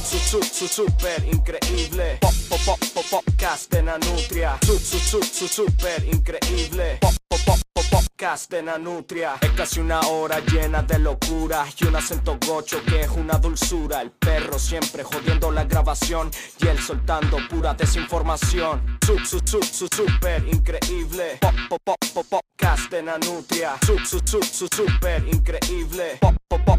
Su, 0.06 0.18
su, 0.18 0.40
su, 0.40 0.44
su, 0.44 0.68
super 0.68 1.24
increíble. 1.24 2.18
Pop, 2.20 2.32
pop, 2.48 2.78
pop, 2.94 3.04
pop, 3.10 3.24
super 5.48 6.04
increíble. 6.04 6.98
Pop, 7.00 7.12
pop, 7.28 7.40
pop, 7.44 7.84
pop. 7.90 8.04
Es 9.40 9.50
casi 9.56 9.80
una 9.80 9.98
hora 10.02 10.38
llena 10.38 10.82
de 10.82 11.00
locura 11.00 11.66
y 11.76 11.86
un 11.86 11.96
acento 11.96 12.38
gocho 12.46 12.80
que 12.84 13.00
es 13.00 13.10
una 13.10 13.34
dulzura. 13.38 14.00
El 14.00 14.12
perro 14.12 14.60
siempre 14.60 15.02
jodiendo 15.02 15.50
la 15.50 15.64
grabación 15.64 16.30
y 16.60 16.68
él 16.68 16.78
soltando 16.78 17.38
pura 17.50 17.74
desinformación. 17.74 18.98
Su, 19.04 19.18
su, 19.18 19.40
su, 19.44 19.60
su, 19.60 19.88
super 19.88 20.46
increíble. 20.46 21.38
Pop, 21.40 21.54
pop, 21.68 21.80
pop, 21.84 21.98
pop, 22.14 22.40
super 24.70 25.26
increíble. 25.26 26.18
Pop, 26.20 26.36
pop, 26.48 26.60
pop. 26.64 26.76